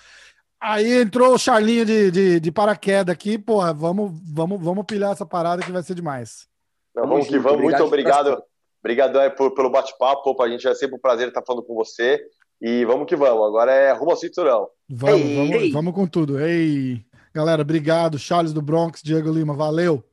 Aí 0.60 1.02
entrou 1.02 1.34
o 1.34 1.38
Charlinho 1.38 1.84
de, 1.84 2.10
de, 2.12 2.40
de 2.40 2.52
paraquedas 2.52 3.12
aqui, 3.12 3.36
porra, 3.36 3.74
vamos, 3.74 4.12
vamos, 4.32 4.64
vamos 4.64 4.86
pilhar 4.86 5.12
essa 5.12 5.26
parada 5.26 5.62
que 5.62 5.70
vai 5.70 5.82
ser 5.82 5.94
demais. 5.94 6.46
Não, 6.94 7.06
vamos 7.08 7.26
que 7.26 7.38
vamos. 7.38 7.60
Muito 7.60 7.82
obrigado. 7.82 8.40
Obrigado 8.80 9.18
é, 9.18 9.28
por, 9.28 9.52
pelo 9.52 9.68
bate-papo. 9.68 10.40
A 10.42 10.48
gente 10.48 10.66
é 10.68 10.74
sempre 10.74 10.96
um 10.96 11.00
prazer 11.00 11.28
estar 11.28 11.42
falando 11.42 11.64
com 11.64 11.74
você. 11.74 12.22
E 12.62 12.84
vamos 12.84 13.06
que 13.06 13.16
vamos. 13.16 13.46
Agora 13.46 13.72
é 13.72 13.92
rumo 13.92 14.12
ao 14.12 14.16
cinturão. 14.16 14.68
Vamos, 14.88 15.20
ei, 15.20 15.36
vamos, 15.36 15.62
ei. 15.62 15.72
vamos 15.72 15.94
com 15.94 16.06
tudo. 16.06 16.40
Ei, 16.40 17.04
galera, 17.34 17.62
obrigado. 17.62 18.18
Charles 18.18 18.52
do 18.52 18.62
Bronx, 18.62 19.02
Diego 19.02 19.32
Lima, 19.32 19.54
valeu. 19.54 20.04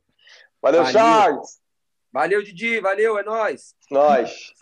Valeu, 0.61 0.83
valeu. 0.83 0.91
Charles. 0.91 1.61
Valeu, 2.11 2.43
Didi. 2.43 2.79
Valeu, 2.81 3.17
é 3.17 3.23
nóis. 3.23 3.73
Nós. 3.89 4.53